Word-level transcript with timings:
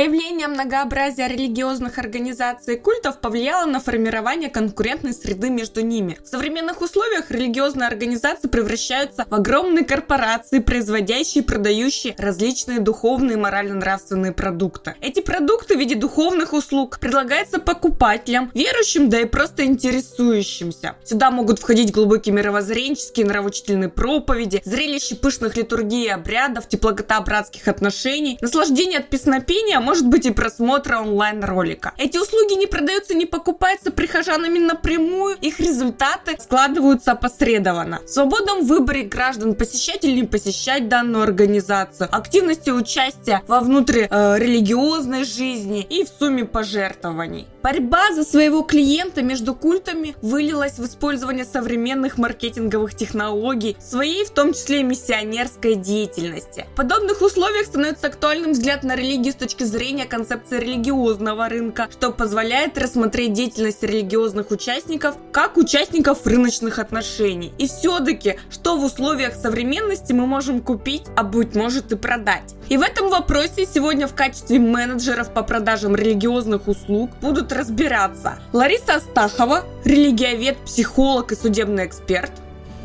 Появление 0.00 0.48
многообразия 0.48 1.28
религиозных 1.28 1.98
организаций 1.98 2.76
и 2.76 2.78
культов 2.78 3.20
повлияло 3.20 3.66
на 3.66 3.80
формирование 3.80 4.48
конкурентной 4.48 5.12
среды 5.12 5.50
между 5.50 5.82
ними. 5.82 6.16
В 6.24 6.26
современных 6.26 6.80
условиях 6.80 7.30
религиозные 7.30 7.86
организации 7.86 8.48
превращаются 8.48 9.26
в 9.28 9.34
огромные 9.34 9.84
корпорации, 9.84 10.60
производящие 10.60 11.44
и 11.44 11.46
продающие 11.46 12.14
различные 12.16 12.80
духовные 12.80 13.34
и 13.34 13.36
морально-нравственные 13.38 14.32
продукты. 14.32 14.94
Эти 15.02 15.20
продукты 15.20 15.76
в 15.76 15.78
виде 15.78 15.96
духовных 15.96 16.54
услуг 16.54 16.98
предлагаются 16.98 17.58
покупателям, 17.58 18.50
верующим, 18.54 19.10
да 19.10 19.20
и 19.20 19.26
просто 19.26 19.66
интересующимся. 19.66 20.96
Сюда 21.04 21.30
могут 21.30 21.58
входить 21.58 21.92
глубокие 21.92 22.34
мировоззренческие, 22.34 23.26
нравоучительные 23.26 23.90
проповеди, 23.90 24.62
зрелища 24.64 25.14
пышных 25.14 25.58
литургий 25.58 26.06
и 26.06 26.08
обрядов, 26.08 26.68
теплота 26.68 27.20
братских 27.20 27.68
отношений, 27.68 28.38
наслаждение 28.40 29.00
от 29.00 29.10
песнопения, 29.10 29.89
может 29.90 30.06
быть 30.06 30.24
и 30.24 30.30
просмотра 30.30 30.98
онлайн-ролика. 30.98 31.94
Эти 31.98 32.16
услуги 32.16 32.56
не 32.56 32.68
продаются, 32.68 33.12
не 33.12 33.26
покупаются 33.26 33.90
прихожанами 33.90 34.60
напрямую, 34.60 35.36
их 35.40 35.58
результаты 35.58 36.36
складываются 36.40 37.10
опосредованно. 37.10 37.98
В 38.06 38.62
выборе 38.62 39.02
граждан 39.02 39.56
посещать 39.56 40.04
или 40.04 40.20
не 40.20 40.26
посещать 40.28 40.88
данную 40.88 41.24
организацию, 41.24 42.08
активности 42.12 42.70
участия 42.70 43.42
во 43.48 43.58
внутрирелигиозной 43.58 45.22
э, 45.22 45.24
жизни 45.24 45.82
и 45.82 46.04
в 46.04 46.08
сумме 46.08 46.44
пожертвований. 46.44 47.48
Борьба 47.62 48.14
за 48.14 48.24
своего 48.24 48.62
клиента 48.62 49.20
между 49.22 49.54
культами 49.54 50.16
вылилась 50.22 50.78
в 50.78 50.86
использование 50.86 51.44
современных 51.44 52.16
маркетинговых 52.16 52.94
технологий, 52.94 53.76
своей 53.78 54.24
в 54.24 54.30
том 54.30 54.54
числе 54.54 54.82
миссионерской 54.82 55.74
деятельности. 55.74 56.66
В 56.72 56.76
подобных 56.76 57.20
условиях 57.20 57.66
становится 57.66 58.06
актуальным 58.06 58.52
взгляд 58.52 58.82
на 58.82 58.96
религию 58.96 59.34
с 59.34 59.36
точки 59.36 59.64
зрения 59.64 60.06
концепции 60.06 60.58
религиозного 60.58 61.50
рынка, 61.50 61.88
что 61.90 62.12
позволяет 62.12 62.78
рассмотреть 62.78 63.34
деятельность 63.34 63.82
религиозных 63.82 64.50
участников 64.50 65.16
как 65.30 65.58
участников 65.58 66.26
рыночных 66.26 66.78
отношений. 66.78 67.52
И 67.58 67.66
все-таки, 67.66 68.38
что 68.50 68.78
в 68.78 68.84
условиях 68.84 69.34
современности 69.34 70.14
мы 70.14 70.26
можем 70.26 70.62
купить, 70.62 71.02
а 71.14 71.24
быть 71.24 71.54
может 71.54 71.92
и 71.92 71.96
продать. 71.96 72.54
И 72.70 72.78
в 72.78 72.82
этом 72.82 73.10
вопросе 73.10 73.66
сегодня 73.66 74.06
в 74.06 74.14
качестве 74.14 74.58
менеджеров 74.58 75.34
по 75.34 75.42
продажам 75.42 75.96
религиозных 75.96 76.68
услуг 76.68 77.10
будут 77.20 77.49
разбираться 77.52 78.38
Лариса 78.52 78.96
Астахова, 78.96 79.64
религиовед, 79.84 80.58
психолог 80.58 81.32
и 81.32 81.36
судебный 81.36 81.86
эксперт, 81.86 82.32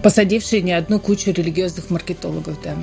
посадивший 0.03 0.61
не 0.61 0.73
одну 0.73 0.99
кучу 0.99 1.31
религиозных 1.31 1.89
маркетологов, 1.89 2.61
да. 2.61 2.75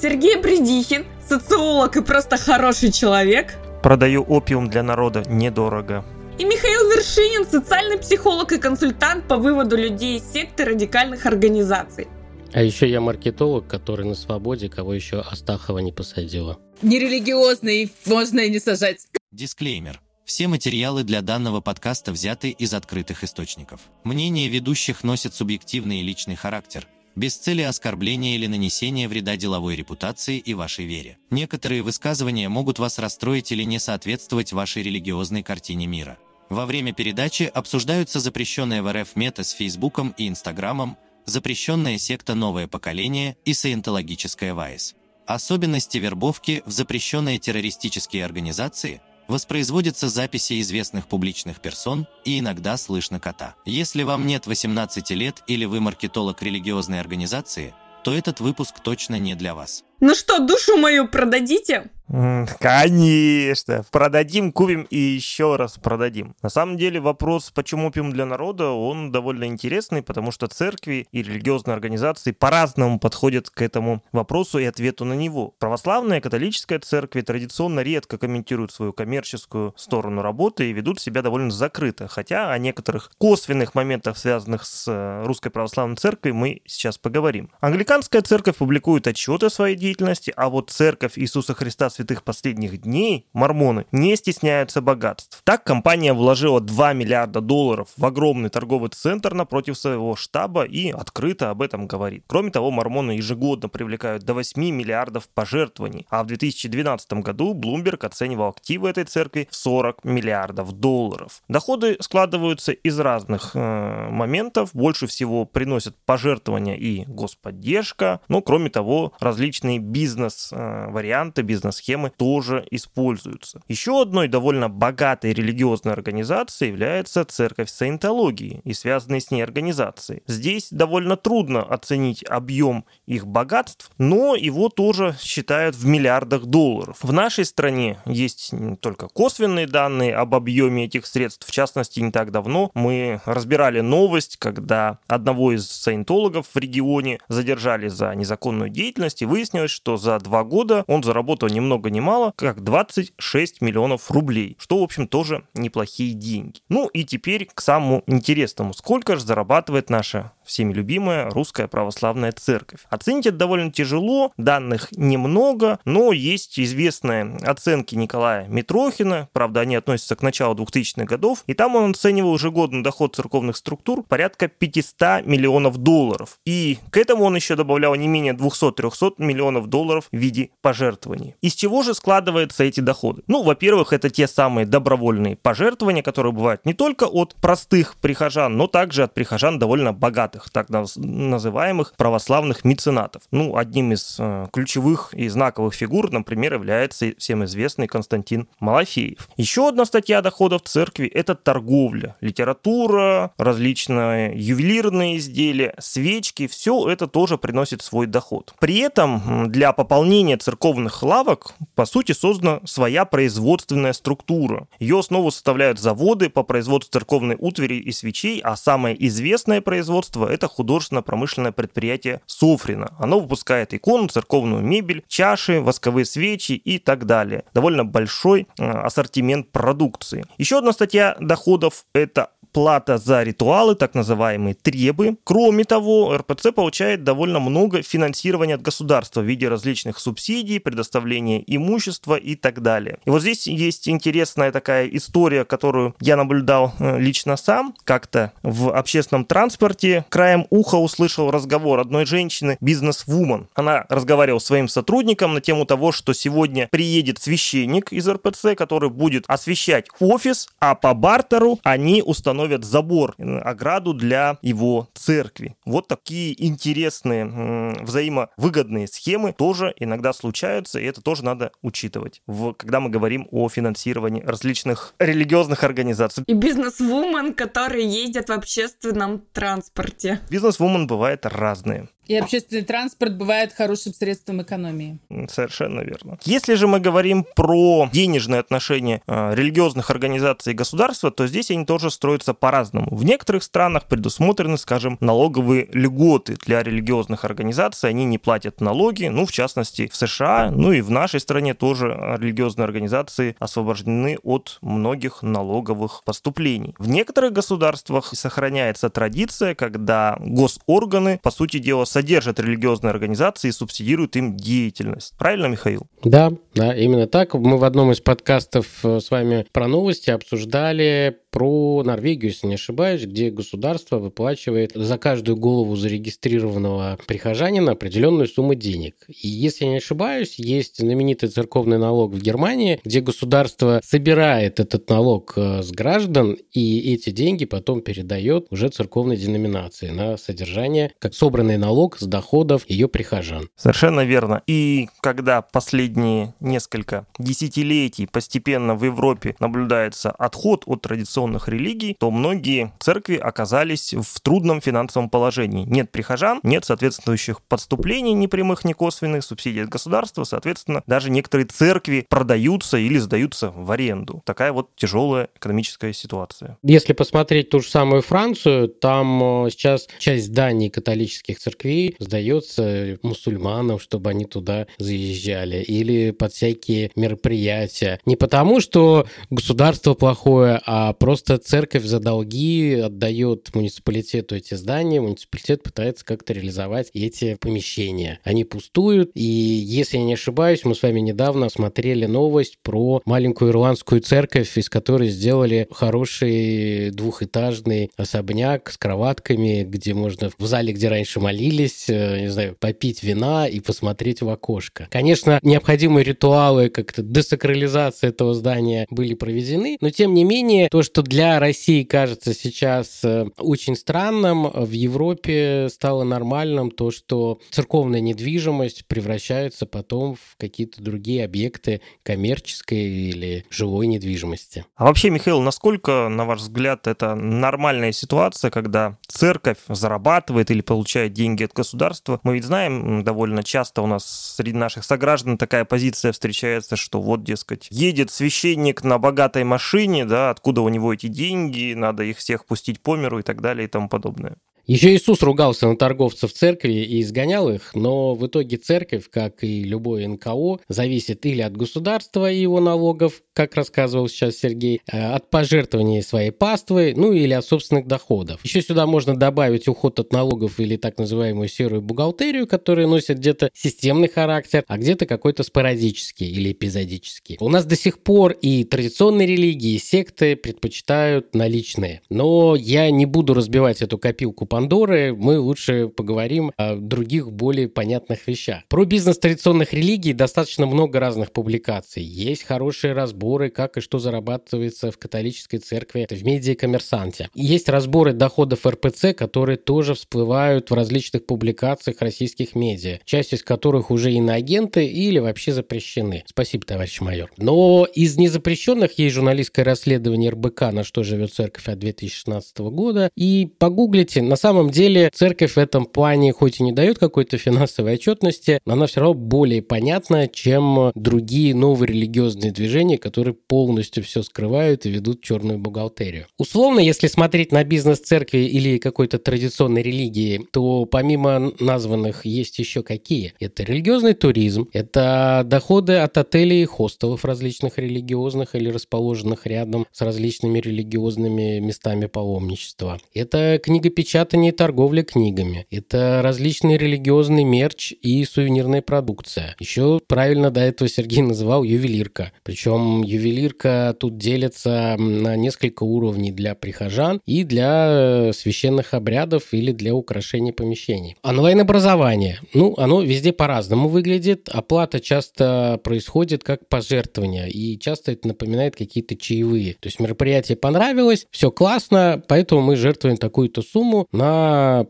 Сергей 0.00 0.36
Бредихин, 0.36 1.06
социолог 1.26 1.96
и 1.96 2.02
просто 2.02 2.36
хороший 2.36 2.92
человек. 2.92 3.54
Продаю 3.82 4.22
опиум 4.22 4.68
для 4.68 4.82
народа 4.82 5.22
недорого. 5.28 6.04
И 6.38 6.44
Михаил 6.44 6.90
Вершинин, 6.90 7.46
социальный 7.46 7.98
психолог 7.98 8.52
и 8.52 8.58
консультант 8.58 9.26
по 9.26 9.36
выводу 9.36 9.76
людей 9.76 10.18
из 10.18 10.32
секты 10.32 10.66
радикальных 10.66 11.24
организаций. 11.24 12.08
А 12.52 12.62
еще 12.62 12.88
я 12.88 13.00
маркетолог, 13.00 13.66
который 13.66 14.06
на 14.06 14.14
свободе, 14.14 14.68
кого 14.68 14.92
еще 14.92 15.20
Астахова 15.20 15.78
не 15.78 15.92
посадила. 15.92 16.58
Нерелигиозный, 16.82 17.90
можно 18.04 18.40
и 18.40 18.50
не 18.50 18.60
сажать. 18.60 19.06
Дисклеймер. 19.32 20.00
Все 20.26 20.48
материалы 20.48 21.04
для 21.04 21.22
данного 21.22 21.60
подкаста 21.60 22.10
взяты 22.10 22.50
из 22.50 22.74
открытых 22.74 23.22
источников. 23.22 23.82
Мнение 24.02 24.48
ведущих 24.48 25.04
носит 25.04 25.34
субъективный 25.34 26.00
и 26.00 26.02
личный 26.02 26.34
характер, 26.34 26.88
без 27.14 27.36
цели 27.36 27.62
оскорбления 27.62 28.34
или 28.34 28.48
нанесения 28.48 29.08
вреда 29.08 29.36
деловой 29.36 29.76
репутации 29.76 30.38
и 30.38 30.52
вашей 30.52 30.84
вере. 30.84 31.16
Некоторые 31.30 31.82
высказывания 31.82 32.48
могут 32.48 32.80
вас 32.80 32.98
расстроить 32.98 33.52
или 33.52 33.62
не 33.62 33.78
соответствовать 33.78 34.52
вашей 34.52 34.82
религиозной 34.82 35.44
картине 35.44 35.86
мира. 35.86 36.18
Во 36.48 36.66
время 36.66 36.92
передачи 36.92 37.44
обсуждаются 37.44 38.18
запрещенные 38.18 38.82
в 38.82 38.92
РФ 38.92 39.14
мета 39.14 39.44
с 39.44 39.52
Фейсбуком 39.52 40.12
и 40.18 40.26
Инстаграмом, 40.26 40.96
запрещенная 41.24 41.98
секта 41.98 42.34
«Новое 42.34 42.66
поколение» 42.66 43.36
и 43.44 43.54
саентологическая 43.54 44.54
ВАИС. 44.54 44.96
Особенности 45.24 45.98
вербовки 45.98 46.64
в 46.66 46.72
запрещенные 46.72 47.38
террористические 47.38 48.24
организации– 48.24 49.00
воспроизводятся 49.28 50.08
записи 50.08 50.60
известных 50.60 51.06
публичных 51.06 51.60
персон 51.60 52.06
и 52.24 52.38
иногда 52.38 52.76
слышно 52.76 53.20
кота. 53.20 53.54
Если 53.64 54.02
вам 54.02 54.26
нет 54.26 54.46
18 54.46 55.10
лет 55.10 55.42
или 55.46 55.64
вы 55.64 55.80
маркетолог 55.80 56.42
религиозной 56.42 57.00
организации, 57.00 57.74
то 58.04 58.14
этот 58.14 58.40
выпуск 58.40 58.76
точно 58.82 59.18
не 59.18 59.34
для 59.34 59.54
вас. 59.54 59.82
Ну 60.00 60.14
что, 60.14 60.38
душу 60.38 60.76
мою 60.76 61.08
продадите? 61.08 61.90
Конечно. 62.08 63.84
Продадим, 63.90 64.52
купим 64.52 64.82
и 64.90 64.96
еще 64.96 65.56
раз 65.56 65.76
продадим. 65.78 66.34
На 66.42 66.48
самом 66.48 66.76
деле 66.76 67.00
вопрос, 67.00 67.50
почему 67.50 67.88
опиум 67.88 68.12
для 68.12 68.24
народа, 68.24 68.70
он 68.70 69.10
довольно 69.10 69.44
интересный, 69.44 70.02
потому 70.02 70.30
что 70.30 70.46
церкви 70.46 71.06
и 71.10 71.22
религиозные 71.22 71.74
организации 71.74 72.30
по-разному 72.30 72.98
подходят 73.00 73.50
к 73.50 73.60
этому 73.60 74.02
вопросу 74.12 74.58
и 74.58 74.64
ответу 74.64 75.04
на 75.04 75.14
него. 75.14 75.54
Православная 75.58 76.20
католическая 76.20 76.78
церкви 76.78 77.22
традиционно 77.22 77.80
редко 77.80 78.18
комментируют 78.18 78.72
свою 78.72 78.92
коммерческую 78.92 79.74
сторону 79.76 80.22
работы 80.22 80.70
и 80.70 80.72
ведут 80.72 81.00
себя 81.00 81.22
довольно 81.22 81.50
закрыто. 81.50 82.06
Хотя 82.08 82.52
о 82.52 82.58
некоторых 82.58 83.10
косвенных 83.18 83.74
моментах, 83.74 84.16
связанных 84.16 84.64
с 84.64 84.86
э, 84.88 85.24
русской 85.24 85.50
православной 85.50 85.96
церковью, 85.96 86.36
мы 86.36 86.62
сейчас 86.66 86.98
поговорим. 86.98 87.50
Англиканская 87.60 88.22
церковь 88.22 88.56
публикует 88.56 89.06
отчеты 89.06 89.46
о 89.46 89.50
своей 89.50 89.76
деятельности, 89.76 90.32
а 90.36 90.48
вот 90.48 90.70
церковь 90.70 91.18
Иисуса 91.18 91.54
Христа 91.54 91.90
святых 91.96 92.22
последних 92.22 92.80
дней, 92.80 93.26
мормоны, 93.32 93.86
не 93.92 94.16
стесняются 94.16 94.80
богатств. 94.80 95.40
Так 95.44 95.64
компания 95.64 96.12
вложила 96.12 96.60
2 96.60 96.92
миллиарда 96.92 97.40
долларов 97.40 97.88
в 97.96 98.04
огромный 98.04 98.50
торговый 98.50 98.90
центр 98.90 99.34
напротив 99.34 99.78
своего 99.78 100.14
штаба 100.16 100.64
и 100.64 100.90
открыто 100.90 101.50
об 101.50 101.62
этом 101.62 101.86
говорит. 101.86 102.24
Кроме 102.26 102.50
того, 102.50 102.70
мормоны 102.70 103.12
ежегодно 103.12 103.68
привлекают 103.68 104.24
до 104.24 104.34
8 104.34 104.62
миллиардов 104.70 105.28
пожертвований, 105.28 106.06
а 106.10 106.22
в 106.22 106.26
2012 106.26 107.12
году 107.14 107.54
Bloomberg 107.54 108.04
оценивал 108.04 108.50
активы 108.50 108.88
этой 108.88 109.04
церкви 109.04 109.48
в 109.50 109.56
40 109.56 110.04
миллиардов 110.04 110.72
долларов. 110.72 111.42
Доходы 111.48 111.96
складываются 112.00 112.72
из 112.72 112.98
разных 112.98 113.52
э, 113.54 114.08
моментов. 114.10 114.70
Больше 114.72 115.06
всего 115.06 115.44
приносят 115.44 115.96
пожертвования 116.04 116.74
и 116.74 117.04
господдержка. 117.06 118.20
Но, 118.28 118.42
кроме 118.42 118.70
того, 118.70 119.12
различные 119.20 119.78
бизнес-варианты, 119.78 121.42
э, 121.42 121.44
бизнес-схемы 121.86 122.10
тоже 122.10 122.66
используются. 122.70 123.60
Еще 123.68 124.02
одной 124.02 124.28
довольно 124.28 124.68
богатой 124.68 125.32
религиозной 125.32 125.92
организацией 125.92 126.70
является 126.70 127.24
Церковь 127.24 127.70
Саентологии 127.70 128.60
и 128.64 128.74
связанные 128.74 129.20
с 129.20 129.30
ней 129.30 129.42
организации. 129.42 130.22
Здесь 130.26 130.68
довольно 130.70 131.16
трудно 131.16 131.62
оценить 131.62 132.24
объем 132.24 132.84
их 133.06 133.26
богатств, 133.26 133.90
но 133.98 134.34
его 134.34 134.68
тоже 134.68 135.16
считают 135.20 135.76
в 135.76 135.86
миллиардах 135.86 136.44
долларов. 136.44 136.98
В 137.02 137.12
нашей 137.12 137.44
стране 137.44 137.98
есть 138.06 138.52
только 138.80 139.08
косвенные 139.08 139.66
данные 139.66 140.14
об 140.14 140.34
объеме 140.34 140.84
этих 140.84 141.06
средств. 141.06 141.46
В 141.46 141.50
частности, 141.50 142.00
не 142.00 142.10
так 142.10 142.30
давно 142.30 142.70
мы 142.74 143.20
разбирали 143.24 143.80
новость, 143.80 144.36
когда 144.36 144.98
одного 145.06 145.52
из 145.52 145.68
саентологов 145.68 146.46
в 146.52 146.58
регионе 146.58 147.18
задержали 147.28 147.88
за 147.88 148.14
незаконную 148.14 148.70
деятельность, 148.70 149.22
и 149.22 149.26
выяснилось, 149.26 149.70
что 149.70 149.96
за 149.96 150.18
два 150.18 150.44
года 150.44 150.84
он 150.86 151.02
заработал 151.02 151.48
ни 151.48 151.60
много 151.76 151.90
ни 151.90 152.00
мало, 152.00 152.32
как 152.36 152.64
26 152.64 153.60
миллионов 153.60 154.10
рублей, 154.10 154.56
что, 154.58 154.78
в 154.78 154.82
общем, 154.82 155.06
тоже 155.06 155.44
неплохие 155.52 156.14
деньги. 156.14 156.60
Ну 156.70 156.86
и 156.88 157.04
теперь 157.04 157.48
к 157.52 157.60
самому 157.60 158.02
интересному. 158.06 158.72
Сколько 158.72 159.16
же 159.16 159.22
зарабатывает 159.22 159.90
наша 159.90 160.32
всеми 160.46 160.72
любимая 160.72 161.28
русская 161.28 161.68
православная 161.68 162.32
церковь. 162.32 162.80
Оценить 162.88 163.26
это 163.26 163.36
довольно 163.36 163.70
тяжело, 163.70 164.32
данных 164.38 164.88
немного, 164.92 165.78
но 165.84 166.12
есть 166.12 166.58
известные 166.58 167.36
оценки 167.42 167.94
Николая 167.94 168.46
Митрохина, 168.48 169.28
правда, 169.32 169.60
они 169.60 169.76
относятся 169.76 170.16
к 170.16 170.22
началу 170.22 170.54
2000-х 170.54 171.04
годов, 171.04 171.42
и 171.46 171.54
там 171.54 171.76
он 171.76 171.90
оценивал 171.90 172.36
ежегодный 172.36 172.82
доход 172.82 173.16
церковных 173.16 173.56
структур 173.56 174.02
порядка 174.02 174.48
500 174.48 175.26
миллионов 175.26 175.76
долларов. 175.78 176.38
И 176.46 176.78
к 176.90 176.96
этому 176.96 177.24
он 177.24 177.36
еще 177.36 177.56
добавлял 177.56 177.94
не 177.96 178.08
менее 178.08 178.32
200-300 178.32 179.14
миллионов 179.18 179.66
долларов 179.66 180.08
в 180.10 180.16
виде 180.16 180.50
пожертвований. 180.62 181.34
Из 181.42 181.54
чего 181.54 181.65
чего 181.66 181.82
же 181.82 181.94
складываются 181.94 182.62
эти 182.62 182.78
доходы? 182.78 183.24
Ну, 183.26 183.42
во-первых, 183.42 183.92
это 183.92 184.08
те 184.08 184.28
самые 184.28 184.66
добровольные 184.66 185.34
пожертвования, 185.34 186.00
которые 186.00 186.32
бывают 186.32 186.64
не 186.64 186.74
только 186.74 187.06
от 187.06 187.34
простых 187.34 187.96
прихожан, 187.96 188.56
но 188.56 188.68
также 188.68 189.02
от 189.02 189.14
прихожан 189.14 189.58
довольно 189.58 189.92
богатых, 189.92 190.48
так 190.50 190.68
называемых 190.70 191.94
православных 191.96 192.64
меценатов. 192.64 193.22
Ну, 193.32 193.56
одним 193.56 193.92
из 193.92 194.14
э, 194.20 194.46
ключевых 194.52 195.12
и 195.12 195.28
знаковых 195.28 195.74
фигур, 195.74 196.12
например, 196.12 196.54
является 196.54 197.12
всем 197.18 197.44
известный 197.44 197.88
Константин 197.88 198.48
Малафеев. 198.60 199.28
Еще 199.36 199.68
одна 199.68 199.84
статья 199.86 200.22
доходов 200.22 200.62
церкви– 200.62 201.08
это 201.14 201.34
торговля, 201.34 202.14
литература, 202.20 203.32
различные 203.38 204.34
ювелирные 204.36 205.16
изделия, 205.16 205.74
свечки, 205.80 206.46
все 206.46 206.88
это 206.88 207.08
тоже 207.08 207.38
приносит 207.38 207.82
свой 207.82 208.06
доход. 208.06 208.54
При 208.60 208.78
этом 208.78 209.50
для 209.50 209.72
пополнения 209.72 210.36
церковных 210.36 211.02
лавок, 211.02 211.55
по 211.74 211.86
сути, 211.86 212.12
создана 212.12 212.60
своя 212.64 213.04
производственная 213.04 213.92
структура. 213.92 214.68
Ее 214.78 214.98
основу 214.98 215.30
составляют 215.30 215.78
заводы 215.78 216.28
по 216.28 216.42
производству 216.42 216.92
церковной 216.92 217.36
утвари 217.38 217.76
и 217.76 217.92
свечей, 217.92 218.40
а 218.40 218.56
самое 218.56 218.96
известное 219.06 219.60
производство– 219.60 220.28
это 220.30 220.48
художественно-промышленное 220.48 221.52
предприятие 221.52 222.20
Софрина. 222.26 222.94
Оно 222.98 223.20
выпускает 223.20 223.74
икону, 223.74 224.08
церковную 224.08 224.62
мебель, 224.62 225.04
чаши, 225.08 225.60
восковые 225.60 226.04
свечи 226.04 226.52
и 226.52 226.78
так 226.78 227.06
далее. 227.06 227.44
Довольно 227.54 227.84
большой 227.84 228.46
э, 228.58 228.64
ассортимент 228.64 229.52
продукции. 229.52 230.24
Еще 230.38 230.58
одна 230.58 230.72
статья 230.72 231.16
доходов– 231.20 231.84
это 231.94 232.30
плата 232.56 232.96
за 232.96 233.22
ритуалы, 233.22 233.74
так 233.74 233.94
называемые 233.94 234.54
требы. 234.54 235.18
Кроме 235.24 235.64
того, 235.64 236.16
РПЦ 236.16 236.52
получает 236.54 237.04
довольно 237.04 237.38
много 237.38 237.82
финансирования 237.82 238.54
от 238.54 238.62
государства 238.62 239.20
в 239.20 239.24
виде 239.24 239.46
различных 239.46 239.98
субсидий, 239.98 240.58
предоставления 240.58 241.44
имущества 241.46 242.14
и 242.14 242.34
так 242.34 242.62
далее. 242.62 242.96
И 243.04 243.10
вот 243.10 243.20
здесь 243.20 243.46
есть 243.46 243.90
интересная 243.90 244.52
такая 244.52 244.86
история, 244.86 245.44
которую 245.44 245.94
я 246.00 246.16
наблюдал 246.16 246.72
э, 246.78 246.98
лично 246.98 247.36
сам. 247.36 247.74
Как-то 247.84 248.32
в 248.42 248.74
общественном 248.74 249.26
транспорте 249.26 250.06
краем 250.08 250.46
уха 250.48 250.76
услышал 250.76 251.30
разговор 251.30 251.80
одной 251.80 252.06
женщины, 252.06 252.56
бизнес-вумен. 252.62 253.48
Она 253.54 253.84
разговаривала 253.90 254.38
с 254.38 254.46
своим 254.46 254.68
сотрудником 254.68 255.34
на 255.34 255.42
тему 255.42 255.66
того, 255.66 255.92
что 255.92 256.14
сегодня 256.14 256.68
приедет 256.70 257.18
священник 257.20 257.92
из 257.92 258.08
РПЦ, 258.08 258.54
который 258.56 258.88
будет 258.88 259.24
освещать 259.28 259.88
офис, 260.00 260.48
а 260.58 260.74
по 260.74 260.94
бартеру 260.94 261.60
они 261.62 262.00
установят 262.00 262.45
установят 262.46 262.64
забор, 262.64 263.14
э, 263.18 263.38
ограду 263.38 263.92
для 263.92 264.38
его 264.42 264.88
церкви. 264.94 265.56
Вот 265.64 265.88
такие 265.88 266.34
интересные 266.44 267.74
взаимовыгодные 267.82 268.86
схемы 268.86 269.32
тоже 269.32 269.74
иногда 269.78 270.12
случаются, 270.12 270.78
и 270.78 270.84
это 270.84 271.00
тоже 271.00 271.24
надо 271.24 271.52
учитывать, 271.62 272.22
в, 272.26 272.52
когда 272.52 272.80
мы 272.80 272.90
говорим 272.90 273.28
о 273.30 273.48
финансировании 273.48 274.22
различных 274.22 274.94
религиозных 274.98 275.64
организаций. 275.64 276.24
И 276.26 276.34
бизнес-вумен, 276.34 277.34
которые 277.34 277.86
ездят 277.86 278.28
в 278.28 278.32
общественном 278.32 279.22
транспорте. 279.32 280.20
Бизнес-вумен 280.30 280.86
бывает 280.86 281.26
разные. 281.26 281.88
И 282.06 282.14
общественный 282.14 282.62
транспорт 282.62 283.16
бывает 283.16 283.52
хорошим 283.52 283.92
средством 283.92 284.42
экономии. 284.42 284.98
Совершенно 285.28 285.80
верно. 285.80 286.18
Если 286.24 286.54
же 286.54 286.66
мы 286.66 286.80
говорим 286.80 287.26
про 287.34 287.88
денежные 287.92 288.40
отношения 288.40 289.02
э, 289.06 289.34
религиозных 289.34 289.90
организаций 289.90 290.52
и 290.52 290.56
государства, 290.56 291.10
то 291.10 291.26
здесь 291.26 291.50
они 291.50 291.64
тоже 291.64 291.90
строятся 291.90 292.34
по-разному. 292.34 292.94
В 292.94 293.04
некоторых 293.04 293.42
странах 293.42 293.84
предусмотрены, 293.84 294.58
скажем, 294.58 294.98
налоговые 295.00 295.68
льготы 295.72 296.36
для 296.46 296.62
религиозных 296.62 297.24
организаций. 297.24 297.90
Они 297.90 298.04
не 298.04 298.18
платят 298.18 298.60
налоги, 298.60 299.06
ну, 299.06 299.26
в 299.26 299.32
частности, 299.32 299.88
в 299.88 299.96
США, 299.96 300.50
ну 300.50 300.72
и 300.72 300.80
в 300.80 300.90
нашей 300.90 301.20
стране 301.20 301.54
тоже 301.54 302.16
религиозные 302.18 302.64
организации 302.64 303.36
освобождены 303.38 304.18
от 304.22 304.58
многих 304.60 305.22
налоговых 305.22 306.02
поступлений. 306.04 306.74
В 306.78 306.88
некоторых 306.88 307.32
государствах 307.32 308.10
сохраняется 308.14 308.90
традиция, 308.90 309.54
когда 309.54 310.16
госорганы, 310.20 311.18
по 311.22 311.30
сути 311.30 311.58
дела, 311.58 311.84
содержат 311.96 312.38
религиозные 312.38 312.90
организации 312.90 313.48
и 313.48 313.52
субсидируют 313.52 314.16
им 314.16 314.36
деятельность. 314.36 315.14
Правильно, 315.16 315.46
Михаил? 315.46 315.86
Да, 316.04 316.30
да, 316.54 316.76
именно 316.76 317.06
так. 317.06 317.32
Мы 317.32 317.56
в 317.56 317.64
одном 317.64 317.90
из 317.90 318.00
подкастов 318.00 318.66
э, 318.84 319.00
с 319.00 319.10
вами 319.10 319.46
про 319.50 319.66
новости 319.66 320.10
обсуждали 320.10 321.16
про 321.36 321.82
Норвегию, 321.84 322.30
если 322.30 322.46
не 322.46 322.54
ошибаюсь, 322.54 323.04
где 323.04 323.28
государство 323.30 323.98
выплачивает 323.98 324.72
за 324.74 324.96
каждую 324.96 325.36
голову 325.36 325.76
зарегистрированного 325.76 326.98
прихожанина 327.06 327.72
определенную 327.72 328.26
сумму 328.26 328.54
денег. 328.54 328.94
И 329.06 329.28
если 329.28 329.66
я 329.66 329.72
не 329.72 329.76
ошибаюсь, 329.76 330.38
есть 330.38 330.78
знаменитый 330.78 331.28
церковный 331.28 331.76
налог 331.76 332.14
в 332.14 332.22
Германии, 332.22 332.80
где 332.86 333.02
государство 333.02 333.82
собирает 333.84 334.60
этот 334.60 334.88
налог 334.88 335.34
э, 335.36 335.62
с 335.62 335.70
граждан, 335.72 336.38
и 336.52 336.94
эти 336.94 337.10
деньги 337.10 337.44
потом 337.44 337.82
передает 337.82 338.46
уже 338.48 338.70
церковной 338.70 339.18
деноминации 339.18 339.90
на 339.90 340.16
содержание, 340.16 340.92
как 340.98 341.12
собранный 341.12 341.58
налог 341.58 341.98
с 341.98 342.06
доходов 342.06 342.62
ее 342.66 342.88
прихожан. 342.88 343.50
Совершенно 343.56 344.06
верно. 344.06 344.42
И 344.46 344.88
когда 345.02 345.42
последние 345.42 346.32
несколько 346.40 347.06
десятилетий 347.18 348.06
постепенно 348.06 348.74
в 348.74 348.82
Европе 348.82 349.36
наблюдается 349.38 350.10
отход 350.10 350.62
от 350.64 350.80
традиционных 350.80 351.25
традиционных 351.26 351.48
религий, 351.48 351.96
то 351.98 352.10
многие 352.10 352.72
церкви 352.78 353.16
оказались 353.16 353.94
в 353.94 354.20
трудном 354.20 354.60
финансовом 354.60 355.10
положении. 355.10 355.64
Нет 355.66 355.90
прихожан, 355.90 356.40
нет 356.42 356.64
соответствующих 356.64 357.42
подступлений 357.42 358.12
ни 358.12 358.26
прямых, 358.26 358.64
ни 358.64 358.72
косвенных, 358.72 359.24
субсидий 359.24 359.62
от 359.62 359.68
государства, 359.68 360.24
соответственно, 360.24 360.82
даже 360.86 361.10
некоторые 361.10 361.46
церкви 361.46 362.06
продаются 362.08 362.78
или 362.78 362.98
сдаются 362.98 363.50
в 363.50 363.70
аренду. 363.70 364.22
Такая 364.24 364.52
вот 364.52 364.70
тяжелая 364.76 365.28
экономическая 365.36 365.92
ситуация. 365.92 366.58
Если 366.62 366.92
посмотреть 366.92 367.50
ту 367.50 367.60
же 367.60 367.68
самую 367.68 368.02
Францию, 368.02 368.68
там 368.68 369.46
э, 369.46 369.50
сейчас 369.50 369.88
часть 369.98 370.26
зданий 370.26 370.70
католических 370.70 371.38
церквей 371.38 371.96
сдается 371.98 372.98
мусульманам, 373.02 373.78
чтобы 373.78 374.10
они 374.10 374.24
туда 374.24 374.66
заезжали, 374.78 375.62
или 375.62 376.10
под 376.10 376.32
всякие 376.32 376.90
мероприятия. 376.96 377.98
Не 378.06 378.16
потому, 378.16 378.60
что 378.60 379.06
государство 379.30 379.94
плохое, 379.94 380.60
а 380.66 380.92
просто 380.92 381.15
Просто 381.16 381.38
церковь 381.38 381.84
за 381.84 381.98
долги 381.98 382.74
отдает 382.74 383.54
муниципалитету 383.54 384.36
эти 384.36 384.52
здания, 384.52 385.00
муниципалитет 385.00 385.62
пытается 385.62 386.04
как-то 386.04 386.34
реализовать 386.34 386.90
эти 386.92 387.38
помещения. 387.40 388.20
Они 388.22 388.44
пустуют, 388.44 389.12
и 389.14 389.22
если 389.22 389.96
я 389.96 390.04
не 390.04 390.12
ошибаюсь, 390.12 390.66
мы 390.66 390.74
с 390.74 390.82
вами 390.82 391.00
недавно 391.00 391.48
смотрели 391.48 392.04
новость 392.04 392.58
про 392.62 393.00
маленькую 393.06 393.52
ирландскую 393.52 394.02
церковь, 394.02 394.58
из 394.58 394.68
которой 394.68 395.08
сделали 395.08 395.66
хороший 395.70 396.90
двухэтажный 396.90 397.90
особняк 397.96 398.70
с 398.70 398.76
кроватками, 398.76 399.64
где 399.64 399.94
можно 399.94 400.30
в 400.36 400.44
зале, 400.44 400.74
где 400.74 400.88
раньше 400.88 401.18
молились, 401.18 401.86
э, 401.88 402.20
не 402.20 402.28
знаю, 402.28 402.56
попить 402.60 403.02
вина 403.02 403.48
и 403.48 403.60
посмотреть 403.60 404.20
в 404.20 404.28
окошко. 404.28 404.86
Конечно, 404.90 405.38
необходимые 405.42 406.04
ритуалы, 406.04 406.68
как-то 406.68 407.00
десакрализация 407.00 408.10
этого 408.10 408.34
здания 408.34 408.86
были 408.90 409.14
проведены, 409.14 409.78
но 409.80 409.88
тем 409.88 410.12
не 410.12 410.22
менее, 410.22 410.68
то, 410.68 410.82
что 410.82 411.05
для 411.06 411.38
России 411.38 411.82
кажется 411.82 412.34
сейчас 412.34 413.02
э, 413.04 413.26
очень 413.38 413.76
странным, 413.76 414.50
в 414.50 414.70
Европе 414.70 415.68
стало 415.70 416.04
нормальным 416.04 416.70
то, 416.70 416.90
что 416.90 417.40
церковная 417.50 418.00
недвижимость 418.00 418.86
превращается 418.86 419.66
потом 419.66 420.16
в 420.16 420.36
какие-то 420.38 420.82
другие 420.82 421.24
объекты 421.24 421.80
коммерческой 422.02 422.78
или 422.78 423.44
жилой 423.50 423.86
недвижимости. 423.86 424.64
А 424.76 424.84
вообще, 424.84 425.10
Михаил, 425.10 425.40
насколько, 425.40 426.08
на 426.08 426.24
ваш 426.24 426.40
взгляд, 426.40 426.86
это 426.86 427.14
нормальная 427.14 427.92
ситуация, 427.92 428.50
когда 428.50 428.98
церковь 429.06 429.58
зарабатывает 429.68 430.50
или 430.50 430.60
получает 430.60 431.12
деньги 431.12 431.44
от 431.44 431.52
государства? 431.52 432.20
Мы 432.22 432.34
ведь 432.34 432.44
знаем, 432.44 433.04
довольно 433.04 433.42
часто 433.42 433.82
у 433.82 433.86
нас 433.86 434.34
среди 434.36 434.52
наших 434.52 434.84
сограждан 434.84 435.38
такая 435.38 435.64
позиция 435.64 436.12
встречается, 436.12 436.76
что 436.76 437.00
вот, 437.00 437.22
дескать, 437.24 437.68
едет 437.70 438.10
священник 438.10 438.84
на 438.84 438.98
богатой 438.98 439.44
машине, 439.44 440.04
да, 440.04 440.30
откуда 440.30 440.60
у 440.60 440.68
него 440.68 440.85
эти 440.92 441.08
деньги, 441.08 441.74
надо 441.74 442.04
их 442.04 442.18
всех 442.18 442.46
пустить 442.46 442.82
по 442.82 442.96
миру 442.96 443.18
и 443.18 443.22
так 443.22 443.40
далее 443.40 443.66
и 443.66 443.70
тому 443.70 443.88
подобное. 443.88 444.36
Еще 444.66 444.96
Иисус 444.96 445.22
ругался 445.22 445.68
на 445.68 445.76
торговцев 445.76 446.32
церкви 446.32 446.72
и 446.72 447.00
изгонял 447.00 447.48
их, 447.48 447.72
но 447.76 448.16
в 448.16 448.26
итоге 448.26 448.56
церковь, 448.56 449.08
как 449.08 449.44
и 449.44 449.62
любое 449.62 450.08
НКО, 450.08 450.58
зависит 450.68 451.24
или 451.24 451.40
от 451.40 451.56
государства 451.56 452.28
и 452.28 452.40
его 452.40 452.58
налогов, 452.58 453.22
как 453.32 453.54
рассказывал 453.54 454.08
сейчас 454.08 454.38
Сергей, 454.38 454.80
э, 454.90 455.12
от 455.12 455.30
пожертвований 455.30 456.02
своей 456.02 456.32
паствы, 456.32 456.94
ну 456.96 457.12
или 457.12 457.32
от 457.32 457.44
собственных 457.44 457.86
доходов. 457.86 458.40
Еще 458.42 458.60
сюда 458.60 458.86
можно 458.86 459.14
добавить 459.14 459.68
уход 459.68 460.00
от 460.00 460.12
налогов 460.12 460.58
или 460.58 460.76
так 460.76 460.98
называемую 460.98 461.46
серую 461.46 461.80
бухгалтерию, 461.80 462.48
которая 462.48 462.88
носит 462.88 463.18
где-то 463.18 463.50
системный 463.54 464.08
характер, 464.08 464.64
а 464.66 464.78
где-то 464.78 465.06
какой-то 465.06 465.44
спорадический 465.44 466.28
или 466.28 466.50
эпизодический. 466.50 467.36
У 467.38 467.48
нас 467.48 467.66
до 467.66 467.76
сих 467.76 468.00
пор 468.00 468.32
и 468.32 468.64
традиционные 468.64 469.28
религии, 469.28 469.74
и 469.74 469.78
секты 469.78 470.34
предпочитают 470.34 471.36
наличные. 471.36 472.00
Но 472.10 472.56
я 472.56 472.90
не 472.90 473.06
буду 473.06 473.32
разбивать 473.32 473.80
эту 473.80 473.96
копилку 473.96 474.44
по 474.44 474.55
Пандоры, 474.56 475.14
мы 475.14 475.38
лучше 475.38 475.88
поговорим 475.88 476.50
о 476.56 476.76
других 476.76 477.30
более 477.30 477.68
понятных 477.68 478.26
вещах. 478.26 478.62
Про 478.70 478.86
бизнес 478.86 479.18
традиционных 479.18 479.74
религий 479.74 480.14
достаточно 480.14 480.64
много 480.64 480.98
разных 480.98 481.30
публикаций. 481.30 482.02
Есть 482.02 482.44
хорошие 482.44 482.94
разборы, 482.94 483.50
как 483.50 483.76
и 483.76 483.82
что 483.82 483.98
зарабатывается 483.98 484.90
в 484.90 484.96
католической 484.96 485.58
церкви 485.58 486.06
в 486.08 486.24
медиа 486.24 486.54
коммерсанте. 486.54 487.28
Есть 487.34 487.68
разборы 487.68 488.14
доходов 488.14 488.66
РПЦ, 488.66 489.12
которые 489.14 489.58
тоже 489.58 489.92
всплывают 489.92 490.70
в 490.70 490.74
различных 490.74 491.26
публикациях 491.26 492.00
российских 492.00 492.54
медиа, 492.54 493.00
часть 493.04 493.34
из 493.34 493.42
которых 493.42 493.90
уже 493.90 494.10
иноагенты 494.12 494.86
или 494.86 495.18
вообще 495.18 495.52
запрещены. 495.52 496.24
Спасибо, 496.24 496.64
товарищ 496.64 497.02
майор. 497.02 497.30
Но 497.36 497.86
из 497.92 498.16
незапрещенных 498.16 498.98
есть 498.98 499.16
журналистское 499.16 499.66
расследование 499.66 500.30
РБК 500.30 500.72
«На 500.72 500.82
что 500.82 501.02
живет 501.02 501.34
церковь» 501.34 501.68
от 501.68 501.78
2016 501.78 502.58
года. 502.60 503.10
И 503.16 503.50
погуглите, 503.58 504.22
на 504.22 504.36
самом 504.36 504.45
деле 504.70 505.10
церковь 505.12 505.52
в 505.52 505.58
этом 505.58 505.86
плане 505.86 506.32
хоть 506.32 506.60
и 506.60 506.62
не 506.62 506.72
дает 506.72 506.98
какой-то 506.98 507.38
финансовой 507.38 507.94
отчетности, 507.94 508.60
но 508.64 508.74
она 508.74 508.86
все 508.86 509.00
равно 509.00 509.14
более 509.14 509.62
понятна, 509.62 510.28
чем 510.28 510.92
другие 510.94 511.54
новые 511.54 511.88
религиозные 511.88 512.52
движения, 512.52 512.98
которые 512.98 513.34
полностью 513.34 514.04
все 514.04 514.22
скрывают 514.22 514.86
и 514.86 514.90
ведут 514.90 515.22
черную 515.22 515.58
бухгалтерию. 515.58 516.26
Условно, 516.38 516.80
если 516.80 517.06
смотреть 517.06 517.52
на 517.52 517.64
бизнес 517.64 518.00
церкви 518.00 518.38
или 518.38 518.78
какой-то 518.78 519.18
традиционной 519.18 519.82
религии, 519.82 520.46
то 520.52 520.84
помимо 520.86 521.52
названных 521.58 522.24
есть 522.24 522.58
еще 522.58 522.82
какие? 522.82 523.34
Это 523.40 523.62
религиозный 523.62 524.14
туризм, 524.14 524.68
это 524.72 525.42
доходы 525.44 525.96
от 525.96 526.16
отелей 526.18 526.62
и 526.62 526.66
хостелов 526.66 527.24
различных 527.24 527.78
религиозных 527.78 528.54
или 528.54 528.68
расположенных 528.68 529.46
рядом 529.46 529.86
с 529.92 530.00
различными 530.02 530.60
религиозными 530.60 531.58
местами 531.58 532.06
паломничества. 532.06 533.00
Это 533.14 533.60
книгопечатание 533.62 534.35
и 534.44 534.52
торговля 534.52 535.02
книгами. 535.02 535.66
Это 535.70 536.20
различный 536.22 536.76
религиозный 536.76 537.44
мерч 537.44 537.92
и 538.02 538.24
сувенирная 538.24 538.82
продукция. 538.82 539.56
Еще 539.58 540.00
правильно 540.06 540.50
до 540.50 540.60
этого 540.60 540.88
Сергей 540.88 541.22
называл 541.22 541.62
ювелирка. 541.62 542.32
Причем 542.42 543.02
ювелирка 543.02 543.96
тут 543.98 544.18
делится 544.18 544.96
на 544.98 545.36
несколько 545.36 545.84
уровней 545.84 546.32
для 546.32 546.54
прихожан 546.54 547.20
и 547.26 547.44
для 547.44 547.86
э, 547.88 548.32
священных 548.32 548.94
обрядов 548.94 549.52
или 549.52 549.72
для 549.72 549.94
украшения 549.94 550.52
помещений. 550.52 551.16
Онлайн-образование. 551.22 552.40
Ну, 552.54 552.74
оно 552.76 553.02
везде 553.02 553.32
по-разному 553.32 553.88
выглядит. 553.88 554.48
Оплата 554.52 555.00
часто 555.00 555.80
происходит 555.82 556.44
как 556.44 556.68
пожертвование, 556.68 557.50
и 557.50 557.78
часто 557.78 558.12
это 558.12 558.28
напоминает 558.28 558.76
какие-то 558.76 559.16
чаевые. 559.16 559.74
То 559.74 559.88
есть 559.88 560.00
мероприятие 560.00 560.56
понравилось, 560.56 561.26
все 561.30 561.50
классно, 561.50 562.22
поэтому 562.26 562.60
мы 562.60 562.76
жертвуем 562.76 563.16
такую-то 563.16 563.62
сумму 563.62 564.06
на 564.12 564.25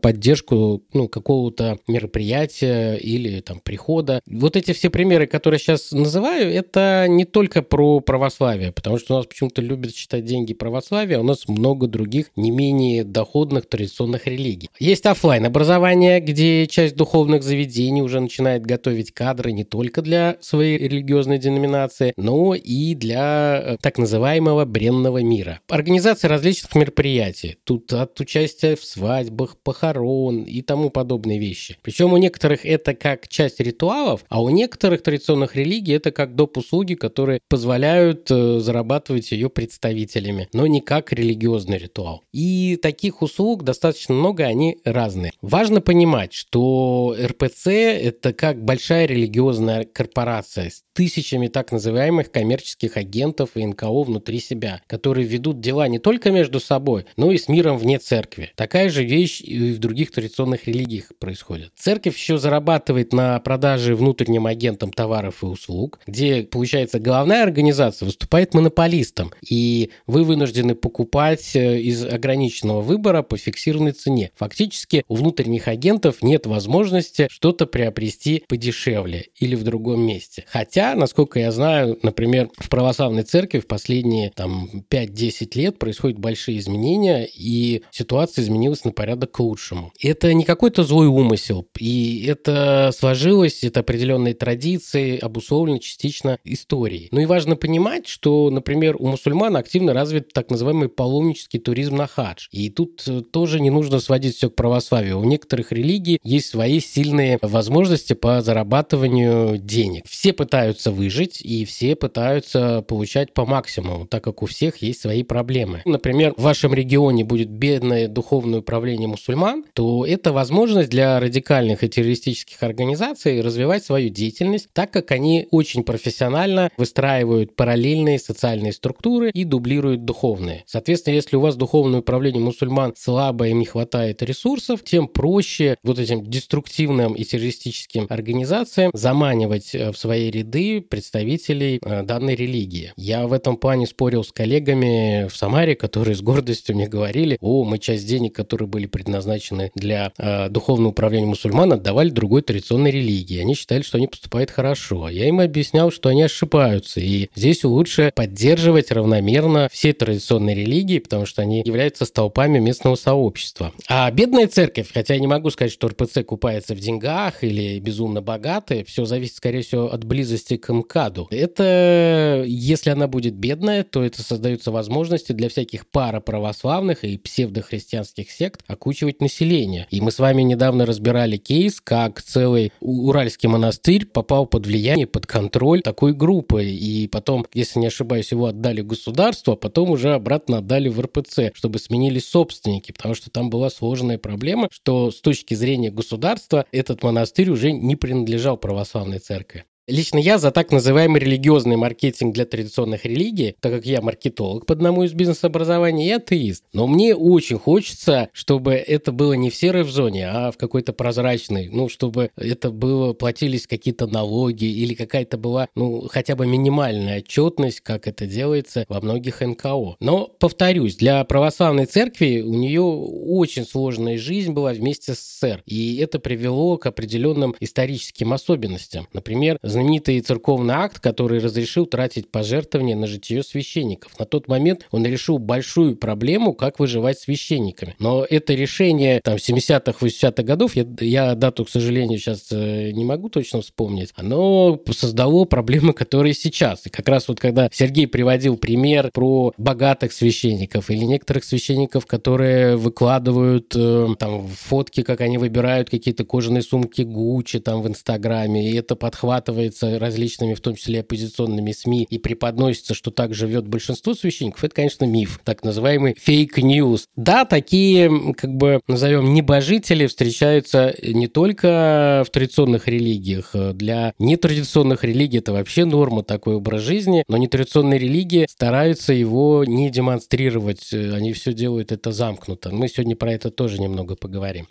поддержку 0.01 0.83
ну, 0.93 1.07
какого-то 1.07 1.79
мероприятия 1.87 2.95
или 2.95 3.39
там 3.41 3.59
прихода. 3.59 4.21
Вот 4.25 4.55
эти 4.55 4.73
все 4.73 4.89
примеры, 4.89 5.27
которые 5.27 5.59
сейчас 5.59 5.91
называю, 5.91 6.51
это 6.51 7.05
не 7.07 7.25
только 7.25 7.61
про 7.61 7.99
православие, 7.99 8.71
потому 8.71 8.97
что 8.97 9.15
у 9.15 9.17
нас 9.17 9.25
почему-то 9.25 9.61
любят 9.61 9.95
считать 9.95 10.25
деньги 10.25 10.53
православия, 10.53 11.17
а 11.17 11.21
у 11.21 11.23
нас 11.23 11.47
много 11.47 11.87
других 11.87 12.31
не 12.35 12.51
менее 12.51 13.03
доходных 13.03 13.67
традиционных 13.67 14.27
религий. 14.27 14.69
Есть 14.79 15.05
офлайн 15.05 15.45
образование, 15.45 16.19
где 16.19 16.67
часть 16.67 16.95
духовных 16.95 17.43
заведений 17.43 18.01
уже 18.01 18.19
начинает 18.19 18.65
готовить 18.65 19.11
кадры 19.11 19.51
не 19.51 19.63
только 19.63 20.01
для 20.01 20.37
своей 20.41 20.77
религиозной 20.77 21.37
деноминации, 21.37 22.13
но 22.17 22.55
и 22.55 22.95
для 22.95 23.61
э, 23.63 23.77
так 23.81 23.97
называемого 23.97 24.65
бренного 24.65 25.21
мира. 25.21 25.59
Организация 25.67 26.29
различных 26.29 26.75
мероприятий. 26.75 27.57
Тут 27.63 27.93
от 27.93 28.19
участия 28.19 28.75
в 28.75 28.83
свадьбах, 29.27 29.57
похорон 29.57 30.43
и 30.43 30.61
тому 30.61 30.89
подобные 30.89 31.39
вещи. 31.39 31.77
Причем 31.81 32.13
у 32.13 32.17
некоторых 32.17 32.65
это 32.65 32.93
как 32.93 33.27
часть 33.27 33.59
ритуалов, 33.59 34.23
а 34.29 34.41
у 34.41 34.49
некоторых 34.49 35.03
традиционных 35.03 35.55
религий 35.55 35.93
это 35.93 36.11
как 36.11 36.35
доп. 36.35 36.57
услуги, 36.57 36.95
которые 36.95 37.39
позволяют 37.49 38.31
э, 38.31 38.59
зарабатывать 38.59 39.31
ее 39.31 39.49
представителями, 39.49 40.47
но 40.53 40.65
не 40.65 40.81
как 40.81 41.13
религиозный 41.13 41.77
ритуал. 41.77 42.23
И 42.33 42.79
таких 42.81 43.21
услуг 43.21 43.63
достаточно 43.63 44.15
много, 44.15 44.45
они 44.45 44.79
разные. 44.85 45.31
Важно 45.41 45.81
понимать, 45.81 46.33
что 46.33 47.15
РПЦ 47.21 47.67
это 47.67 48.33
как 48.33 48.63
большая 48.63 49.05
религиозная 49.05 49.83
корпорация 49.85 50.69
с 50.69 50.83
тысячами 50.93 51.47
так 51.47 51.71
называемых 51.71 52.31
коммерческих 52.31 52.97
агентов 52.97 53.51
и 53.53 53.63
НКО 53.63 54.03
внутри 54.03 54.39
себя, 54.39 54.81
которые 54.87 55.27
ведут 55.27 55.59
дела 55.59 55.87
не 55.87 55.99
только 55.99 56.31
между 56.31 56.59
собой, 56.59 57.05
но 57.17 57.31
и 57.31 57.37
с 57.37 57.47
миром 57.47 57.77
вне 57.77 57.99
церкви. 57.99 58.51
Такая 58.55 58.89
же 58.89 59.03
вещь 59.07 59.41
и 59.41 59.71
в 59.71 59.79
других 59.79 60.11
традиционных 60.11 60.67
религиях 60.67 61.11
происходит. 61.19 61.71
Церковь 61.75 62.17
еще 62.17 62.37
зарабатывает 62.37 63.13
на 63.13 63.39
продаже 63.39 63.95
внутренним 63.95 64.45
агентам 64.45 64.91
товаров 64.91 65.43
и 65.43 65.45
услуг, 65.45 65.99
где, 66.05 66.43
получается, 66.43 66.99
главная 66.99 67.43
организация 67.43 68.05
выступает 68.05 68.53
монополистом, 68.53 69.31
и 69.47 69.91
вы 70.05 70.23
вынуждены 70.23 70.75
покупать 70.75 71.55
э, 71.55 71.79
из 71.79 72.05
ограниченного 72.05 72.81
выбора 72.81 73.23
по 73.23 73.37
фиксированной 73.37 73.91
цене. 73.91 74.31
Фактически 74.35 75.03
у 75.07 75.15
внутренних 75.15 75.67
агентов 75.67 76.21
нет 76.21 76.45
возможности 76.45 77.27
что-то 77.29 77.65
приобрести 77.65 78.43
подешевле 78.47 79.27
или 79.35 79.55
в 79.55 79.63
другом 79.63 80.01
месте. 80.01 80.45
Хотя 80.47 80.95
насколько 80.95 81.39
я 81.39 81.51
знаю, 81.51 81.97
например, 82.03 82.49
в 82.57 82.69
православной 82.69 83.23
церкви 83.23 83.59
в 83.59 83.67
последние 83.67 84.31
там, 84.31 84.69
5-10 84.89 85.57
лет 85.57 85.79
происходят 85.79 86.19
большие 86.19 86.57
изменения, 86.59 87.25
и 87.25 87.83
ситуация 87.91 88.43
изменилась 88.43 88.83
на 88.83 88.91
порядок 88.97 89.31
к 89.31 89.39
лучшему. 89.39 89.93
Это 90.01 90.33
не 90.33 90.43
какой-то 90.43 90.83
злой 90.83 91.05
умысел, 91.05 91.67
и 91.77 92.25
это 92.27 92.91
сложилось, 92.97 93.63
это 93.63 93.81
определенные 93.81 94.33
традиции, 94.33 95.19
обусловлено 95.19 95.77
частично 95.77 96.39
историей. 96.43 97.07
Ну 97.11 97.21
и 97.21 97.25
важно 97.25 97.55
понимать, 97.55 98.07
что, 98.07 98.49
например, 98.49 98.95
у 98.97 99.07
мусульман 99.07 99.55
активно 99.55 99.93
развит 99.93 100.33
так 100.33 100.49
называемый 100.49 100.89
паломнический 100.89 101.59
туризм 101.59 101.97
на 101.97 102.07
хадж. 102.07 102.47
И 102.51 102.71
тут 102.71 103.03
э, 103.07 103.21
тоже 103.21 103.59
не 103.59 103.69
нужно 103.69 103.99
сводить 103.99 104.35
все 104.35 104.49
к 104.49 104.55
православию. 104.55 105.19
У 105.19 105.23
некоторых 105.23 105.71
религий 105.71 106.19
есть 106.23 106.49
свои 106.49 106.79
сильные 106.79 107.37
возможности 107.43 108.13
по 108.13 108.41
зарабатыванию 108.41 109.59
денег. 109.59 110.05
Все 110.07 110.33
пытаются 110.33 110.89
выжить, 110.91 111.39
и 111.41 111.65
все 111.65 111.95
пытаются 111.95 112.81
получать 112.81 113.35
по 113.35 113.45
максимуму, 113.45 114.07
так 114.07 114.23
как 114.23 114.41
у 114.41 114.47
всех 114.47 114.77
есть 114.77 115.01
свои 115.01 115.21
проблемы. 115.21 115.83
Например, 115.85 116.33
в 116.35 116.41
вашем 116.41 116.73
регионе 116.73 117.23
будет 117.23 117.49
бедное 117.49 118.07
духовное 118.07 118.59
управление 118.59 118.86
мусульман, 118.95 119.65
то 119.73 120.05
это 120.05 120.31
возможность 120.31 120.89
для 120.89 121.19
радикальных 121.19 121.83
и 121.83 121.89
террористических 121.89 122.61
организаций 122.63 123.41
развивать 123.41 123.83
свою 123.83 124.09
деятельность, 124.09 124.69
так 124.73 124.91
как 124.91 125.11
они 125.11 125.47
очень 125.51 125.83
профессионально 125.83 126.71
выстраивают 126.77 127.55
параллельные 127.55 128.19
социальные 128.19 128.73
структуры 128.73 129.31
и 129.31 129.43
дублируют 129.43 130.05
духовные. 130.05 130.63
Соответственно, 130.67 131.15
если 131.15 131.35
у 131.35 131.41
вас 131.41 131.55
духовное 131.55 131.99
управление 131.99 132.41
мусульман 132.41 132.93
слабо, 132.97 133.47
им 133.47 133.59
не 133.59 133.65
хватает 133.65 134.21
ресурсов, 134.21 134.83
тем 134.83 135.07
проще 135.07 135.77
вот 135.83 135.99
этим 135.99 136.23
деструктивным 136.23 137.13
и 137.13 137.23
террористическим 137.23 138.05
организациям 138.09 138.91
заманивать 138.93 139.73
э, 139.73 139.91
в 139.91 139.97
свои 139.97 140.29
ряды 140.29 140.81
представителей 140.81 141.79
э, 141.81 142.03
данной 142.03 142.35
религии. 142.35 142.93
Я 142.95 143.27
в 143.27 143.33
этом 143.33 143.57
плане 143.57 143.87
спорил 143.87 144.23
с 144.23 144.31
коллегами 144.31 145.27
в 145.27 145.35
Самаре, 145.35 145.75
которые 145.75 146.15
с 146.15 146.21
гордостью 146.21 146.75
мне 146.75 146.87
говорили, 146.87 147.37
о, 147.41 147.63
мы 147.63 147.79
часть 147.79 148.07
денег, 148.07 148.35
которые 148.35 148.67
были 148.67 148.76
предназначены 148.85 149.71
для 149.75 150.11
э, 150.17 150.49
духовного 150.49 150.91
управления 150.91 151.25
мусульман, 151.27 151.73
отдавали 151.73 152.09
другой 152.09 152.41
традиционной 152.41 152.91
религии. 152.91 153.39
Они 153.39 153.55
считали, 153.55 153.81
что 153.81 153.97
они 153.97 154.07
поступают 154.07 154.51
хорошо. 154.51 155.09
Я 155.09 155.27
им 155.27 155.39
объяснял, 155.39 155.91
что 155.91 156.09
они 156.09 156.23
ошибаются, 156.23 156.99
и 156.99 157.29
здесь 157.35 157.63
лучше 157.63 158.11
поддерживать 158.15 158.91
равномерно 158.91 159.69
все 159.71 159.93
традиционные 159.93 160.55
религии, 160.55 160.99
потому 160.99 161.25
что 161.25 161.41
они 161.41 161.61
являются 161.65 162.05
столпами 162.05 162.59
местного 162.59 162.95
сообщества. 162.95 163.73
А 163.87 164.09
бедная 164.11 164.47
церковь, 164.47 164.91
хотя 164.93 165.13
я 165.13 165.19
не 165.19 165.27
могу 165.27 165.49
сказать, 165.49 165.71
что 165.71 165.87
РПЦ 165.87 166.23
купается 166.25 166.75
в 166.75 166.79
деньгах 166.79 167.43
или 167.43 167.79
безумно 167.79 168.21
богатая, 168.21 168.83
все 168.83 169.05
зависит, 169.05 169.37
скорее 169.37 169.61
всего, 169.61 169.91
от 169.91 170.03
близости 170.03 170.57
к 170.57 170.71
МКАДу. 170.71 171.27
Это, 171.31 172.43
если 172.45 172.89
она 172.89 173.07
будет 173.07 173.35
бедная, 173.35 173.83
то 173.83 174.03
это 174.03 174.21
создаются 174.21 174.71
возможности 174.71 175.31
для 175.31 175.49
всяких 175.49 175.87
параправославных 175.87 177.03
и 177.03 177.17
псевдохристианских 177.17 178.31
сект 178.31 178.61
окучивать 178.67 179.21
население. 179.21 179.87
И 179.89 180.01
мы 180.01 180.11
с 180.11 180.19
вами 180.19 180.41
недавно 180.41 180.85
разбирали 180.85 181.37
кейс, 181.37 181.81
как 181.81 182.21
целый 182.21 182.71
Уральский 182.79 183.49
монастырь 183.49 184.05
попал 184.05 184.45
под 184.45 184.67
влияние, 184.67 185.07
под 185.07 185.25
контроль 185.25 185.81
такой 185.81 186.13
группы. 186.13 186.65
И 186.65 187.07
потом, 187.07 187.45
если 187.53 187.79
не 187.79 187.87
ошибаюсь, 187.87 188.31
его 188.31 188.47
отдали 188.47 188.81
государству, 188.81 189.53
а 189.53 189.55
потом 189.55 189.91
уже 189.91 190.13
обратно 190.13 190.59
отдали 190.59 190.89
в 190.89 190.99
РПЦ, 190.99 191.51
чтобы 191.53 191.79
сменились 191.79 192.27
собственники, 192.27 192.91
потому 192.91 193.15
что 193.15 193.29
там 193.29 193.49
была 193.49 193.69
сложная 193.69 194.17
проблема, 194.17 194.67
что 194.71 195.11
с 195.11 195.21
точки 195.21 195.53
зрения 195.53 195.91
государства 195.91 196.65
этот 196.71 197.03
монастырь 197.03 197.49
уже 197.49 197.71
не 197.71 197.95
принадлежал 197.95 198.57
православной 198.57 199.19
церкви. 199.19 199.65
Лично 199.89 200.17
я 200.17 200.37
за 200.37 200.51
так 200.51 200.73
называемый 200.73 201.21
религиозный 201.21 201.77
маркетинг 201.77 202.33
для 202.33 202.43
традиционных 202.43 203.05
религий, 203.05 203.55
так 203.61 203.71
как 203.71 203.85
я 203.85 204.01
маркетолог 204.01 204.65
по 204.65 204.73
одному 204.73 205.03
из 205.03 205.13
бизнес-образований 205.13 206.09
и 206.09 206.11
атеист. 206.11 206.65
Но 206.73 206.87
мне 206.87 207.15
очень 207.15 207.57
хочется, 207.57 208.27
чтобы 208.33 208.73
это 208.73 209.13
было 209.13 209.31
не 209.31 209.49
в 209.49 209.55
серой 209.55 209.83
в 209.83 209.89
зоне, 209.89 210.27
а 210.27 210.51
в 210.51 210.57
какой-то 210.57 210.91
прозрачной. 210.91 211.69
Ну, 211.71 211.87
чтобы 211.87 212.31
это 212.35 212.69
было, 212.69 213.13
платились 213.13 213.65
какие-то 213.65 214.07
налоги 214.07 214.65
или 214.65 214.93
какая-то 214.93 215.37
была, 215.37 215.69
ну, 215.73 216.09
хотя 216.09 216.35
бы 216.35 216.45
минимальная 216.45 217.19
отчетность, 217.19 217.79
как 217.79 218.09
это 218.09 218.27
делается 218.27 218.85
во 218.89 218.99
многих 218.99 219.39
НКО. 219.39 219.95
Но, 220.01 220.27
повторюсь, 220.37 220.97
для 220.97 221.23
православной 221.23 221.85
церкви 221.85 222.41
у 222.45 222.55
нее 222.55 222.81
очень 222.81 223.63
сложная 223.63 224.17
жизнь 224.17 224.51
была 224.51 224.73
вместе 224.73 225.13
с 225.13 225.37
СССР. 225.37 225.63
И 225.65 225.97
это 225.97 226.19
привело 226.19 226.77
к 226.77 226.87
определенным 226.87 227.55
историческим 227.59 228.33
особенностям. 228.33 229.07
Например, 229.13 229.57
знаменитый 229.77 230.19
церковный 230.21 230.73
акт, 230.73 230.99
который 230.99 231.39
разрешил 231.39 231.85
тратить 231.85 232.31
пожертвования 232.31 232.95
на 232.95 233.05
житие 233.05 233.43
священников. 233.43 234.17
На 234.17 234.25
тот 234.25 234.47
момент 234.47 234.87
он 234.89 235.05
решил 235.05 235.37
большую 235.37 235.95
проблему, 235.95 236.53
как 236.53 236.79
выживать 236.79 237.19
священниками. 237.19 237.95
Но 237.99 238.25
это 238.27 238.55
решение 238.55 239.21
там 239.23 239.35
70-х, 239.35 239.93
80-х 240.03 240.41
годов, 240.41 240.75
я, 240.75 240.85
я 240.99 241.35
дату, 241.35 241.65
к 241.65 241.69
сожалению, 241.69 242.17
сейчас 242.17 242.47
э, 242.51 242.89
не 242.91 243.05
могу 243.05 243.29
точно 243.29 243.61
вспомнить, 243.61 244.13
оно 244.15 244.81
создало 244.91 245.45
проблемы, 245.45 245.93
которые 245.93 246.33
сейчас. 246.33 246.87
И 246.87 246.89
как 246.89 247.07
раз 247.07 247.27
вот 247.27 247.39
когда 247.39 247.69
Сергей 247.71 248.07
приводил 248.07 248.57
пример 248.57 249.11
про 249.13 249.53
богатых 249.57 250.11
священников 250.11 250.89
или 250.89 251.03
некоторых 251.03 251.43
священников, 251.43 252.07
которые 252.07 252.77
выкладывают 252.77 253.73
э, 253.75 254.07
там 254.17 254.47
фотки, 254.47 255.03
как 255.03 255.21
они 255.21 255.37
выбирают 255.37 255.91
какие-то 255.91 256.25
кожаные 256.25 256.63
сумки 256.63 257.03
Гуччи 257.03 257.59
там 257.59 257.83
в 257.83 257.87
Инстаграме, 257.87 258.71
и 258.71 258.75
это 258.75 258.95
подхватывает 258.95 259.66
делается 259.67 259.99
различными, 259.99 260.53
в 260.53 260.61
том 260.61 260.75
числе 260.75 261.01
оппозиционными 261.01 261.71
СМИ, 261.71 262.07
и 262.09 262.17
преподносится, 262.17 262.93
что 262.93 263.11
так 263.11 263.33
живет 263.33 263.67
большинство 263.67 264.13
священников, 264.13 264.63
это, 264.63 264.75
конечно, 264.75 265.05
миф, 265.05 265.39
так 265.43 265.63
называемый 265.63 266.15
fake 266.19 266.58
news. 266.58 267.07
Да, 267.15 267.45
такие, 267.45 268.33
как 268.35 268.53
бы, 268.53 268.81
назовем, 268.87 269.33
небожители 269.33 270.07
встречаются 270.07 270.95
не 271.01 271.27
только 271.27 272.23
в 272.25 272.31
традиционных 272.31 272.87
религиях. 272.87 273.51
Для 273.73 274.13
нетрадиционных 274.19 275.03
религий 275.03 275.39
это 275.39 275.53
вообще 275.53 275.85
норма, 275.85 276.23
такой 276.23 276.55
образ 276.55 276.81
жизни, 276.81 277.23
но 277.27 277.37
нетрадиционные 277.37 277.99
религии 277.99 278.45
стараются 278.49 279.13
его 279.13 279.63
не 279.65 279.89
демонстрировать, 279.89 280.93
они 280.93 281.33
все 281.33 281.53
делают 281.53 281.91
это 281.91 282.11
замкнуто. 282.11 282.71
Мы 282.71 282.87
сегодня 282.87 283.15
про 283.15 283.33
это 283.33 283.51
тоже 283.51 283.81
немного 283.81 284.15
поговорим. 284.15 284.67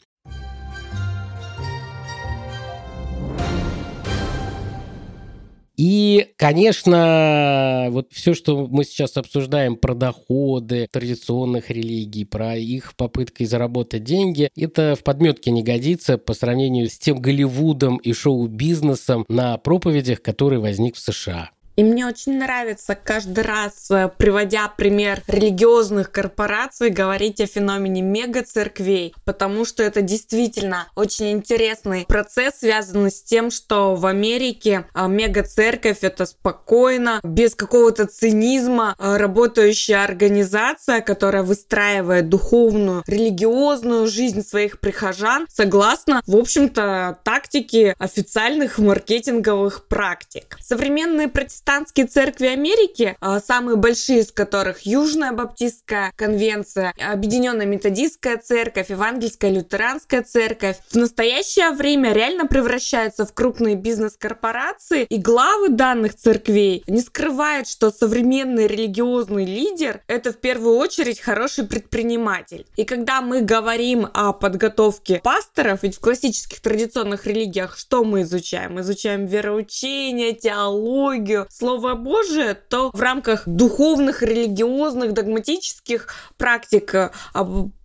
И, 5.76 6.33
конечно, 6.37 7.88
вот 7.90 8.12
все, 8.12 8.35
что 8.35 8.66
мы 8.66 8.85
сейчас 8.85 9.16
обсуждаем 9.16 9.76
про 9.76 9.95
доходы 9.95 10.88
традиционных 10.90 11.71
религий, 11.71 12.25
про 12.25 12.56
их 12.56 12.95
попытки 12.97 13.45
заработать 13.45 14.02
деньги, 14.04 14.50
это 14.56 14.97
в 14.99 15.02
подметке 15.02 15.50
не 15.50 15.62
годится 15.62 16.16
по 16.16 16.33
сравнению 16.33 16.88
с 16.88 16.99
тем 16.99 17.21
Голливудом 17.21 17.99
и 17.99 18.12
шоу-бизнесом 18.12 19.26
на 19.28 19.59
проповедях, 19.59 20.23
который 20.23 20.59
возник 20.59 20.97
в 20.97 20.99
США. 20.99 21.50
И 21.76 21.85
мне 21.85 22.06
очень 22.06 22.38
нравится 22.38 22.95
каждый 22.95 23.45
раз, 23.45 23.90
э, 23.90 24.11
приводя 24.16 24.66
пример 24.68 25.23
религиозных 25.26 26.11
корпораций, 26.11 26.88
говорить 26.88 27.38
о 27.42 27.47
феномене 27.47 28.00
мега-церквей, 28.00 29.14
потому 29.26 29.66
что 29.66 29.83
это 29.83 30.00
действительно 30.00 30.88
очень 30.95 31.33
интересный 31.33 32.06
процесс, 32.06 32.61
связанный 32.61 33.11
с 33.11 33.23
тем, 33.23 33.50
что 33.50 33.95
в 33.95 34.06
Америке 34.06 34.87
а, 34.95 35.06
мега-церковь 35.06 35.99
это 36.00 36.25
спокойно, 36.25 37.21
без 37.23 37.54
какого-то 37.54 38.06
цинизма 38.06 38.95
а, 38.99 39.18
работающая 39.18 40.02
организация, 40.02 41.02
которая 41.02 41.42
выстраивает 41.42 42.30
духовную, 42.30 43.02
религиозную 43.06 44.06
жизнь 44.06 44.42
своих 44.42 44.80
прихожан 44.80 45.47
согласно, 45.52 46.23
в 46.26 46.37
общем-то, 46.37 47.18
тактике 47.23 47.95
официальных 47.99 48.78
маркетинговых 48.78 49.87
практик. 49.88 50.56
Современные 50.62 51.28
протестанты 51.28 51.66
протестантские 51.67 52.07
церкви 52.07 52.47
Америки, 52.47 53.17
а, 53.21 53.41
самые 53.41 53.77
большие 53.77 54.21
из 54.21 54.31
которых 54.31 54.83
Южная 54.83 55.33
Баптистская 55.33 56.13
конвенция, 56.15 56.95
Объединенная 56.99 57.67
Методистская 57.67 58.37
церковь, 58.37 58.91
Евангельская 58.91 59.50
Лютеранская 59.50 60.23
церковь, 60.23 60.76
в 60.89 60.95
настоящее 60.95 61.71
время 61.73 62.13
реально 62.13 62.47
превращаются 62.47 63.26
в 63.26 63.35
крупные 63.35 63.75
бизнес-корпорации, 63.75 65.05
и 65.05 65.19
главы 65.19 65.71
данных 65.71 66.15
церквей 66.15 66.85
не 66.87 67.00
скрывают, 67.00 67.67
что 67.67 67.91
современный 67.91 68.69
религиозный 68.69 69.45
лидер— 69.45 70.02
это 70.07 70.33
в 70.33 70.37
первую 70.37 70.76
очередь 70.76 71.21
хороший 71.21 71.67
предприниматель. 71.67 72.67
И 72.76 72.85
когда 72.85 73.21
мы 73.21 73.43
говорим 73.43 74.09
о 74.15 74.33
подготовке 74.33 75.21
пасторов, 75.23 75.83
ведь 75.83 75.97
в 75.97 76.00
классических 76.00 76.61
традиционных 76.61 77.26
религиях 77.26 77.76
что 77.76 78.05
мы 78.05 78.23
изучаем? 78.23 78.75
Мы 78.75 78.83
изучаем 78.83 79.26
вероучение, 79.26 80.33
теологию, 80.33 81.49
Слово 81.58 81.95
Божие, 81.95 82.52
то 82.52 82.90
в 82.92 83.00
рамках 83.00 83.45
духовных, 83.47 84.23
религиозных, 84.23 85.14
догматических 85.14 86.08
практик 86.36 86.95
а, 86.95 87.12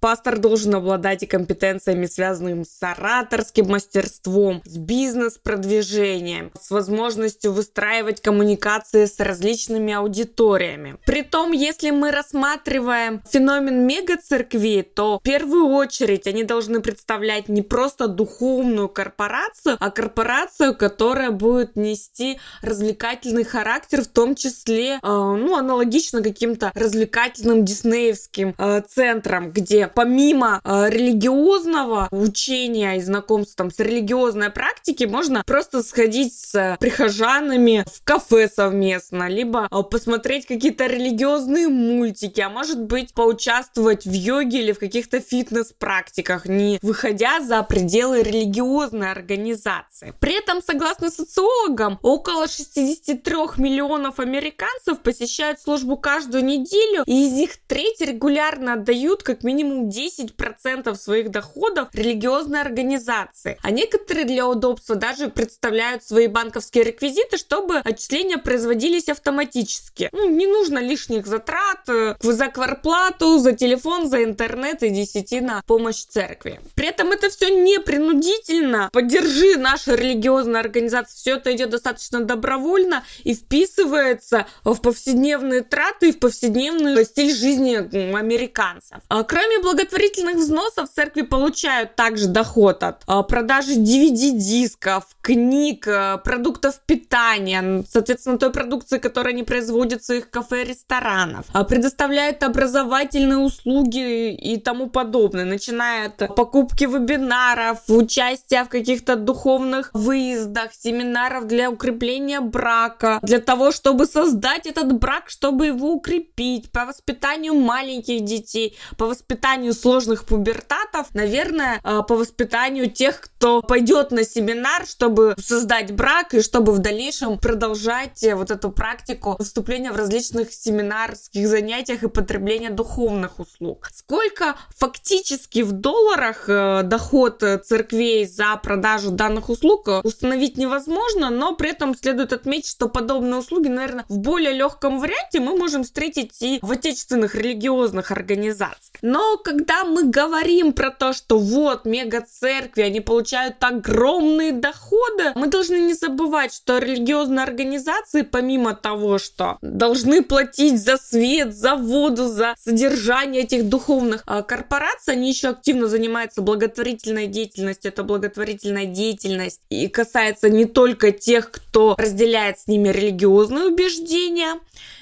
пастор 0.01 0.39
должен 0.39 0.75
обладать 0.75 1.23
и 1.23 1.25
компетенциями, 1.25 2.05
связанными 2.05 2.63
с 2.63 2.83
ораторским 2.83 3.69
мастерством, 3.69 4.61
с 4.65 4.75
бизнес-продвижением, 4.75 6.51
с 6.59 6.69
возможностью 6.69 7.53
выстраивать 7.53 8.19
коммуникации 8.19 9.05
с 9.05 9.17
различными 9.21 9.93
аудиториями. 9.93 10.97
Притом, 11.05 11.53
если 11.53 11.91
мы 11.91 12.11
рассматриваем 12.11 13.21
феномен 13.31 13.87
мега-церкви, 13.87 14.81
то 14.81 15.17
в 15.19 15.23
первую 15.23 15.67
очередь 15.67 16.27
они 16.27 16.43
должны 16.43 16.81
представлять 16.81 17.47
не 17.47 17.61
просто 17.61 18.09
духовную 18.09 18.89
корпорацию, 18.89 19.77
а 19.79 19.91
корпорацию, 19.91 20.75
которая 20.75 21.31
будет 21.31 21.77
нести 21.77 22.37
развлекательный 22.61 23.45
характер 23.45 23.60
характер, 23.61 24.01
в 24.01 24.07
том 24.07 24.33
числе, 24.35 24.93
э, 24.93 24.97
ну, 25.03 25.55
аналогично 25.55 26.23
каким-то 26.23 26.71
развлекательным 26.73 27.63
диснеевским 27.63 28.55
э, 28.57 28.81
центрам, 28.89 29.51
где 29.51 29.87
помимо 29.87 30.61
э, 30.63 30.89
религиозного 30.89 32.07
учения 32.11 32.97
и 32.97 33.01
знакомства 33.01 33.69
с 33.69 33.79
религиозной 33.79 34.49
практики, 34.49 35.03
можно 35.03 35.43
просто 35.45 35.83
сходить 35.83 36.33
с 36.33 36.77
прихожанами 36.79 37.85
в 37.85 38.03
кафе 38.03 38.49
совместно, 38.49 39.29
либо 39.29 39.67
посмотреть 39.91 40.47
какие-то 40.47 40.87
религиозные 40.87 41.67
мультики, 41.67 42.41
а 42.41 42.49
может 42.49 42.81
быть 42.81 43.13
поучаствовать 43.13 44.05
в 44.05 44.11
йоге 44.11 44.61
или 44.61 44.71
в 44.71 44.79
каких-то 44.79 45.19
фитнес-практиках, 45.19 46.47
не 46.47 46.79
выходя 46.81 47.41
за 47.41 47.61
пределы 47.61 48.23
религиозной 48.23 49.11
организации. 49.11 50.15
При 50.19 50.39
этом, 50.39 50.61
согласно 50.65 51.11
социологам, 51.11 51.99
около 52.01 52.47
63 52.47 53.50
миллионов 53.57 54.19
американцев 54.19 55.01
посещают 55.01 55.59
службу 55.59 55.97
каждую 55.97 56.43
неделю, 56.45 57.03
и 57.05 57.25
из 57.25 57.31
них 57.33 57.51
треть 57.67 58.01
регулярно 58.01 58.73
отдают 58.73 59.23
как 59.23 59.43
минимум 59.43 59.89
10% 59.89 60.95
своих 60.95 61.31
доходов 61.31 61.89
религиозной 61.93 62.61
организации. 62.61 63.57
А 63.61 63.71
некоторые 63.71 64.25
для 64.25 64.47
удобства 64.47 64.95
даже 64.95 65.29
представляют 65.29 66.03
свои 66.03 66.27
банковские 66.27 66.83
реквизиты, 66.83 67.37
чтобы 67.37 67.77
отчисления 67.77 68.37
производились 68.37 69.09
автоматически. 69.09 70.09
Ну, 70.11 70.29
не 70.29 70.47
нужно 70.47 70.79
лишних 70.79 71.27
затрат 71.27 71.87
э, 71.87 72.15
за 72.21 72.47
кварплату, 72.47 73.37
за 73.39 73.53
телефон, 73.53 74.07
за 74.07 74.23
интернет 74.23 74.83
и 74.83 74.89
десятина 74.89 75.63
помощь 75.65 76.05
церкви. 76.05 76.59
При 76.75 76.87
этом 76.87 77.11
это 77.11 77.29
все 77.29 77.49
не 77.49 77.79
принудительно. 77.79 78.89
Поддержи 78.91 79.57
нашу 79.57 79.95
религиозную 79.95 80.59
организацию. 80.59 81.17
Все 81.17 81.35
это 81.37 81.53
идет 81.53 81.69
достаточно 81.69 82.21
добровольно 82.21 83.03
и 83.23 83.30
вписывается 83.33 84.45
в 84.63 84.79
повседневные 84.79 85.61
траты 85.61 86.09
и 86.09 86.11
в 86.11 86.19
повседневный 86.19 87.03
стиль 87.05 87.35
жизни 87.35 87.75
американцев. 88.15 88.99
А 89.09 89.23
кроме 89.23 89.59
благотворительных 89.59 90.35
взносов, 90.35 90.89
церкви 90.89 91.21
получают 91.21 91.95
также 91.95 92.27
доход 92.27 92.83
от 92.83 93.03
а, 93.07 93.23
продажи 93.23 93.75
DVD-дисков, 93.75 95.05
книг, 95.21 95.87
а, 95.87 96.17
продуктов 96.17 96.79
питания, 96.85 97.83
соответственно, 97.89 98.37
той 98.37 98.51
продукции, 98.51 98.97
которая 98.97 99.33
не 99.33 99.43
производит 99.43 100.01
в 100.01 100.05
своих 100.05 100.29
кафе 100.29 100.63
и 100.63 100.65
ресторанов, 100.65 101.45
предоставляют 101.67 102.43
образовательные 102.43 103.37
услуги 103.37 104.33
и 104.33 104.57
тому 104.57 104.89
подобное, 104.89 105.45
начиная 105.45 106.07
от 106.07 106.35
покупки 106.35 106.85
вебинаров, 106.85 107.79
участия 107.87 108.63
в 108.63 108.69
каких-то 108.69 109.15
духовных 109.15 109.91
выездах, 109.93 110.73
семинаров 110.73 111.47
для 111.47 111.69
укрепления 111.69 112.41
брака, 112.41 113.19
для 113.21 113.39
того, 113.39 113.71
чтобы 113.71 114.05
создать 114.05 114.65
этот 114.65 114.93
брак, 114.93 115.29
чтобы 115.29 115.67
его 115.67 115.93
укрепить, 115.93 116.71
по 116.71 116.85
воспитанию 116.85 117.53
маленьких 117.53 118.23
детей, 118.23 118.77
по 118.97 119.05
воспитанию 119.07 119.73
сложных 119.73 120.25
пубертатов, 120.25 121.07
наверное, 121.13 121.79
э, 121.83 122.01
по 122.07 122.15
воспитанию 122.15 122.89
тех, 122.89 123.21
кто 123.21 123.61
пойдет 123.61 124.11
на 124.11 124.23
семинар, 124.23 124.85
чтобы 124.85 125.35
создать 125.39 125.93
брак 125.93 126.33
и 126.33 126.41
чтобы 126.41 126.71
в 126.71 126.79
дальнейшем 126.79 127.37
продолжать 127.37 128.23
э, 128.23 128.35
вот 128.35 128.51
эту 128.51 128.71
практику 128.71 129.37
вступления 129.41 129.91
в 129.91 129.95
различных 129.95 130.53
семинарских 130.53 131.47
занятиях 131.47 132.03
и 132.03 132.09
потребления 132.09 132.69
духовных 132.69 133.39
услуг. 133.39 133.89
Сколько 133.93 134.55
фактически 134.75 135.61
в 135.61 135.71
долларах 135.71 136.45
э, 136.47 136.81
доход 136.83 137.43
церквей 137.63 138.25
за 138.25 138.55
продажу 138.57 139.11
данных 139.11 139.49
услуг 139.49 139.87
установить 140.03 140.57
невозможно, 140.57 141.29
но 141.29 141.55
при 141.55 141.69
этом 141.71 141.95
следует 141.95 142.33
отметить, 142.33 142.69
что 142.69 142.89
подобные 142.89 143.10
услуги, 143.19 143.67
наверное, 143.67 144.05
в 144.09 144.17
более 144.17 144.53
легком 144.53 144.99
варианте 144.99 145.39
мы 145.39 145.57
можем 145.57 145.83
встретить 145.83 146.41
и 146.41 146.59
в 146.61 146.71
отечественных 146.71 147.35
религиозных 147.35 148.11
организациях. 148.11 148.97
Но 149.01 149.37
когда 149.37 149.83
мы 149.83 150.03
говорим 150.03 150.73
про 150.73 150.91
то, 150.91 151.13
что 151.13 151.39
вот 151.39 151.85
мега-церкви, 151.85 152.81
они 152.81 153.01
получают 153.01 153.55
огромные 153.63 154.51
доходы, 154.51 155.31
мы 155.35 155.47
должны 155.47 155.75
не 155.75 155.93
забывать, 155.93 156.53
что 156.53 156.77
религиозные 156.77 157.43
организации, 157.43 158.21
помимо 158.21 158.75
того, 158.75 159.17
что 159.17 159.57
должны 159.61 160.23
платить 160.23 160.83
за 160.83 160.97
свет, 160.97 161.55
за 161.55 161.75
воду, 161.75 162.27
за 162.27 162.55
содержание 162.59 163.43
этих 163.43 163.67
духовных 163.69 164.23
а, 164.25 164.41
корпораций, 164.41 165.13
они 165.13 165.29
еще 165.29 165.49
активно 165.49 165.87
занимаются 165.87 166.41
благотворительной 166.41 167.27
деятельностью. 167.27 167.91
Это 167.91 168.03
благотворительная 168.03 168.85
деятельность 168.85 169.61
и 169.69 169.87
касается 169.87 170.49
не 170.49 170.65
только 170.65 171.11
тех, 171.11 171.51
кто 171.51 171.95
разделяет 171.97 172.59
с 172.59 172.67
ними 172.67 172.89
религиозные 173.01 173.65
убеждения, 173.65 174.59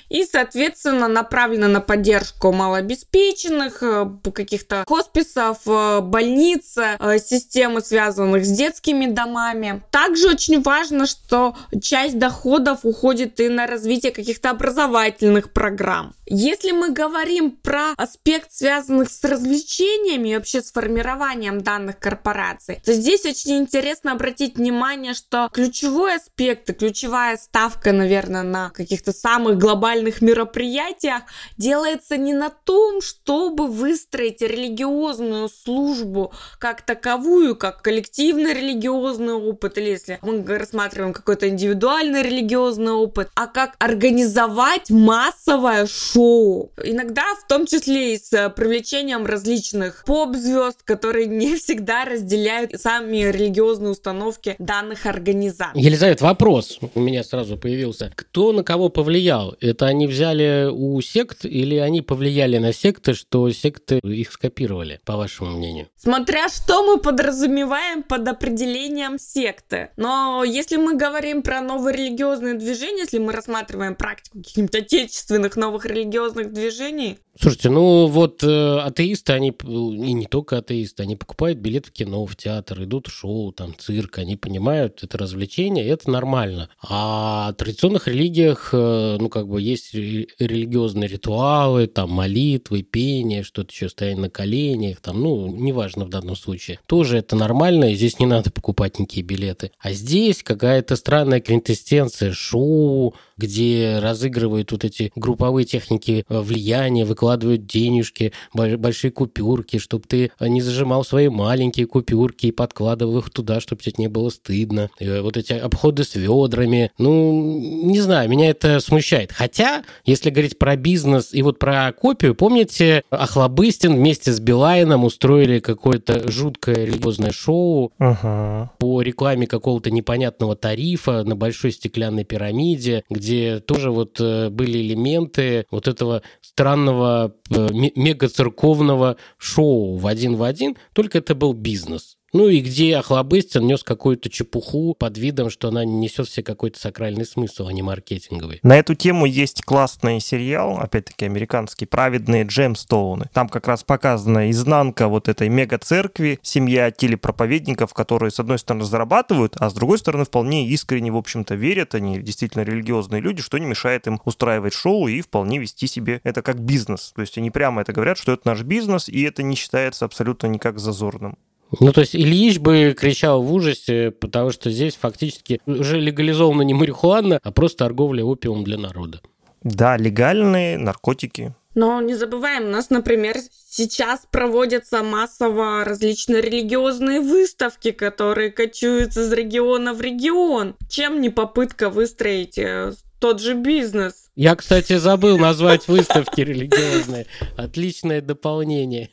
и, 0.09 0.25
соответственно, 0.25 1.07
направлена 1.07 1.67
на 1.67 1.81
поддержку 1.81 2.51
малообеспеченных, 2.51 3.83
э, 3.83 4.09
каких-то 4.33 4.83
хосписов, 4.87 5.59
э, 5.65 6.01
больниц, 6.01 6.77
э, 6.77 7.19
системы, 7.19 7.81
связанных 7.81 8.45
с 8.45 8.49
детскими 8.49 9.05
домами. 9.05 9.81
Также 9.91 10.29
очень 10.29 10.61
важно, 10.61 11.05
что 11.05 11.55
часть 11.81 12.17
доходов 12.17 12.79
уходит 12.83 13.39
и 13.39 13.49
на 13.49 13.67
развитие 13.67 14.11
каких-то 14.11 14.49
образовательных 14.49 15.53
программ. 15.53 16.13
Если 16.25 16.71
мы 16.71 16.91
говорим 16.91 17.51
про 17.51 17.93
аспект, 17.97 18.51
связанных 18.51 19.09
с 19.09 19.23
развлечениями 19.23 20.29
и 20.29 20.35
вообще 20.35 20.61
с 20.61 20.71
формированием 20.71 21.61
данных 21.61 21.97
корпораций, 21.97 22.81
то 22.85 22.93
здесь 22.93 23.25
очень 23.25 23.57
интересно 23.57 24.11
обратить 24.11 24.55
внимание, 24.55 25.15
что 25.15 25.49
ключевой 25.51 26.17
аспект 26.17 26.69
и 26.69 26.73
ключевая 26.73 27.37
ставка, 27.37 27.91
наверное, 27.93 28.43
на 28.43 28.69
каких-то 28.69 29.11
самых 29.11 29.57
глобальных 29.57 29.98
социальных 29.99 30.21
мероприятиях 30.21 31.23
делается 31.57 32.17
не 32.17 32.33
на 32.33 32.49
том, 32.49 33.01
чтобы 33.01 33.67
выстроить 33.67 34.41
религиозную 34.41 35.49
службу 35.49 36.31
как 36.57 36.81
таковую, 36.81 37.55
как 37.55 37.81
коллективный 37.81 38.53
религиозный 38.53 39.33
опыт, 39.33 39.77
или 39.77 39.89
если 39.89 40.19
мы 40.21 40.43
рассматриваем 40.57 41.13
какой-то 41.13 41.49
индивидуальный 41.49 42.23
религиозный 42.23 42.93
опыт, 42.93 43.29
а 43.35 43.47
как 43.47 43.75
организовать 43.79 44.89
массовое 44.89 45.87
шоу. 45.87 46.71
Иногда 46.83 47.23
в 47.35 47.47
том 47.47 47.65
числе 47.65 48.15
и 48.15 48.17
с 48.17 48.49
привлечением 48.55 49.25
различных 49.25 50.03
поп-звезд, 50.05 50.83
которые 50.83 51.27
не 51.27 51.55
всегда 51.57 52.05
разделяют 52.05 52.79
сами 52.79 53.17
религиозные 53.31 53.91
установки 53.91 54.55
данных 54.59 55.05
организаций. 55.05 55.81
Елизавета, 55.81 56.23
вопрос 56.23 56.79
у 56.95 56.99
меня 56.99 57.23
сразу 57.23 57.57
появился. 57.57 58.11
Кто 58.15 58.51
на 58.51 58.63
кого 58.63 58.89
повлиял? 58.89 59.55
Это 59.59 59.88
они 59.89 60.07
взяли 60.07 60.69
у 60.71 60.99
сект 61.01 61.45
или 61.45 61.75
они 61.75 62.01
повлияли 62.01 62.57
на 62.57 62.73
секты, 62.73 63.13
что 63.13 63.49
секты 63.51 63.99
их 64.03 64.31
скопировали, 64.31 64.99
по 65.05 65.17
вашему 65.17 65.51
мнению? 65.51 65.87
Смотря 65.97 66.47
что 66.49 66.83
мы 66.83 66.97
подразумеваем 66.99 68.03
под 68.03 68.27
определением 68.27 69.19
секты. 69.19 69.89
Но 69.97 70.43
если 70.45 70.77
мы 70.77 70.95
говорим 70.95 71.41
про 71.41 71.61
новые 71.61 71.97
религиозные 71.97 72.53
движения, 72.53 73.01
если 73.01 73.19
мы 73.19 73.33
рассматриваем 73.33 73.95
практику 73.95 74.39
каких-нибудь 74.39 74.75
отечественных 74.75 75.55
новых 75.55 75.85
религиозных 75.85 76.53
движений, 76.53 77.19
Слушайте, 77.41 77.69
ну 77.69 78.07
вот 78.07 78.43
э, 78.43 78.79
атеисты, 78.79 79.31
они, 79.31 79.51
и 79.63 80.11
не 80.11 80.25
только 80.25 80.57
атеисты, 80.57 81.03
они 81.03 81.15
покупают 81.15 81.59
билет 81.59 81.85
в 81.85 81.91
кино, 81.93 82.25
в 82.25 82.35
театр, 82.35 82.83
идут 82.83 83.07
в 83.07 83.13
шоу, 83.13 83.53
там, 83.53 83.73
цирк, 83.77 84.17
они 84.17 84.35
понимают, 84.35 85.01
это 85.03 85.17
развлечение, 85.17 85.87
это 85.87 86.11
нормально. 86.11 86.69
А 86.81 87.53
в 87.53 87.55
традиционных 87.55 88.09
религиях, 88.09 88.71
э, 88.73 89.17
ну, 89.21 89.29
как 89.29 89.47
бы 89.47 89.61
есть 89.61 89.93
религиозные 89.93 91.07
ритуалы, 91.07 91.87
там, 91.87 92.09
молитвы, 92.09 92.81
пение, 92.81 93.43
что-то 93.43 93.71
еще, 93.71 93.87
стояние 93.87 94.23
на 94.23 94.29
коленях, 94.29 94.99
там, 94.99 95.21
ну, 95.21 95.47
неважно 95.47 96.03
в 96.03 96.09
данном 96.09 96.35
случае. 96.35 96.81
Тоже 96.87 97.19
это 97.19 97.37
нормально, 97.37 97.93
и 97.93 97.95
здесь 97.95 98.19
не 98.19 98.25
надо 98.25 98.51
покупать 98.51 98.99
никакие 98.99 99.25
билеты. 99.25 99.71
А 99.79 99.93
здесь 99.93 100.43
какая-то 100.43 100.97
странная 100.97 101.39
квинтэссенция 101.39 102.33
шоу, 102.33 103.15
где 103.39 103.99
разыгрывают 104.01 104.71
вот 104.71 104.83
эти 104.83 105.11
групповые 105.15 105.65
техники 105.65 106.25
э, 106.27 106.39
влияния, 106.39 107.05
выкладывают 107.05 107.65
денежки, 107.65 108.33
большие 108.53 109.11
купюрки, 109.11 109.77
чтобы 109.77 110.03
ты 110.07 110.31
не 110.39 110.61
зажимал 110.61 111.03
свои 111.03 111.29
маленькие 111.29 111.87
купюрки 111.87 112.47
и 112.47 112.51
подкладывал 112.51 113.19
их 113.19 113.29
туда, 113.29 113.59
чтобы 113.61 113.81
тебе 113.81 113.93
не 113.97 114.07
было 114.07 114.29
стыдно. 114.29 114.89
И 114.99 115.07
вот 115.19 115.37
эти 115.37 115.53
обходы 115.53 116.03
с 116.03 116.15
ведрами. 116.15 116.91
Ну, 116.97 117.57
не 117.83 118.01
знаю, 118.01 118.29
меня 118.29 118.49
это 118.49 118.79
смущает. 118.79 119.31
Хотя, 119.31 119.83
если 120.05 120.29
говорить 120.29 120.59
про 120.59 120.75
бизнес 120.75 121.33
и 121.33 121.41
вот 121.41 121.59
про 121.59 121.91
копию, 121.93 122.35
помните, 122.35 123.03
Ахлобыстин 123.09 123.95
вместе 123.95 124.31
с 124.33 124.39
Билайном 124.39 125.05
устроили 125.05 125.59
какое-то 125.59 126.29
жуткое 126.29 126.85
религиозное 126.85 127.31
шоу 127.31 127.93
ага. 127.97 128.71
по 128.79 129.01
рекламе 129.01 129.47
какого-то 129.47 129.91
непонятного 129.91 130.55
тарифа 130.55 131.23
на 131.23 131.35
большой 131.35 131.71
стеклянной 131.71 132.25
пирамиде, 132.25 133.03
где 133.09 133.28
где 133.29 133.59
тоже 133.59 133.91
вот 133.91 134.19
э, 134.19 134.49
были 134.49 134.79
элементы 134.79 135.65
вот 135.69 135.87
этого 135.87 136.23
странного 136.41 137.35
э, 137.51 137.67
мега-церковного 137.71 139.17
шоу 139.37 139.97
в 139.97 140.07
один 140.07 140.35
в 140.35 140.41
один, 140.41 140.77
только 140.93 141.19
это 141.19 141.35
был 141.35 141.53
бизнес. 141.53 142.17
Ну 142.31 142.47
и 142.47 142.59
где 142.59 142.97
Охлобыстин 142.97 143.65
нес 143.65 143.83
какую-то 143.83 144.29
чепуху 144.29 144.93
под 144.93 145.17
видом, 145.17 145.49
что 145.49 145.69
она 145.69 145.83
несет 145.83 146.27
в 146.27 146.31
себе 146.31 146.43
какой-то 146.43 146.79
сакральный 146.79 147.25
смысл, 147.25 147.67
а 147.67 147.73
не 147.73 147.81
маркетинговый. 147.81 148.59
На 148.61 148.77
эту 148.77 148.93
тему 148.93 149.25
есть 149.25 149.63
классный 149.63 150.19
сериал, 150.19 150.77
опять-таки 150.77 151.25
американский, 151.25 151.85
«Праведные 151.85 152.43
джемстоуны». 152.43 153.29
Там 153.33 153.49
как 153.49 153.67
раз 153.67 153.83
показана 153.83 154.51
изнанка 154.51 155.07
вот 155.07 155.27
этой 155.27 155.49
мега-церкви, 155.49 156.39
семья 156.43 156.91
телепроповедников, 156.91 157.93
которые, 157.93 158.31
с 158.31 158.39
одной 158.39 158.59
стороны, 158.59 158.85
зарабатывают, 158.85 159.55
а 159.57 159.69
с 159.69 159.73
другой 159.73 159.97
стороны, 159.97 160.25
вполне 160.25 160.67
искренне, 160.67 161.11
в 161.11 161.17
общем-то, 161.17 161.55
верят, 161.55 161.95
они 161.95 162.19
действительно 162.19 162.63
религиозные 162.63 163.21
люди, 163.21 163.41
что 163.41 163.57
не 163.57 163.65
мешает 163.65 164.05
им 164.07 164.21
устраивать 164.25 164.73
шоу 164.73 165.07
и 165.07 165.21
вполне 165.21 165.57
вести 165.57 165.87
себе 165.87 166.21
это 166.23 166.41
как 166.41 166.59
бизнес. 166.59 167.11
То 167.15 167.21
есть 167.21 167.37
они 167.37 167.49
прямо 167.49 167.81
это 167.81 167.93
говорят, 167.93 168.17
что 168.17 168.31
это 168.31 168.43
наш 168.45 168.61
бизнес, 168.61 169.09
и 169.09 169.21
это 169.23 169.41
не 169.41 169.55
считается 169.55 170.05
абсолютно 170.05 170.47
никак 170.47 170.79
зазорным. 170.79 171.37
Ну, 171.79 171.91
то 171.93 172.01
есть 172.01 172.15
Ильич 172.15 172.59
бы 172.59 172.95
кричал 172.97 173.43
в 173.43 173.53
ужасе, 173.53 174.11
потому 174.11 174.51
что 174.51 174.71
здесь 174.71 174.95
фактически 174.95 175.61
уже 175.65 175.99
легализована 175.99 176.63
не 176.63 176.73
марихуана, 176.73 177.39
а 177.43 177.51
просто 177.51 177.79
торговля 177.79 178.23
опиумом 178.23 178.63
для 178.63 178.77
народа. 178.77 179.21
Да, 179.63 179.97
легальные 179.97 180.77
наркотики. 180.77 181.53
Но 181.75 182.01
не 182.01 182.15
забываем, 182.15 182.65
у 182.65 182.71
нас, 182.71 182.89
например, 182.89 183.37
сейчас 183.69 184.21
проводятся 184.31 185.03
массово 185.03 185.85
различные 185.85 186.41
религиозные 186.41 187.21
выставки, 187.21 187.91
которые 187.91 188.51
кочуются 188.51 189.21
из 189.21 189.31
региона 189.31 189.93
в 189.93 190.01
регион. 190.01 190.75
Чем 190.89 191.21
не 191.21 191.29
попытка 191.29 191.89
выстроить 191.89 192.57
э, 192.57 192.93
тот 193.19 193.41
же 193.41 193.53
бизнес. 193.53 194.31
Я, 194.35 194.55
кстати, 194.55 194.97
забыл 194.97 195.37
назвать 195.37 195.87
выставки 195.87 196.41
религиозные. 196.41 197.27
Отличное 197.57 198.21
дополнение. 198.21 199.09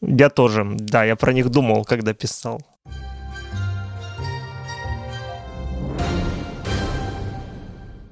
Я 0.00 0.30
тоже. 0.30 0.66
Да, 0.78 1.04
я 1.04 1.16
про 1.16 1.32
них 1.32 1.50
думал, 1.50 1.84
когда 1.84 2.14
писал. 2.14 2.60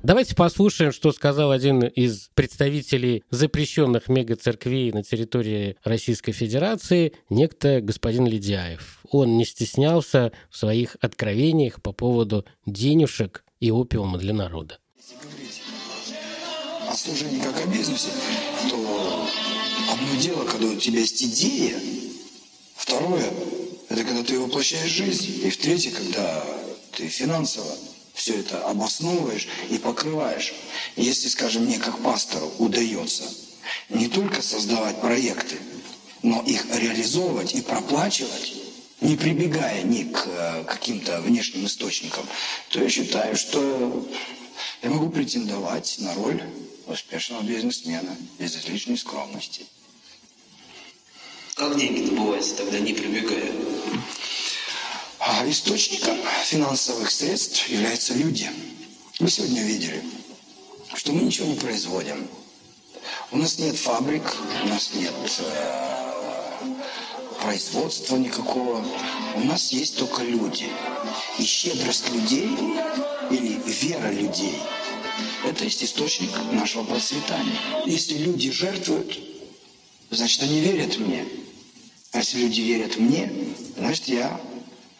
Давайте 0.03 0.35
послушаем, 0.35 0.93
что 0.93 1.13
сказал 1.13 1.51
один 1.51 1.83
из 1.83 2.31
представителей 2.35 3.25
запрещенных 3.31 4.09
мегацерквей 4.09 4.91
на 4.93 5.03
территории 5.03 5.77
Российской 5.85 6.33
Федерации, 6.33 7.13
некто 7.29 7.83
господин 7.83 8.27
Ледяев. 8.27 9.01
Он 9.11 9.37
не 9.37 9.45
стеснялся 9.45 10.33
в 10.49 10.57
своих 10.57 10.97
откровениях 11.03 11.83
по 11.83 11.93
поводу 11.93 12.47
денежек 12.65 13.45
и 13.61 13.71
опиума 13.71 14.19
для 14.19 14.35
народа. 14.35 14.79
Если 14.97 15.17
говорить 15.17 15.63
о 16.89 16.95
служении 16.97 17.41
как 17.41 17.61
о 17.61 17.67
бизнесе, 17.67 18.09
то 18.71 19.29
одно 19.91 20.21
дело, 20.21 20.45
когда 20.45 20.69
у 20.69 20.77
тебя 20.77 21.01
есть 21.01 21.23
идея, 21.23 21.81
второе– 22.77 23.31
это 23.89 24.05
когда 24.05 24.23
ты 24.23 24.39
воплощаешь 24.39 24.91
жизнь, 24.91 25.47
и 25.47 25.51
в 25.51 25.57
третье, 25.57 25.91
когда 25.91 26.45
ты 26.93 27.09
финансово 27.09 27.71
все 28.15 28.41
это 28.41 28.67
обосновываешь 28.67 29.49
и 29.71 29.79
покрываешь. 29.79 30.53
Если, 30.97 31.29
скажем, 31.29 31.65
мне 31.65 31.79
как 31.79 31.99
пастору 32.01 32.51
удается 32.59 33.25
не 33.89 34.09
только 34.09 34.43
создавать 34.43 35.01
проекты, 35.01 35.57
но 36.23 36.43
их 36.43 36.67
реализовывать 36.75 37.55
и 37.55 37.63
проплачивать, 37.63 38.58
не 39.01 39.17
прибегая 39.17 39.83
ни 39.83 40.05
к 40.05 40.27
э, 40.27 40.65
каким-то 40.65 41.21
внешним 41.21 41.67
источникам, 41.67 42.27
то 42.71 42.83
я 42.83 42.89
считаю, 42.89 43.37
что 43.37 44.09
я 44.83 44.91
могу 44.91 45.11
претендовать 45.11 45.97
на 45.99 46.15
роль 46.15 46.43
успешного 46.87 47.43
бизнесмена 47.43 48.17
без 48.39 48.57
излишней 48.57 48.97
скромности. 48.97 49.67
Как 51.55 51.77
деньги 51.77 52.09
добываются 52.09 52.55
тогда, 52.57 52.79
не 52.79 52.93
прибегая? 52.93 53.53
А 55.19 55.49
источником 55.49 56.17
финансовых 56.45 57.11
средств 57.11 57.69
являются 57.69 58.15
люди. 58.15 58.51
Вы 59.19 59.29
сегодня 59.29 59.63
видели, 59.63 60.03
что 60.95 61.13
мы 61.13 61.23
ничего 61.23 61.49
не 61.49 61.57
производим. 61.57 62.29
У 63.31 63.37
нас 63.37 63.59
нет 63.59 63.77
фабрик, 63.77 64.23
у 64.65 64.69
нас 64.69 64.95
нет 64.95 65.13
э, 65.41 65.98
производства 67.43 68.17
никакого. 68.17 68.85
У 69.35 69.41
нас 69.41 69.73
есть 69.73 69.99
только 69.99 70.23
люди. 70.23 70.69
И 71.39 71.43
щедрость 71.43 72.11
людей 72.11 72.51
или 73.31 73.61
вера 73.67 74.11
людей– 74.11 74.59
это 75.45 75.65
есть 75.65 75.83
источник 75.83 76.31
нашего 76.53 76.85
процветания. 76.85 77.59
Если 77.87 78.19
люди 78.19 78.51
жертвуют, 78.51 79.19
значит, 80.11 80.43
они 80.43 80.61
верят 80.61 80.99
мне. 80.99 81.25
А 82.13 82.19
если 82.19 82.41
люди 82.43 82.61
верят 82.61 82.97
мне, 82.97 83.31
значит, 83.77 84.09
я 84.09 84.41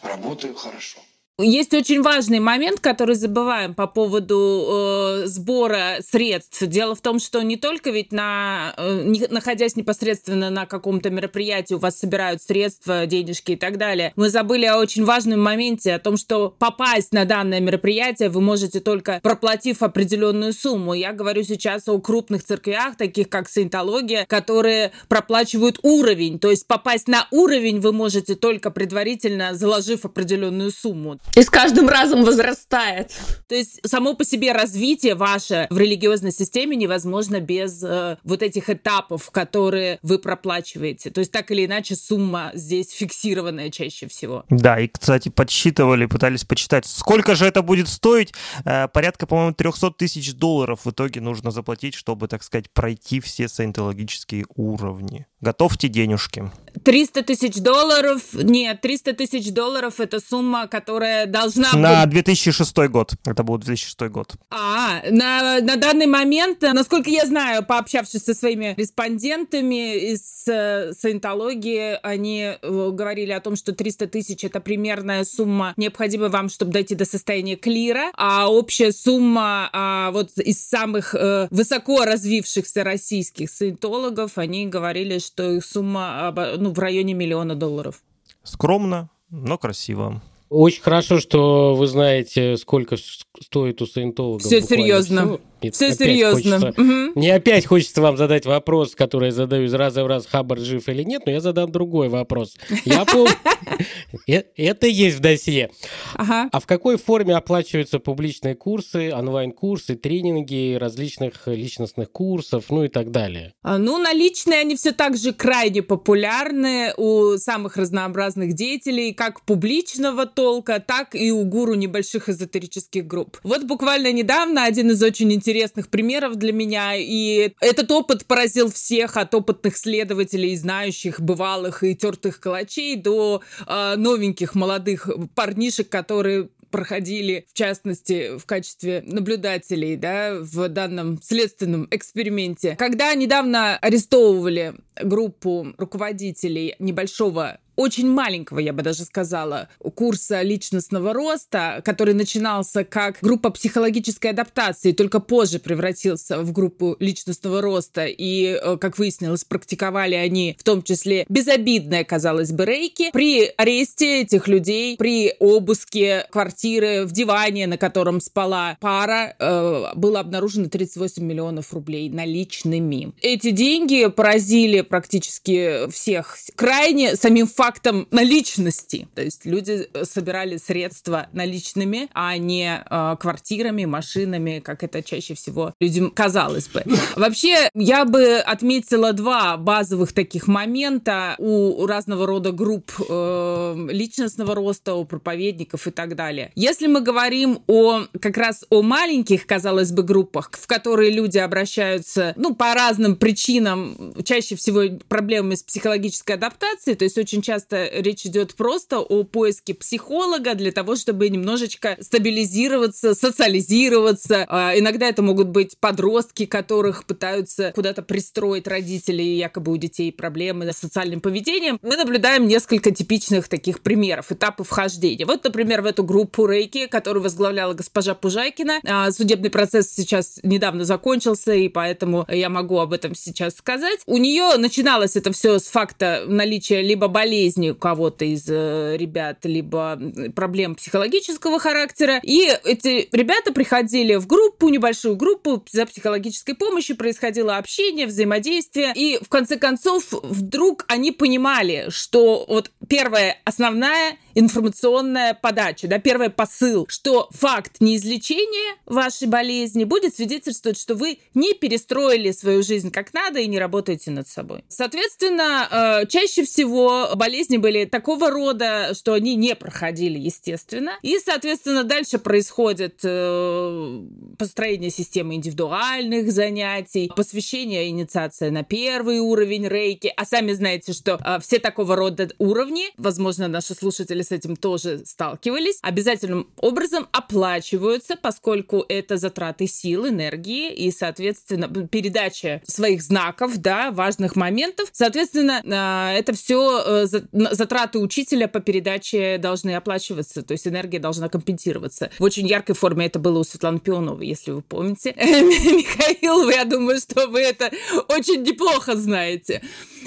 работаю 0.01 0.55
хорошо. 0.55 0.99
Есть 1.41 1.73
очень 1.73 2.01
важный 2.01 2.39
момент, 2.39 2.81
который 2.81 3.15
забываем 3.15 3.73
по 3.73 3.87
поводу 3.87 5.21
э, 5.23 5.27
сбора 5.27 5.99
средств. 6.05 6.61
Дело 6.67 6.95
в 6.95 7.01
том, 7.01 7.19
что 7.19 7.41
не 7.41 7.55
только 7.55 7.91
ведь 7.91 8.11
на, 8.11 8.73
э, 8.75 9.03
не, 9.05 9.25
находясь 9.29 9.77
непосредственно 9.77 10.49
на 10.49 10.65
каком-то 10.65 11.09
мероприятии, 11.09 11.75
у 11.75 11.77
вас 11.77 11.97
собирают 11.97 12.41
средства, 12.41 13.05
денежки 13.05 13.53
и 13.53 13.55
так 13.55 13.77
далее. 13.77 14.11
Мы 14.17 14.29
забыли 14.29 14.65
о 14.65 14.79
очень 14.79 15.05
важном 15.05 15.41
моменте, 15.41 15.93
о 15.93 15.99
том, 15.99 16.17
что 16.17 16.53
попасть 16.59 17.13
на 17.13 17.23
данное 17.23 17.61
мероприятие 17.61 18.27
вы 18.27 18.41
можете 18.41 18.81
только 18.81 19.21
проплатив 19.23 19.81
определенную 19.81 20.51
сумму. 20.51 20.93
Я 20.93 21.13
говорю 21.13 21.43
сейчас 21.43 21.87
о 21.87 21.97
крупных 22.01 22.43
церквях, 22.43 22.97
таких 22.97 23.29
как 23.29 23.47
Саентология, 23.47 24.25
которые 24.25 24.91
проплачивают 25.07 25.79
уровень. 25.83 26.37
То 26.37 26.49
есть 26.49 26.67
попасть 26.67 27.07
на 27.07 27.29
уровень 27.31 27.79
вы 27.79 27.93
можете 27.93 28.35
только 28.35 28.71
предварительно 28.71 29.53
заложив 29.53 30.03
определенную 30.03 30.71
сумму. 30.71 31.17
И 31.35 31.41
с 31.41 31.49
каждым 31.49 31.87
разом 31.87 32.23
возрастает. 32.23 33.11
То 33.47 33.55
есть 33.55 33.79
само 33.87 34.13
по 34.13 34.25
себе 34.25 34.51
развитие 34.51 35.15
ваше 35.15 35.67
в 35.69 35.77
религиозной 35.77 36.31
системе 36.31 36.75
невозможно 36.75 37.39
без 37.39 37.83
э, 37.83 38.17
вот 38.23 38.41
этих 38.41 38.69
этапов, 38.69 39.29
которые 39.31 39.99
вы 40.01 40.19
проплачиваете. 40.19 41.11
То 41.11 41.19
есть 41.19 41.31
так 41.31 41.49
или 41.51 41.65
иначе 41.65 41.95
сумма 41.95 42.51
здесь 42.53 42.91
фиксированная 42.91 43.69
чаще 43.69 44.07
всего. 44.07 44.45
Да, 44.49 44.79
и, 44.79 44.87
кстати, 44.87 45.29
подсчитывали, 45.29 46.05
пытались 46.05 46.45
почитать, 46.45 46.85
сколько 46.85 47.35
же 47.35 47.45
это 47.45 47.61
будет 47.61 47.87
стоить. 47.87 48.33
Э, 48.65 48.87
порядка, 48.87 49.27
по-моему, 49.27 49.53
300 49.53 49.91
тысяч 49.91 50.33
долларов 50.33 50.81
в 50.85 50.89
итоге 50.89 51.21
нужно 51.21 51.51
заплатить, 51.51 51.93
чтобы, 51.93 52.27
так 52.27 52.43
сказать, 52.43 52.69
пройти 52.71 53.19
все 53.19 53.47
саентологические 53.47 54.45
уровни. 54.55 55.27
Готовьте 55.41 55.87
денежки. 55.87 56.51
300 56.83 57.23
тысяч 57.23 57.55
долларов? 57.55 58.21
Нет, 58.33 58.81
300 58.81 59.13
тысяч 59.13 59.51
долларов 59.51 59.99
это 59.99 60.19
сумма, 60.19 60.67
которая 60.67 61.25
должна 61.25 61.73
На 61.73 62.05
быть... 62.05 62.13
2006 62.13 62.77
год. 62.89 63.13
Это 63.25 63.43
был 63.43 63.57
2006 63.57 64.01
год. 64.11 64.33
А, 64.49 65.01
на, 65.09 65.59
на 65.61 65.75
данный 65.77 66.07
момент, 66.07 66.61
насколько 66.61 67.09
я 67.09 67.25
знаю, 67.25 67.65
пообщавшись 67.65 68.23
со 68.23 68.33
своими 68.33 68.75
респондентами 68.77 70.11
из 70.11 70.47
э, 70.47 70.93
саентологии, 70.93 71.97
они 72.03 72.55
э, 72.61 72.89
говорили 72.91 73.31
о 73.31 73.39
том, 73.39 73.55
что 73.55 73.73
300 73.73 74.07
тысяч 74.07 74.43
это 74.43 74.59
примерная 74.59 75.23
сумма, 75.23 75.73
необходимая 75.77 76.29
вам, 76.29 76.49
чтобы 76.49 76.71
дойти 76.71 76.95
до 76.95 77.05
состояния 77.05 77.55
клира, 77.55 78.11
а 78.15 78.51
общая 78.51 78.91
сумма 78.91 79.69
а, 79.73 80.11
вот 80.11 80.31
из 80.37 80.67
самых 80.67 81.15
э, 81.15 81.47
высоко 81.51 82.03
развившихся 82.03 82.83
российских 82.83 83.49
саентологов, 83.49 84.37
они 84.37 84.67
говорили, 84.67 85.19
что 85.29 85.51
их 85.51 85.65
сумма 85.65 86.33
ну, 86.57 86.71
в 86.71 86.79
районе 86.79 87.13
миллиона 87.13 87.55
долларов. 87.55 88.01
Скромно, 88.43 89.09
но 89.29 89.57
красиво. 89.57 90.21
Очень 90.49 90.81
хорошо, 90.81 91.19
что 91.19 91.75
вы 91.75 91.85
знаете, 91.85 92.57
сколько 92.57 92.97
стоит 93.39 93.81
у 93.81 93.85
саентологов. 93.85 94.41
Все 94.41 94.61
серьезно. 94.61 95.25
Все. 95.25 95.41
Нет, 95.61 95.75
Все 95.75 95.93
серьезно. 95.93 96.59
Хочется, 96.59 96.81
угу. 96.81 97.11
Мне 97.15 97.35
опять 97.35 97.65
хочется 97.65 98.01
вам 98.01 98.17
задать 98.17 98.45
вопрос, 98.45 98.95
который 98.95 99.27
я 99.27 99.31
задаю 99.31 99.65
из 99.65 99.73
раза 99.73 100.03
в 100.03 100.07
раз, 100.07 100.25
Хаббард 100.25 100.61
жив 100.61 100.87
или 100.87 101.03
нет, 101.03 101.23
но 101.25 101.31
я 101.31 101.41
задам 101.41 101.71
другой 101.71 102.09
вопрос. 102.09 102.55
Я 102.85 103.05
помню, 103.05 103.33
э, 104.27 104.43
это 104.55 104.87
есть 104.87 105.17
в 105.17 105.19
досье. 105.19 105.71
А 106.15 106.59
в 106.59 106.65
какой 106.65 106.97
форме 106.97 107.35
оплачиваются 107.35 107.99
публичные 107.99 108.55
курсы, 108.55 109.11
онлайн-курсы, 109.13 109.95
тренинги 109.95 110.75
различных 110.75 111.47
личностных 111.47 112.11
курсов, 112.11 112.65
ну 112.69 112.83
и 112.83 112.87
так 112.87 113.11
далее? 113.11 113.53
А, 113.61 113.77
ну, 113.77 113.97
наличные 113.97 114.61
они 114.61 114.75
все 114.75 114.91
так 114.91 115.17
же 115.17 115.33
крайне 115.33 115.81
популярны 115.81 116.93
у 116.97 117.37
самых 117.37 117.77
разнообразных 117.77 118.53
деятелей, 118.53 119.13
как 119.13 119.41
публичного 119.45 120.25
толка, 120.25 120.79
так 120.79 121.15
и 121.15 121.31
у 121.31 121.43
гуру 121.43 121.75
небольших 121.75 122.29
эзотерических 122.29 123.05
групп. 123.05 123.37
Вот 123.43 123.63
буквально 123.63 124.11
недавно 124.11 124.63
один 124.63 124.91
из 124.91 125.03
очень 125.03 125.31
интересных 125.33 125.48
интересных 125.49 125.89
примеров 125.89 126.35
для 126.35 126.53
меня, 126.53 126.93
и 126.95 127.53
этот 127.59 127.89
опыт 127.91 128.25
поразил 128.25 128.71
всех, 128.71 129.17
от 129.17 129.33
опытных 129.33 129.77
следователей, 129.77 130.55
знающих, 130.55 131.19
бывалых 131.19 131.83
и 131.83 131.95
тертых 131.95 132.39
калачей 132.39 132.95
до 132.95 133.41
э, 133.65 133.95
новеньких 133.95 134.53
молодых 134.53 135.09
парнишек, 135.33 135.89
которые 135.89 136.49
проходили, 136.69 137.47
в 137.49 137.53
частности, 137.53 138.37
в 138.37 138.45
качестве 138.45 139.03
наблюдателей, 139.07 139.95
да, 139.95 140.37
в 140.39 140.69
данном 140.69 141.19
следственном 141.19 141.87
эксперименте. 141.89 142.75
Когда 142.77 143.15
недавно 143.15 143.75
арестовывали 143.77 144.75
группу 145.01 145.73
руководителей 145.77 146.75
небольшого 146.77 147.59
очень 147.79 148.09
маленького, 148.09 148.59
я 148.59 148.73
бы 148.73 148.83
даже 148.83 149.05
сказала, 149.05 149.69
курса 149.95 150.41
личностного 150.41 151.13
роста, 151.13 151.81
который 151.85 152.13
начинался 152.13 152.83
как 152.83 153.19
группа 153.21 153.51
психологической 153.51 154.31
адаптации, 154.31 154.91
только 154.91 155.21
позже 155.21 155.59
превратился 155.59 156.41
в 156.41 156.51
группу 156.51 156.97
личностного 156.99 157.61
роста. 157.61 158.05
И, 158.05 158.59
э, 158.61 158.77
как 158.77 158.99
выяснилось, 158.99 159.45
практиковали 159.45 160.15
они 160.15 160.57
в 160.59 160.63
том 160.63 160.83
числе 160.83 161.25
безобидное, 161.29 162.03
казалось 162.03 162.51
бы, 162.51 162.65
рейки. 162.65 163.11
При 163.13 163.45
аресте 163.55 164.23
этих 164.23 164.49
людей, 164.49 164.97
при 164.97 165.33
обыске 165.39 166.27
квартиры 166.31 167.05
в 167.05 167.13
диване, 167.13 167.65
на 167.67 167.77
котором 167.77 168.19
спала 168.19 168.77
пара, 168.81 169.35
э, 169.39 169.93
было 169.95 170.19
обнаружено 170.19 170.67
38 170.67 171.23
миллионов 171.23 171.73
рублей 171.73 172.09
наличными. 172.09 173.13
Эти 173.21 173.51
деньги 173.51 174.07
поразили 174.07 174.81
практически 174.81 175.89
всех 175.89 176.35
крайне 176.57 177.15
самим 177.15 177.47
фактом 177.47 177.68
фактом 177.69 178.07
наличности. 178.09 179.07
То 179.13 179.21
есть 179.21 179.45
люди 179.45 179.87
э, 179.93 180.03
собирали 180.03 180.57
средства 180.57 181.27
наличными, 181.33 182.09
а 182.15 182.35
не 182.37 182.83
э, 182.83 183.15
квартирами, 183.19 183.85
машинами, 183.85 184.59
как 184.59 184.83
это 184.83 185.03
чаще 185.03 185.35
всего 185.35 185.75
людям 185.79 186.09
казалось 186.09 186.67
бы. 186.67 186.83
Вообще, 187.15 187.69
я 187.75 188.05
бы 188.05 188.37
отметила 188.37 189.13
два 189.13 189.55
базовых 189.57 190.13
таких 190.13 190.47
момента 190.47 191.35
у 191.37 191.85
разного 191.85 192.25
рода 192.25 192.51
групп 192.51 192.91
э, 193.07 193.87
личностного 193.91 194.55
роста, 194.55 194.95
у 194.95 195.05
проповедников 195.05 195.85
и 195.85 195.91
так 195.91 196.15
далее. 196.15 196.51
Если 196.55 196.87
мы 196.87 197.01
говорим 197.01 197.59
о 197.67 198.05
как 198.19 198.37
раз 198.37 198.65
о 198.71 198.81
маленьких, 198.81 199.45
казалось 199.45 199.91
бы, 199.91 200.01
группах, 200.01 200.49
в 200.59 200.65
которые 200.65 201.11
люди 201.11 201.37
обращаются, 201.37 202.33
ну, 202.35 202.55
по 202.55 202.73
разным 202.73 203.15
причинам, 203.15 204.15
чаще 204.23 204.55
всего 204.55 204.81
проблемами 205.07 205.53
с 205.53 205.61
психологической 205.61 206.35
адаптацией, 206.35 206.97
то 206.97 207.03
есть 207.03 207.17
очень 207.19 207.43
часто 207.43 207.58
часто 207.59 207.89
речь 207.91 208.25
идет 208.25 208.55
просто 208.55 208.99
о 208.99 209.23
поиске 209.23 209.73
психолога 209.73 210.55
для 210.55 210.71
того, 210.71 210.95
чтобы 210.95 211.27
немножечко 211.29 211.97
стабилизироваться, 211.99 213.13
социализироваться. 213.13 214.45
А 214.47 214.77
иногда 214.77 215.07
это 215.09 215.21
могут 215.21 215.49
быть 215.49 215.77
подростки, 215.77 216.45
которых 216.45 217.05
пытаются 217.05 217.73
куда-то 217.75 218.01
пристроить 218.01 218.67
родители, 218.67 219.21
якобы 219.21 219.73
у 219.73 219.77
детей 219.77 220.11
проблемы 220.13 220.71
с 220.71 220.77
социальным 220.77 221.19
поведением. 221.19 221.79
Мы 221.81 221.97
наблюдаем 221.97 222.47
несколько 222.47 222.91
типичных 222.91 223.49
таких 223.49 223.81
примеров, 223.81 224.31
этапов 224.31 224.67
вхождения. 224.67 225.25
Вот, 225.25 225.43
например, 225.43 225.81
в 225.81 225.85
эту 225.85 226.03
группу 226.03 226.45
Рейки, 226.45 226.87
которую 226.87 227.23
возглавляла 227.23 227.73
госпожа 227.73 228.15
Пужайкина, 228.15 228.79
а, 228.85 229.11
судебный 229.11 229.49
процесс 229.49 229.91
сейчас 229.91 230.39
недавно 230.43 230.85
закончился, 230.85 231.53
и 231.53 231.67
поэтому 231.67 232.25
я 232.29 232.49
могу 232.49 232.79
об 232.79 232.93
этом 232.93 233.15
сейчас 233.15 233.55
сказать. 233.57 233.99
У 234.05 234.17
нее 234.17 234.55
начиналось 234.57 235.17
это 235.17 235.33
все 235.33 235.59
с 235.59 235.67
факта 235.67 236.23
наличия 236.25 236.81
либо 236.81 237.09
болезни, 237.09 237.48
болезни 237.49 237.73
кого-то 237.73 238.25
из 238.25 238.45
э, 238.47 238.95
ребят, 238.97 239.39
либо 239.43 239.99
проблем 240.35 240.75
психологического 240.75 241.59
характера. 241.59 242.19
И 242.23 242.49
эти 242.63 243.09
ребята 243.11 243.51
приходили 243.53 244.15
в 244.15 244.27
группу, 244.27 244.69
небольшую 244.69 245.15
группу 245.15 245.63
за 245.71 245.85
психологической 245.85 246.55
помощью, 246.55 246.95
происходило 246.95 247.57
общение, 247.57 248.07
взаимодействие. 248.07 248.93
И 248.95 249.19
в 249.21 249.29
конце 249.29 249.57
концов 249.57 250.11
вдруг 250.11 250.85
они 250.87 251.11
понимали, 251.11 251.87
что 251.89 252.45
вот 252.47 252.71
первая 252.87 253.37
основная 253.45 254.17
информационная 254.35 255.33
подача, 255.33 255.87
да, 255.87 255.99
первый 255.99 256.29
посыл, 256.29 256.85
что 256.87 257.29
факт 257.31 257.77
неизлечения 257.79 258.77
вашей 258.85 259.27
болезни 259.27 259.83
будет 259.83 260.15
свидетельствовать, 260.15 260.79
что 260.79 260.95
вы 260.95 261.19
не 261.33 261.53
перестроили 261.53 262.31
свою 262.31 262.63
жизнь 262.63 262.91
как 262.91 263.13
надо 263.13 263.39
и 263.39 263.47
не 263.47 263.59
работаете 263.59 264.11
над 264.11 264.27
собой. 264.27 264.63
Соответственно, 264.67 265.67
э, 266.03 266.07
чаще 266.07 266.43
всего 266.43 267.09
болезни 267.29 267.57
были 267.57 267.85
такого 267.85 268.31
рода, 268.31 268.95
что 268.95 269.13
они 269.13 269.35
не 269.35 269.55
проходили, 269.55 270.17
естественно. 270.17 270.93
И, 271.03 271.19
соответственно, 271.19 271.83
дальше 271.83 272.17
происходит 272.17 273.01
э, 273.03 274.01
построение 274.39 274.89
системы 274.89 275.35
индивидуальных 275.35 276.31
занятий, 276.31 277.11
посвящение 277.15 277.89
инициация 277.89 278.49
на 278.49 278.63
первый 278.63 279.19
уровень 279.19 279.67
рейки. 279.67 280.11
А 280.17 280.25
сами 280.25 280.53
знаете, 280.53 280.93
что 280.93 281.19
э, 281.23 281.37
все 281.39 281.59
такого 281.59 281.95
рода 281.95 282.29
уровни, 282.39 282.85
возможно, 282.97 283.47
наши 283.47 283.75
слушатели 283.75 284.23
с 284.23 284.31
этим 284.31 284.55
тоже 284.55 285.03
сталкивались, 285.05 285.77
обязательным 285.83 286.49
образом 286.57 287.07
оплачиваются, 287.11 288.15
поскольку 288.19 288.83
это 288.89 289.17
затраты 289.17 289.67
сил, 289.67 290.07
энергии 290.07 290.73
и, 290.73 290.89
соответственно, 290.89 291.67
передача 291.87 292.63
своих 292.65 293.03
знаков, 293.03 293.57
да, 293.57 293.91
важных 293.91 294.35
моментов. 294.35 294.89
Соответственно, 294.91 295.61
а, 295.71 296.11
это 296.13 296.33
все 296.33 296.81
э, 296.83 297.18
затраты 297.31 297.99
учителя 297.99 298.47
по 298.47 298.59
передаче 298.59 299.37
должны 299.37 299.75
оплачиваться, 299.75 300.43
то 300.43 300.53
есть 300.53 300.67
энергия 300.67 300.99
должна 300.99 301.29
компенсироваться. 301.29 302.11
В 302.19 302.23
очень 302.23 302.47
яркой 302.47 302.75
форме 302.75 303.05
это 303.05 303.19
было 303.19 303.39
у 303.39 303.43
Светланы 303.43 303.79
Пионовой, 303.79 304.27
если 304.27 304.51
вы 304.51 304.61
помните. 304.61 305.13
Михаил, 305.17 306.49
я 306.49 306.65
думаю, 306.65 306.99
что 306.99 307.27
вы 307.27 307.41
это 307.41 307.71
очень 308.07 308.43
неплохо 308.43 308.95
знаете. 308.95 309.61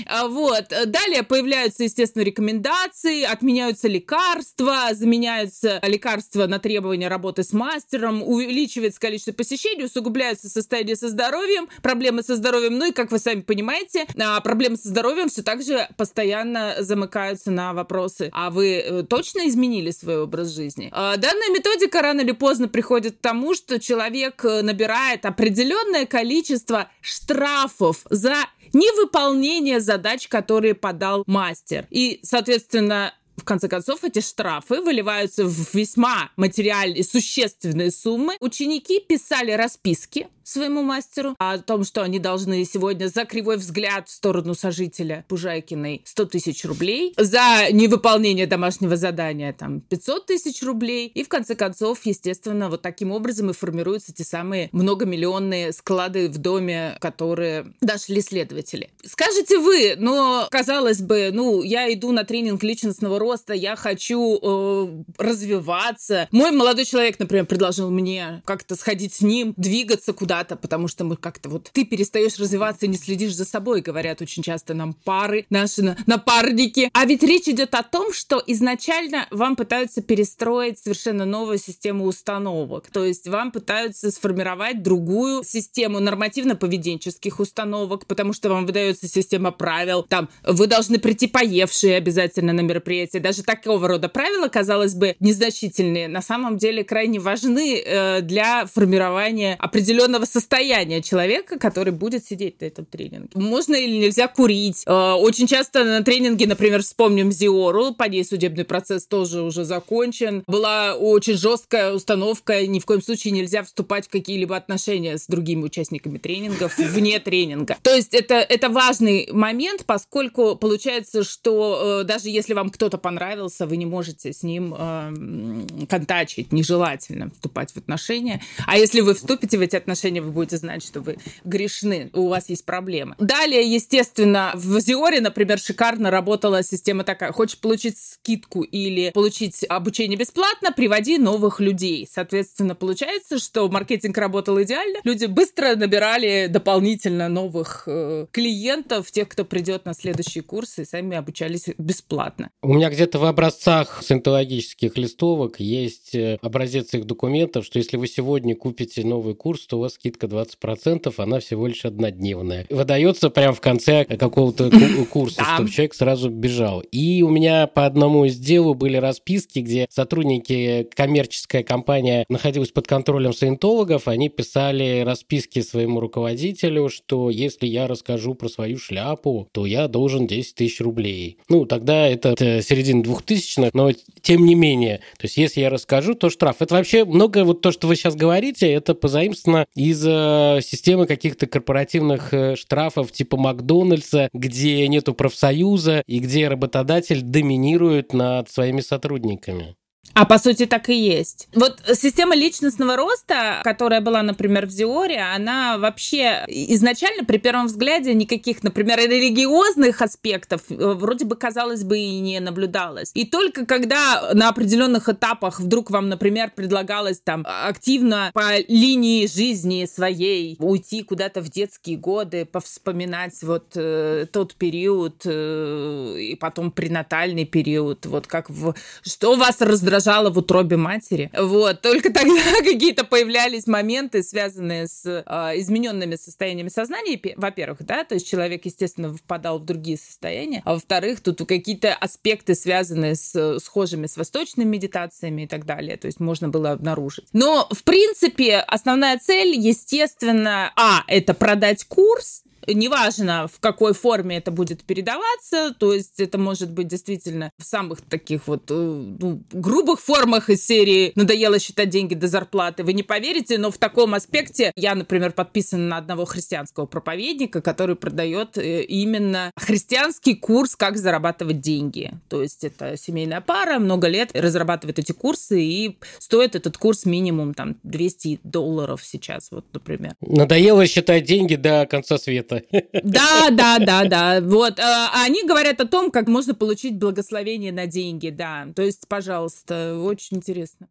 А, 0.07 0.29
вот. 0.29 0.68
Далее 0.87 1.22
появляются, 1.22 1.85
естественно, 1.85 2.22
рекомендации, 2.22 3.22
отменяются 3.22 3.88
лекарства, 3.88 4.88
заменяются 4.92 5.81
лекарства 5.83 6.46
на 6.46 6.59
требования 6.59 7.09
работы 7.09 7.42
с 7.42 7.53
мастером, 7.53 8.22
увеличивается 8.22 9.01
количество 9.01 9.33
посещений, 9.33 9.85
усугубляется 9.85 10.48
состояние 10.48 10.96
со 10.96 11.09
здоровьем, 11.09 11.68
проблемы 11.83 12.22
со 12.22 12.37
здоровьем. 12.37 12.79
Ну 12.79 12.90
и, 12.90 12.92
как 12.92 13.11
вы 13.11 13.18
сами 13.18 13.40
понимаете, 13.40 14.07
а, 14.18 14.40
проблемы 14.40 14.77
со 14.77 14.88
здоровьем 14.88 15.29
все 15.29 15.42
так 15.42 15.62
же 15.62 15.88
постоянно 15.96 16.77
замыкаются 17.03 17.51
на 17.51 17.73
вопросы. 17.73 18.31
А 18.33 18.51
вы 18.51 18.77
э, 18.77 19.03
точно 19.03 19.49
изменили 19.49 19.91
свой 19.91 20.23
образ 20.23 20.55
жизни? 20.55 20.88
А, 20.93 21.17
данная 21.17 21.49
методика 21.51 22.03
рано 22.03 22.21
или 22.21 22.33
поздно 22.33 22.69
приходит 22.69 23.17
к 23.17 23.21
тому, 23.21 23.55
что 23.55 23.81
человек 23.81 24.45
э, 24.45 24.62
набирает 24.62 25.27
определенное 25.27 26.07
количество 26.07 26.88
штрафов 27.01 28.05
за 28.11 28.37
невыполнение 28.73 29.81
задач, 29.81 30.29
которые 30.29 30.75
подал 30.75 31.25
мастер. 31.27 31.87
И, 31.91 32.21
соответственно, 32.23 33.12
в 33.37 33.45
конце 33.45 33.69
концов, 33.69 34.05
эти 34.05 34.21
штрафы 34.21 34.81
выливаются 34.81 35.45
в 35.45 35.75
весьма 35.75 36.31
материальные, 36.37 37.03
существенные 37.03 37.91
суммы. 37.91 38.37
Ученики 38.41 39.01
писали 39.01 39.53
расписки 39.53 40.29
своему 40.44 40.83
мастеру 40.83 41.35
о 41.38 41.59
том, 41.59 41.85
что 41.85 42.02
они 42.02 42.18
должны 42.18 42.64
сегодня 42.64 43.09
за 43.09 43.24
кривой 43.24 43.57
взгляд 43.57 44.09
в 44.09 44.12
сторону 44.12 44.55
сожителя 44.55 45.24
Пужайкиной 45.28 46.02
100 46.05 46.24
тысяч 46.26 46.64
рублей, 46.64 47.14
за 47.16 47.68
невыполнение 47.70 48.46
домашнего 48.46 48.96
задания 48.96 49.52
там 49.52 49.81
500 49.81 50.26
тысяч 50.26 50.62
рублей. 50.62 51.09
И 51.09 51.24
в 51.24 51.28
конце 51.28 51.55
концов, 51.55 52.00
естественно, 52.05 52.68
вот 52.68 52.83
таким 52.83 53.12
образом 53.12 53.50
и 53.50 53.52
формируются 53.52 54.12
те 54.12 54.24
самые 54.24 54.68
многомиллионные 54.72 55.72
склады 55.72 56.28
в 56.28 56.38
доме, 56.38 56.96
которые 57.00 57.72
дошли 57.81 58.20
следователи. 58.20 58.90
Скажете 59.05 59.59
вы, 59.59 59.94
но 59.98 60.46
казалось 60.50 61.00
бы, 61.00 61.31
ну, 61.33 61.62
я 61.62 61.92
иду 61.92 62.12
на 62.12 62.24
тренинг 62.24 62.62
личностного 62.62 63.18
роста, 63.18 63.55
я 63.55 63.76
хочу 63.76 64.38
э, 64.42 65.02
развиваться. 65.18 66.28
Мой 66.33 66.50
молодой 66.50 66.85
человек, 66.85 67.18
например, 67.18 67.46
предложил 67.46 67.90
мне 67.90 68.42
как-то 68.44 68.76
сходить 68.76 69.14
с 69.14 69.20
ним, 69.20 69.55
двигаться 69.57 70.12
куда 70.12 70.32
куда-то, 70.33 70.57
потому 70.57 70.88
что 70.88 71.05
мы 71.05 71.16
как-то 71.16 71.51
вот 71.51 71.68
ты 71.75 71.85
перестаешь 71.85 72.38
развиваться 72.38 72.87
и 72.87 72.88
не 72.88 72.97
следишь 72.97 73.35
за 73.35 73.45
собой, 73.45 73.83
говорят 73.83 74.23
очень 74.23 74.42
часто 74.42 74.73
нам 74.73 74.95
пары, 75.05 75.45
наши 75.51 75.95
напарники. 76.07 76.88
А 76.95 77.05
ведь 77.05 77.23
речь 77.23 77.49
идет 77.49 77.75
о 77.75 77.83
том, 77.83 78.14
что 78.14 78.42
изначально 78.47 79.27
вам 79.31 79.57
пытаются 79.57 80.01
перестроить 80.01 80.79
совершенно 80.79 81.27
новую 81.27 81.59
систему 81.59 82.07
установок. 82.07 82.88
То 82.90 83.05
есть 83.05 83.29
вам 83.29 83.53
пытаются 83.53 84.11
сформировать 84.11 84.83
другую 84.83 85.45
систему 85.45 86.01
нормативно-поведенческих 86.01 87.38
установок, 87.38 88.07
потому 88.07 88.33
что 88.33 88.49
вам 88.49 88.64
выдается 88.64 89.09
система 89.09 89.51
правил. 89.51 90.03
Там 90.03 90.31
вы 90.45 90.66
должны 90.66 90.99
прийти 90.99 91.27
поевшие 91.27 91.97
обязательно 91.97 92.55
на 92.55 92.62
мероприятие. 92.62 93.21
Даже 93.21 93.42
такого 93.42 93.87
рода 93.87 94.09
правила, 94.09 94.49
казалось 94.49 94.95
бы, 94.95 95.14
незначительные, 95.21 96.09
на 96.09 96.23
самом 96.23 96.57
деле 96.57 96.85
крайне 96.85 97.18
важны 97.18 97.83
э, 97.85 98.23
для 98.23 98.64
формирования 98.64 99.57
определенного 99.59 100.21
эмоционального 100.22 100.24
состояния 100.24 101.02
человека, 101.02 101.58
который 101.58 101.92
будет 101.92 102.24
сидеть 102.24 102.61
на 102.61 102.66
этом 102.66 102.85
тренинге. 102.85 103.28
Можно 103.35 103.74
или 103.74 103.96
нельзя 103.96 104.28
курить. 104.28 104.82
Э, 104.87 105.12
очень 105.12 105.46
часто 105.46 105.85
на 105.85 106.02
тренинге, 106.02 106.46
например, 106.46 106.82
вспомним 106.82 107.32
Зиору, 107.32 107.94
по 107.94 108.04
ней 108.04 108.24
судебный 108.24 108.64
процесс 108.64 109.06
тоже 109.06 109.42
уже 109.42 109.64
закончен. 109.64 110.42
Была 110.46 110.94
очень 110.94 111.37
жесткая 111.37 111.92
установка, 111.92 112.66
ни 112.66 112.78
в 112.78 112.87
коем 112.87 113.02
случае 113.02 113.32
нельзя 113.32 113.62
вступать 113.62 114.06
в 114.06 114.11
какие-либо 114.11 114.56
отношения 114.56 115.18
с 115.18 115.26
другими 115.26 115.62
участниками 115.62 116.18
тренингов 116.18 116.78
вне 116.78 117.18
тренинга. 117.20 117.76
То 117.82 117.94
есть 117.94 118.14
это, 118.14 118.35
это 118.35 118.68
важный 118.68 119.28
момент, 119.32 119.85
поскольку 119.87 120.56
получается, 120.56 121.24
что 121.24 122.00
э, 122.02 122.04
даже 122.04 122.28
если 122.28 122.54
вам 122.54 122.70
кто-то 122.70 122.98
понравился, 122.98 123.66
вы 123.66 123.76
не 123.76 123.87
можете 123.87 124.32
с 124.32 124.42
ним 124.42 124.74
э, 124.76 125.87
контачить, 125.88 126.52
нежелательно 126.52 127.30
вступать 127.30 127.72
в 127.72 127.76
отношения. 127.76 128.40
А 128.66 128.78
если 128.78 129.00
вы 129.00 129.14
вступите 129.14 129.58
в 129.58 129.61
эти 129.61 129.76
отношения, 129.76 130.12
отношения, 130.12 130.20
вы 130.20 130.31
будете 130.31 130.57
знать, 130.57 130.85
что 130.85 131.01
вы 131.01 131.16
грешны, 131.44 132.11
у 132.12 132.29
вас 132.29 132.48
есть 132.48 132.64
проблемы. 132.64 133.14
Далее, 133.18 133.62
естественно, 133.62 134.53
в 134.55 134.81
Зиоре, 134.81 135.20
например, 135.20 135.59
шикарно 135.59 136.11
работала 136.11 136.62
система 136.62 137.05
такая. 137.05 137.33
Хочешь 137.33 137.59
получить 137.59 137.98
скидку 137.98 138.62
или 138.62 139.11
получить 139.11 139.64
обучение 139.68 140.18
бесплатно, 140.18 140.72
приводи 140.72 141.18
новых 141.18 141.61
людей. 141.61 142.09
Соответственно, 142.11 142.75
получается, 142.75 143.38
что 143.38 143.68
маркетинг 143.68 144.16
работал 144.18 144.61
идеально. 144.62 144.98
Люди 145.05 145.27
быстро 145.27 145.77
набирали 145.77 146.46
дополнительно 146.48 147.29
новых 147.29 147.85
э, 147.87 148.27
клиентов, 148.31 149.11
тех, 149.11 149.29
кто 149.29 149.44
придет 149.44 149.85
на 149.85 149.94
следующие 149.94 150.42
курсы, 150.42 150.83
и 150.83 150.85
сами 150.85 151.16
обучались 151.16 151.68
бесплатно. 151.79 152.51
У 152.62 152.75
меня 152.75 152.90
где-то 152.90 153.18
в 153.18 153.25
образцах 153.25 154.03
синтологических 154.03 154.96
листовок 154.98 155.61
есть 155.61 156.14
э, 156.14 156.38
образец 156.42 156.94
их 156.94 157.07
документов, 157.07 157.64
что 157.64 157.79
если 157.79 157.96
вы 157.96 158.07
сегодня 158.07 158.55
купите 158.55 159.05
новый 159.05 159.35
курс, 159.35 159.66
то 159.66 159.79
у 159.79 159.81
вас 159.81 159.96
скидка 160.03 160.27
20%, 160.27 161.15
она 161.19 161.38
всего 161.38 161.69
лишь 161.69 161.85
однодневная. 161.85 162.67
Выдается 162.71 163.31
прямо 163.31 163.55
в 163.55 163.61
конце 163.61 164.05
какого-то 164.05 164.69
курса, 165.09 165.45
чтобы 165.55 165.71
человек 165.71 165.95
сразу 165.95 166.29
бежал. 166.29 166.81
И 166.81 167.23
у 167.23 167.29
меня 167.29 167.69
по 167.69 167.87
одному 167.87 168.25
из 168.25 168.37
дел 168.37 168.75
были 168.75 168.97
расписки, 168.97 169.61
где 169.61 169.87
сотрудники, 169.91 170.88
коммерческая 170.97 171.62
компания 171.62 172.25
находилась 172.29 172.71
под 172.73 172.88
контролем 172.88 173.33
саентологов, 173.33 174.09
они 174.09 174.29
писали 174.29 175.03
расписки 175.07 175.61
своему 175.61 176.01
руководителю, 176.01 176.88
что 176.88 177.31
если 177.31 177.69
я 177.69 177.87
расскажу 177.87 178.35
про 178.35 178.49
свою 178.49 178.79
шляпу, 178.79 179.49
то 179.53 179.67
я 179.67 179.87
должен 179.87 180.27
10 180.27 180.57
тысяч 180.57 180.81
рублей. 180.81 181.38
Ну, 181.49 181.65
тогда 181.65 182.09
это 182.09 182.35
середина 182.61 183.05
двухтысячных, 183.05 183.73
но 183.73 183.93
тем 184.21 184.47
не 184.47 184.57
менее, 184.57 184.99
то 185.19 185.27
есть 185.27 185.37
если 185.37 185.61
я 185.61 185.71
расскажу, 185.71 186.15
то 186.15 186.29
штраф. 186.29 186.57
Это 186.59 186.75
вообще 186.75 187.05
много, 187.05 187.45
вот 187.45 187.61
то, 187.61 187.71
что 187.71 187.87
вы 187.87 187.95
сейчас 187.95 188.17
говорите, 188.17 188.69
это 188.69 188.97
позаимствовано 188.97 189.67
из 189.77 189.91
э, 190.05 190.61
системы 190.62 191.07
каких-то 191.07 191.46
корпоративных 191.46 192.33
э, 192.33 192.57
штрафов 192.57 193.11
типа 193.12 193.37
Макдональдса, 193.37 194.28
где 194.33 194.87
нету 194.88 195.14
профсоюза 195.14 196.02
и 196.07 196.18
где 196.20 196.48
работодатель 196.48 197.22
доминирует 197.22 198.12
над 198.12 198.50
своими 198.50 198.81
сотрудниками. 198.81 199.76
А 200.14 200.27
по 200.27 200.38
сути 200.38 200.66
так 200.66 200.88
и 200.88 200.94
есть. 200.94 201.48
Вот 201.55 201.81
система 201.94 202.35
личностного 202.35 202.96
роста, 202.96 203.61
которая 203.64 204.01
была, 204.01 204.22
например, 204.22 204.66
в 204.66 204.70
Зиоре, 204.70 205.20
она 205.20 205.79
вообще 205.79 206.44
изначально 206.48 207.25
при 207.25 207.38
первом 207.38 207.66
взгляде 207.66 208.12
никаких, 208.14 208.62
например, 208.62 208.98
религиозных 208.98 210.03
аспектов 210.03 210.62
э, 210.68 210.75
вроде 210.75 211.25
бы, 211.25 211.37
казалось 211.37 211.85
бы, 211.85 211.98
и 211.98 212.20
не 212.20 212.40
наблюдалось. 212.40 213.11
И 213.15 213.25
только 213.25 213.65
когда 213.65 214.33
на 214.35 214.48
определенных 214.48 215.08
этапах 215.08 215.60
вдруг 215.60 215.90
вам, 215.90 216.08
например, 216.08 216.52
предлагалось 216.54 217.21
там 217.21 217.46
активно 217.46 218.31
по 218.35 218.58
линии 218.69 219.27
жизни 219.27 219.87
своей 219.87 220.56
уйти 220.58 221.02
куда-то 221.02 221.40
в 221.40 221.50
детские 221.50 221.96
годы, 221.96 222.44
повспоминать 222.44 223.42
вот 223.42 223.73
э, 223.77 224.27
тот 224.31 224.54
период 224.56 225.23
э, 225.25 226.17
и 226.19 226.35
потом 226.37 226.71
пренатальный 226.71 227.44
период, 227.44 228.04
вот 228.06 228.27
как 228.27 228.50
в... 228.50 228.75
Что 229.02 229.37
вас 229.37 229.60
раздражало 230.03 230.31
в 230.31 230.38
утробе 230.38 230.77
матери? 230.77 231.31
Вот, 231.37 231.81
только 231.81 232.13
тогда 232.13 232.42
какие-то 232.59 233.05
появлялись 233.05 233.67
моменты, 233.67 234.23
связанные 234.23 234.88
с 234.88 235.05
э, 235.05 235.23
измененными 235.61 236.17
состояниями 236.17 236.69
сознания, 236.69 237.21
во-первых, 237.37 237.85
да, 237.85 238.05
то 238.05 238.15
есть 238.15 238.29
человек, 238.29 238.65
естественно, 238.65 239.15
впадал 239.15 239.59
в 239.59 239.65
другие 239.65 239.96
состояния, 239.96 240.63
а 240.65 240.75
во-вторых, 240.75 241.21
тут 241.21 241.46
какие-то 241.46 241.94
аспекты, 241.94 242.55
связанные 242.55 243.15
с 243.15 243.59
схожими 243.61 244.07
с 244.07 244.17
восточными 244.17 244.69
медитациями 244.69 245.42
и 245.42 245.46
так 245.46 245.65
далее, 245.65 245.96
то 245.96 246.07
есть 246.07 246.21
можно 246.21 246.48
было 246.48 246.73
обнаружить. 246.73 247.27
Но, 247.33 247.69
в 247.71 247.85
принципе, 247.85 248.57
основная 248.59 249.19
цель, 249.19 249.57
естественно, 249.57 250.73
а, 250.77 251.05
это 251.07 251.35
продать 251.35 251.85
курс, 251.85 252.42
неважно, 252.67 253.48
в 253.48 253.60
какой 253.60 253.94
форме 253.94 254.38
это 254.38 254.50
будет 254.50 254.85
передаваться, 254.85 255.75
то 255.79 255.92
есть 255.92 256.21
это 256.21 256.38
может 256.38 256.71
быть 256.71 256.88
действительно 256.88 257.50
в 257.58 257.65
самых 257.65 258.00
таких 258.00 258.46
вот 258.46 258.71
э, 258.71 258.75
ну, 258.75 259.42
грубых 259.52 260.00
формах 260.00 260.50
из 260.50 260.65
серии 260.65 261.13
«надоело 261.15 261.58
считать 261.58 261.90
деньги 261.90 262.15
до 262.15 262.29
зарплаты», 262.29 262.85
вы 262.85 262.92
не 262.92 263.02
поверите, 263.02 263.58
но 263.58 263.71
в 263.71 263.79
таком 263.79 264.15
аспекте 264.15 264.73
я, 264.77 264.94
например, 264.94 265.33
подписана 265.33 265.87
на 265.87 265.96
одного 265.98 266.25
христианского 266.25 266.87
проповедника, 266.87 267.60
который 267.60 267.96
продает 267.96 268.58
э, 268.58 268.83
именно 268.83 269.50
христианский 269.56 270.35
курс 270.35 270.77
«Как 270.77 270.96
зарабатывать 270.96 271.60
деньги». 271.60 272.13
То 272.29 272.42
есть 272.42 272.65
это 272.65 272.96
семейная 272.96 273.40
пара, 273.40 273.79
много 273.79 274.08
лет 274.08 274.31
разрабатывает 274.35 274.98
эти 274.98 275.13
курсы, 275.13 275.63
и 275.63 275.98
стоит 276.19 276.54
этот 276.54 276.79
курс 276.79 277.04
минимум 277.04 277.54
там 277.54 277.77
200 277.83 278.40
долларов 278.44 279.02
сейчас, 279.04 279.48
вот, 279.50 279.65
например. 279.73 280.15
Надоело 280.21 280.87
считать 280.87 281.25
деньги 281.25 281.56
до 281.56 281.87
конца 281.87 282.19
света 282.19 282.52
это. 282.55 282.87
Да, 283.03 283.50
да, 283.50 283.79
да, 283.79 284.05
да. 284.05 284.40
Вот. 284.40 284.79
А, 284.79 285.25
они 285.25 285.44
говорят 285.44 285.81
о 285.81 285.87
том, 285.87 286.11
как 286.11 286.29
можно 286.29 286.55
получить 286.55 286.98
благословение 286.98 287.73
на 287.73 287.87
деньги, 287.87 288.31
да. 288.31 288.69
То 288.75 288.83
есть, 288.83 289.09
пожалуйста, 289.09 289.98
очень 289.98 290.38
интересно. 290.38 290.88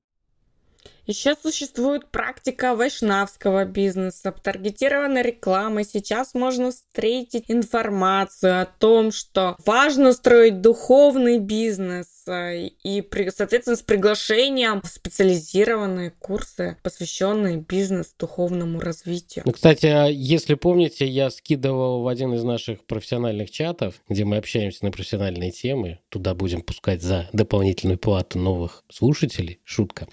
Еще 1.07 1.35
существует 1.35 2.09
практика 2.11 2.75
вайшнавского 2.75 3.65
бизнеса, 3.65 4.31
таргетированной 4.31 5.23
рекламы. 5.23 5.83
Сейчас 5.83 6.33
можно 6.33 6.71
встретить 6.71 7.45
информацию 7.47 8.61
о 8.61 8.65
том, 8.65 9.11
что 9.11 9.57
важно 9.65 10.13
строить 10.13 10.61
духовный 10.61 11.39
бизнес, 11.39 12.20
и, 12.31 13.03
соответственно, 13.35 13.75
с 13.75 13.81
приглашением 13.81 14.81
в 14.81 14.87
специализированные 14.87 16.11
курсы, 16.19 16.77
посвященные 16.83 17.57
бизнес-духовному 17.57 18.79
развитию. 18.79 19.43
Ну, 19.45 19.51
кстати, 19.51 19.87
а 19.87 20.05
если 20.05 20.53
помните, 20.53 21.07
я 21.07 21.29
скидывал 21.29 22.03
в 22.03 22.07
один 22.07 22.33
из 22.33 22.43
наших 22.43 22.83
профессиональных 22.85 23.51
чатов, 23.51 23.95
где 24.07 24.23
мы 24.23 24.37
общаемся 24.37 24.85
на 24.85 24.91
профессиональные 24.91 25.51
темы, 25.51 25.99
туда 26.09 26.33
будем 26.35 26.61
пускать 26.61 27.01
за 27.01 27.29
дополнительную 27.33 27.97
плату 27.97 28.39
новых 28.39 28.83
слушателей, 28.89 29.59
шутка. 29.63 30.07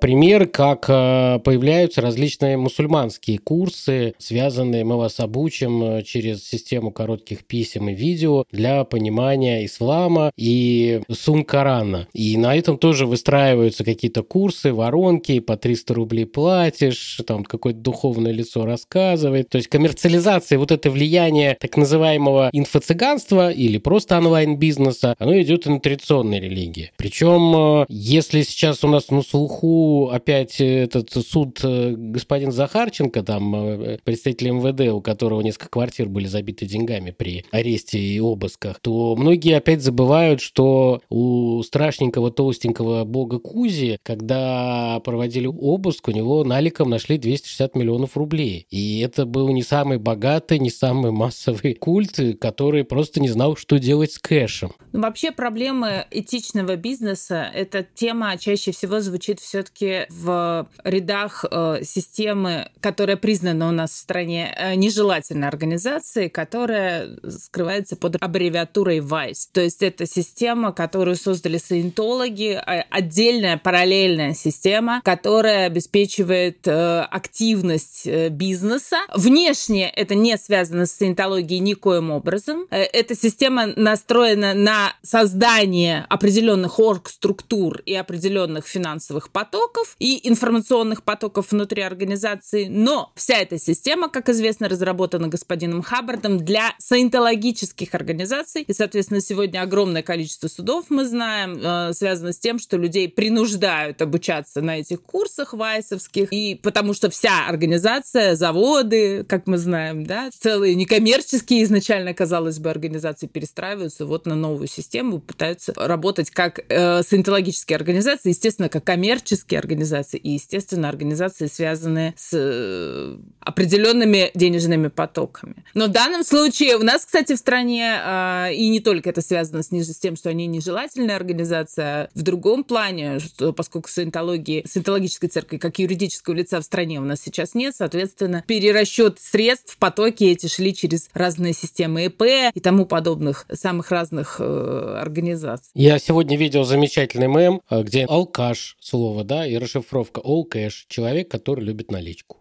Пример, 0.00 0.46
как 0.46 0.86
э, 0.88 1.40
появляются 1.44 2.00
различные 2.00 2.56
мусульманские 2.56 3.38
курсы, 3.38 4.14
связанные, 4.18 4.84
мы 4.84 4.96
вас 4.96 5.20
обучим 5.20 5.82
э, 5.82 6.02
через 6.02 6.44
систему 6.44 6.90
коротких 6.90 7.46
писем 7.46 7.88
и 7.88 7.94
видео 7.94 8.44
для 8.50 8.84
понимания 8.84 9.64
ислама 9.64 10.32
и 10.36 11.00
сум 11.10 11.38
сумм 11.38 11.44
Корана. 11.48 12.06
И 12.12 12.36
на 12.36 12.54
этом 12.54 12.78
тоже 12.78 13.06
выстраиваются 13.06 13.82
какие-то 13.82 14.22
курсы, 14.22 14.72
воронки, 14.72 15.40
по 15.40 15.56
300 15.56 15.94
рублей 15.94 16.26
платишь, 16.26 17.20
там 17.26 17.42
какое-то 17.42 17.80
духовное 17.80 18.32
лицо 18.32 18.64
рассказывает. 18.64 19.48
То 19.48 19.56
есть 19.56 19.68
коммерциализация, 19.68 20.58
вот 20.58 20.70
это 20.70 20.90
влияние 20.90 21.56
так 21.58 21.76
называемого 21.76 22.50
инфо-цыганства 22.52 23.50
или 23.50 23.78
просто 23.78 24.18
онлайн-бизнеса, 24.18 25.16
оно 25.18 25.40
идет 25.40 25.66
на 25.66 25.80
традиционной 25.80 26.38
религии. 26.38 26.92
Причем, 26.96 27.82
э, 27.82 27.86
если 27.88 28.42
сейчас 28.42 28.84
у 28.84 28.88
нас 28.88 29.10
на 29.10 29.22
слуху 29.22 30.10
опять 30.12 30.60
этот 30.60 31.10
суд 31.10 31.60
э, 31.62 31.94
господин 31.96 32.52
Захарченко, 32.52 33.22
там 33.22 33.54
э, 33.54 33.98
представитель 34.04 34.50
МВД, 34.50 34.92
у 34.92 35.00
которого 35.00 35.40
несколько 35.40 35.70
квартир 35.70 36.08
были 36.08 36.26
забиты 36.26 36.66
деньгами 36.66 37.10
при 37.10 37.44
аресте 37.50 37.98
и 37.98 38.20
обысках, 38.20 38.80
то 38.80 39.16
многие 39.16 39.56
опять 39.56 39.82
забывают, 39.82 40.42
что 40.42 41.00
у 41.08 41.27
страшненького 41.64 42.30
толстенького 42.30 43.04
бога 43.04 43.38
Кузи, 43.38 43.98
когда 44.02 45.00
проводили 45.04 45.46
обыск, 45.46 46.08
у 46.08 46.10
него 46.10 46.44
наликом 46.44 46.90
нашли 46.90 47.18
260 47.18 47.74
миллионов 47.76 48.16
рублей. 48.16 48.66
И 48.70 49.00
это 49.00 49.26
был 49.26 49.48
не 49.50 49.62
самый 49.62 49.98
богатый, 49.98 50.58
не 50.58 50.70
самый 50.70 51.12
массовый 51.12 51.74
культ, 51.74 52.18
который 52.40 52.84
просто 52.84 53.20
не 53.20 53.28
знал, 53.28 53.56
что 53.56 53.78
делать 53.78 54.12
с 54.12 54.18
кэшем. 54.18 54.72
Ну, 54.92 55.00
вообще 55.00 55.32
проблемы 55.32 56.06
этичного 56.10 56.76
бизнеса, 56.76 57.50
эта 57.54 57.82
тема 57.82 58.36
чаще 58.38 58.72
всего 58.72 59.00
звучит 59.00 59.40
все-таки 59.40 60.06
в 60.08 60.68
рядах 60.84 61.44
э, 61.50 61.80
системы, 61.82 62.70
которая 62.80 63.16
признана 63.16 63.68
у 63.68 63.72
нас 63.72 63.90
в 63.90 63.96
стране 63.96 64.54
э, 64.56 64.74
нежелательной 64.74 65.48
организацией, 65.48 66.28
которая 66.28 67.10
скрывается 67.28 67.96
под 67.96 68.16
аббревиатурой 68.20 68.98
WISE. 68.98 69.48
То 69.52 69.60
есть 69.60 69.82
это 69.82 70.06
система, 70.06 70.72
которую 70.72 71.16
создали 71.18 71.58
саентологи, 71.58 72.52
а, 72.52 72.84
отдельная 72.90 73.58
параллельная 73.58 74.34
система, 74.34 75.02
которая 75.04 75.66
обеспечивает 75.66 76.66
э, 76.66 77.00
активность 77.00 78.06
э, 78.06 78.28
бизнеса. 78.28 78.98
Внешне 79.14 79.90
это 79.90 80.14
не 80.14 80.36
связано 80.38 80.86
с 80.86 80.92
саентологией 80.92 81.60
никоим 81.60 82.10
образом. 82.10 82.66
Э, 82.70 82.82
эта 82.82 83.14
система 83.14 83.66
настроена 83.66 84.54
на 84.54 84.94
создание 85.02 86.06
определенных 86.08 86.78
орг-структур 86.78 87.82
и 87.84 87.94
определенных 87.94 88.66
финансовых 88.66 89.30
потоков 89.30 89.96
и 89.98 90.28
информационных 90.28 91.02
потоков 91.02 91.52
внутри 91.52 91.82
организации, 91.82 92.66
но 92.68 93.12
вся 93.14 93.38
эта 93.38 93.58
система, 93.58 94.08
как 94.08 94.28
известно, 94.28 94.68
разработана 94.68 95.28
господином 95.28 95.82
Хаббардом 95.82 96.38
для 96.38 96.74
саентологических 96.78 97.94
организаций, 97.94 98.62
и, 98.62 98.72
соответственно, 98.72 99.20
сегодня 99.20 99.62
огромное 99.62 100.02
количество 100.02 100.48
судов 100.48 100.86
мы 100.88 101.04
знаем, 101.08 101.58
э, 101.62 101.92
связано 101.94 102.32
с 102.32 102.38
тем, 102.38 102.58
что 102.58 102.76
людей 102.76 103.08
принуждают 103.08 104.00
обучаться 104.00 104.60
на 104.60 104.78
этих 104.78 105.02
курсах 105.02 105.52
вайсовских, 105.52 106.32
и 106.32 106.54
потому 106.54 106.94
что 106.94 107.10
вся 107.10 107.48
организация, 107.48 108.36
заводы, 108.36 109.24
как 109.24 109.46
мы 109.46 109.58
знаем, 109.58 110.04
да, 110.04 110.30
целые 110.38 110.74
некоммерческие 110.74 111.64
изначально, 111.64 112.14
казалось 112.14 112.58
бы, 112.58 112.70
организации 112.70 113.26
перестраиваются 113.26 114.06
вот 114.06 114.26
на 114.26 114.34
новую 114.34 114.68
систему, 114.68 115.20
пытаются 115.20 115.72
работать 115.76 116.30
как 116.30 116.60
э, 116.68 117.02
саентологические 117.02 117.76
организации, 117.76 118.30
естественно, 118.30 118.68
как 118.68 118.84
коммерческие 118.84 119.58
организации 119.58 120.18
и, 120.18 120.30
естественно, 120.30 120.88
организации, 120.88 121.46
связанные 121.46 122.14
с 122.16 122.30
э, 122.32 123.16
определенными 123.40 124.30
денежными 124.34 124.88
потоками. 124.88 125.64
Но 125.74 125.86
в 125.86 125.90
данном 125.90 126.24
случае 126.24 126.76
у 126.76 126.82
нас, 126.82 127.04
кстати, 127.04 127.34
в 127.34 127.38
стране, 127.38 127.98
э, 128.04 128.54
и 128.54 128.68
не 128.68 128.80
только 128.80 129.10
это 129.10 129.20
связано 129.20 129.62
с, 129.62 129.68
с 129.70 129.98
тем, 129.98 130.16
что 130.16 130.30
они 130.30 130.46
нежелательны, 130.46 130.97
благотворительная 130.98 131.16
организация. 131.16 132.10
В 132.14 132.22
другом 132.22 132.64
плане, 132.64 133.18
что, 133.20 133.52
поскольку 133.52 133.88
саентологии, 133.88 134.64
саентологической 134.66 135.28
церкви 135.28 135.58
как 135.58 135.78
юридического 135.78 136.34
лица 136.34 136.60
в 136.60 136.64
стране 136.64 137.00
у 137.00 137.04
нас 137.04 137.20
сейчас 137.20 137.54
нет, 137.54 137.74
соответственно, 137.76 138.44
перерасчет 138.46 139.18
средств, 139.20 139.76
потоки 139.78 140.24
эти 140.24 140.46
шли 140.46 140.74
через 140.74 141.08
разные 141.14 141.52
системы 141.52 142.06
ИП 142.06 142.52
и 142.54 142.60
тому 142.60 142.86
подобных 142.86 143.46
самых 143.52 143.90
разных 143.90 144.36
э, 144.40 144.98
организаций. 145.00 145.70
Я 145.74 145.98
сегодня 145.98 146.36
видел 146.36 146.64
замечательный 146.64 147.28
мем, 147.28 147.60
э, 147.70 147.82
где 147.82 148.04
алкаш 148.04 148.76
слово, 148.80 149.24
да, 149.24 149.46
и 149.46 149.56
расшифровка 149.56 150.20
cash, 150.20 150.84
человек, 150.88 151.30
который 151.30 151.64
любит 151.64 151.90
наличку. 151.90 152.38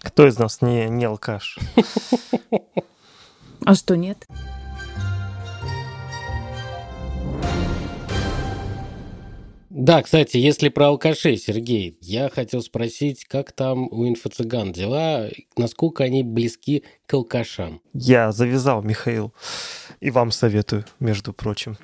Кто 0.00 0.26
из 0.26 0.38
нас 0.38 0.60
не, 0.60 0.88
не 0.88 1.04
алкаш? 1.04 1.58
А 3.64 3.74
что 3.74 3.96
нет? 3.96 4.26
Да, 9.76 10.04
кстати, 10.04 10.36
если 10.36 10.68
про 10.68 10.86
алкашей, 10.86 11.36
Сергей, 11.36 11.98
я 12.00 12.28
хотел 12.28 12.62
спросить, 12.62 13.24
как 13.24 13.50
там 13.50 13.88
у 13.90 14.06
инфо-цыган 14.06 14.72
дела, 14.72 15.28
насколько 15.56 16.04
они 16.04 16.22
близки 16.22 16.84
к 17.06 17.14
алкашам? 17.14 17.82
Я 17.92 18.30
завязал, 18.30 18.84
Михаил, 18.84 19.34
и 19.98 20.12
вам 20.12 20.30
советую, 20.30 20.84
между 21.00 21.32
прочим. 21.32 21.76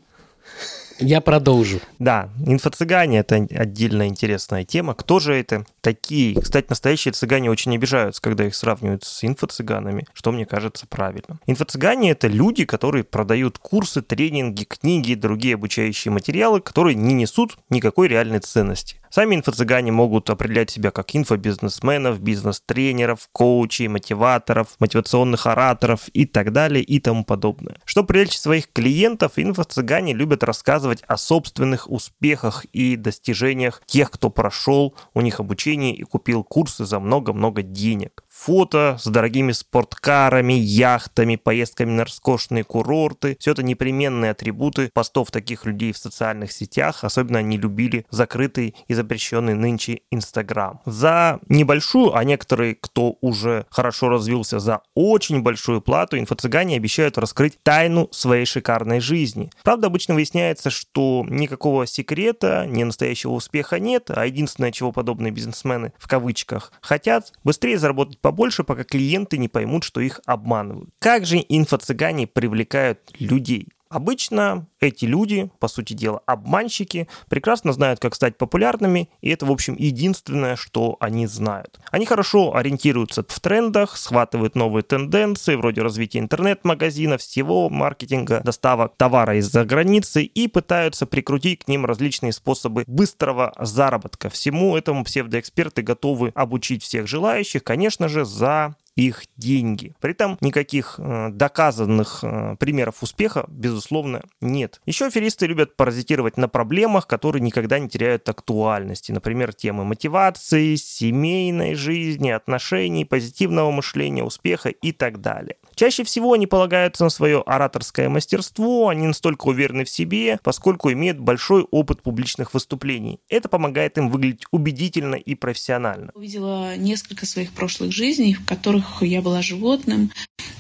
Я 1.01 1.21
продолжу. 1.21 1.81
Да, 1.99 2.29
инфо-цыгане– 2.45 3.19
это 3.21 3.37
отдельно 3.37 4.07
интересная 4.07 4.65
тема. 4.65 4.95
Кто 4.95 5.19
же 5.19 5.35
это 5.35 5.65
такие? 5.81 6.39
Кстати, 6.39 6.67
настоящие 6.69 7.13
цыгане 7.13 7.51
очень 7.51 7.75
обижаются, 7.75 8.21
когда 8.21 8.47
их 8.47 8.55
сравнивают 8.55 9.05
с 9.05 9.25
инфо-цыганами, 9.25 10.07
что 10.13 10.31
мне 10.31 10.45
кажется 10.45 10.87
правильным. 10.87 11.41
Инфо-цыгане– 11.47 12.11
это 12.13 12.29
люди, 12.29 12.65
которые 12.65 13.05
продают 13.05 13.59
курсы, 13.59 14.03
тренинги, 14.03 14.65
книги 14.65 15.13
и 15.13 15.17
другие 15.17 15.55
обучающие 15.55 16.13
материалы, 16.13 16.61
которые 16.61 16.95
не 16.95 17.15
несут 17.15 17.57
никакой 17.71 18.09
реальной 18.09 18.41
ценности. 18.41 19.00
Сами 19.11 19.35
инфо-цыгане 19.35 19.91
могут 19.91 20.31
определять 20.31 20.71
себя 20.71 20.93
как 20.93 21.17
инфобизнесменов, 21.17 22.21
бизнес-тренеров, 22.21 23.29
коучей, 23.33 23.89
мотиваторов, 23.89 24.77
мотивационных 24.79 25.47
ораторов 25.47 26.09
и 26.13 26.27
так 26.27 26.53
далее 26.53 26.85
и 26.85 27.01
тому 27.01 27.25
подобное. 27.25 27.79
Чтобы 27.85 28.07
привлечь 28.07 28.39
своих 28.39 28.73
клиентов, 28.73 29.33
инфо-цыгане 29.35 30.15
любят 30.15 30.45
рассказывать 30.45 31.03
о 31.09 31.17
собственных 31.17 31.91
успехах 31.91 32.65
и 32.67 32.95
достижениях 32.95 33.83
тех, 33.85 34.13
кто 34.13 34.31
прошел 34.31 34.95
у 35.13 35.23
них 35.23 35.41
обучение 35.41 35.93
и 35.93 36.05
купил 36.05 36.45
курсы 36.45 36.85
за 36.85 37.01
много-много 37.01 37.63
денег 37.63 38.23
фото 38.31 38.97
с 38.99 39.07
дорогими 39.07 39.53
спорткарами, 39.53 40.53
яхтами, 40.53 41.37
поездками 41.37 41.91
на 41.91 42.05
роскошные 42.05 42.64
курорты. 42.64 43.37
Все 43.41 43.53
это 43.53 43.62
непременные 43.62 44.31
атрибуты 44.31 44.91
постов 44.95 45.31
таких 45.31 45.66
людей 45.66 45.93
в 45.93 45.99
социальных 45.99 46.53
сетях. 46.53 47.05
Особенно 47.05 47.41
они 47.41 47.59
любили 47.59 48.07
закрытый 48.11 48.74
и 48.89 48.95
запрещенный 48.95 49.55
нынче 49.55 50.01
Инстаграм. 50.11 50.81
За 50.87 51.41
небольшую, 51.49 52.16
а 52.16 52.24
некоторые, 52.24 52.76
кто 52.76 53.16
уже 53.20 53.66
хорошо 53.70 54.09
развился, 54.09 54.61
за 54.61 54.81
очень 54.95 55.43
большую 55.43 55.81
плату, 55.81 56.16
инфо-цыгане 56.18 56.76
обещают 56.76 57.18
раскрыть 57.18 57.62
тайну 57.62 58.09
своей 58.12 58.45
шикарной 58.45 59.01
жизни. 59.01 59.51
Правда, 59.64 59.89
обычно 59.89 60.14
выясняется, 60.14 60.70
что 60.70 61.26
никакого 61.28 61.87
секрета, 61.87 62.66
ни 62.66 62.85
настоящего 62.85 63.33
успеха 63.33 63.78
нет, 63.78 64.11
а 64.11 64.24
единственное, 64.26 64.72
чего 64.72 64.93
подобные 64.93 65.33
бизнесмены 65.33 65.93
в 65.99 66.09
кавычках 66.09 66.72
хотят, 66.81 67.33
быстрее 67.45 67.78
заработать 67.78 68.20
побольше, 68.21 68.64
пока 68.64 68.85
клиенты 68.85 69.39
не 69.39 69.49
поймут, 69.49 69.85
что 69.85 70.01
их 70.01 70.21
обманывают. 70.27 70.91
Как 70.99 71.27
же 71.27 71.39
инфо-цыгане 71.39 72.27
привлекают 72.27 73.01
людей? 73.18 73.68
Обычно 73.91 74.68
эти 74.78 75.05
люди, 75.05 75.51
по 75.59 75.66
сути 75.66 75.95
дела, 75.95 76.22
обманщики, 76.24 77.09
прекрасно 77.28 77.72
знают, 77.72 77.99
как 77.99 78.14
стать 78.14 78.38
популярными, 78.38 79.11
и 79.20 79.30
это, 79.30 79.47
в 79.47 79.51
общем, 79.51 79.74
единственное, 79.76 80.55
что 80.55 80.97
они 81.01 81.26
знают. 81.26 81.80
Они 81.91 82.07
хорошо 82.07 82.55
ориентируются 82.55 83.24
в 83.26 83.41
трендах, 83.41 83.97
схватывают 83.97 84.55
новые 84.55 84.84
тенденции, 84.84 85.57
вроде 85.57 85.82
развития 85.82 86.20
интернет-магазинов, 86.20 87.20
всего 87.20 87.68
маркетинга, 87.68 88.43
доставок 88.45 88.95
товара 88.97 89.36
из-за 89.38 89.64
границы 89.64 90.22
и 90.22 90.47
пытаются 90.47 91.05
прикрутить 91.05 91.64
к 91.64 91.68
ним 91.68 91.84
различные 91.84 92.32
способы 92.32 92.84
быстрого 92.86 93.53
заработка. 93.59 94.30
Всему 94.30 94.76
этому 94.76 95.03
псевдоэксперты 95.03 95.82
готовы 95.82 96.30
обучить 96.36 96.84
всех 96.84 97.09
желающих, 97.09 97.64
конечно 97.64 98.09
же, 98.09 98.24
за 98.24 98.76
их 99.01 99.25
деньги. 99.37 99.95
При 100.01 100.13
этом 100.13 100.37
никаких 100.41 100.97
э, 100.99 101.29
доказанных 101.31 102.21
э, 102.23 102.57
примеров 102.59 103.03
успеха, 103.03 103.45
безусловно, 103.49 104.23
нет. 104.41 104.81
Еще 104.87 105.07
аферисты 105.07 105.47
любят 105.47 105.77
паразитировать 105.77 106.37
на 106.37 106.49
проблемах, 106.49 107.07
которые 107.07 107.43
никогда 107.43 107.79
не 107.79 107.89
теряют 107.89 108.29
актуальности. 108.29 109.13
Например, 109.13 109.55
темы 109.55 109.85
мотивации, 109.85 110.75
семейной 110.77 111.75
жизни, 111.75 112.31
отношений, 112.31 113.05
позитивного 113.05 113.71
мышления, 113.71 114.23
успеха 114.23 114.69
и 114.69 114.93
так 114.93 115.21
далее. 115.21 115.57
Чаще 115.75 116.05
всего 116.05 116.35
они 116.35 116.47
полагаются 116.47 117.05
на 117.05 117.11
свое 117.11 117.43
ораторское 117.47 118.09
мастерство, 118.11 118.89
они 118.89 119.07
настолько 119.07 119.47
уверены 119.47 119.85
в 119.85 119.89
себе, 119.89 120.39
поскольку 120.43 120.93
имеют 120.93 121.19
большой 121.19 121.63
опыт 121.71 122.03
публичных 122.03 122.53
выступлений. 122.53 123.21
Это 123.31 123.49
помогает 123.49 123.97
им 123.97 124.11
выглядеть 124.11 124.45
убедительно 124.51 125.15
и 125.15 125.35
профессионально. 125.35 126.11
Увидела 126.15 126.77
несколько 126.77 127.25
своих 127.25 127.53
прошлых 127.53 127.93
жизней, 127.93 128.35
в 128.35 128.45
которых 128.45 128.89
я 129.01 129.22
была 129.22 129.43
животным. 129.43 130.11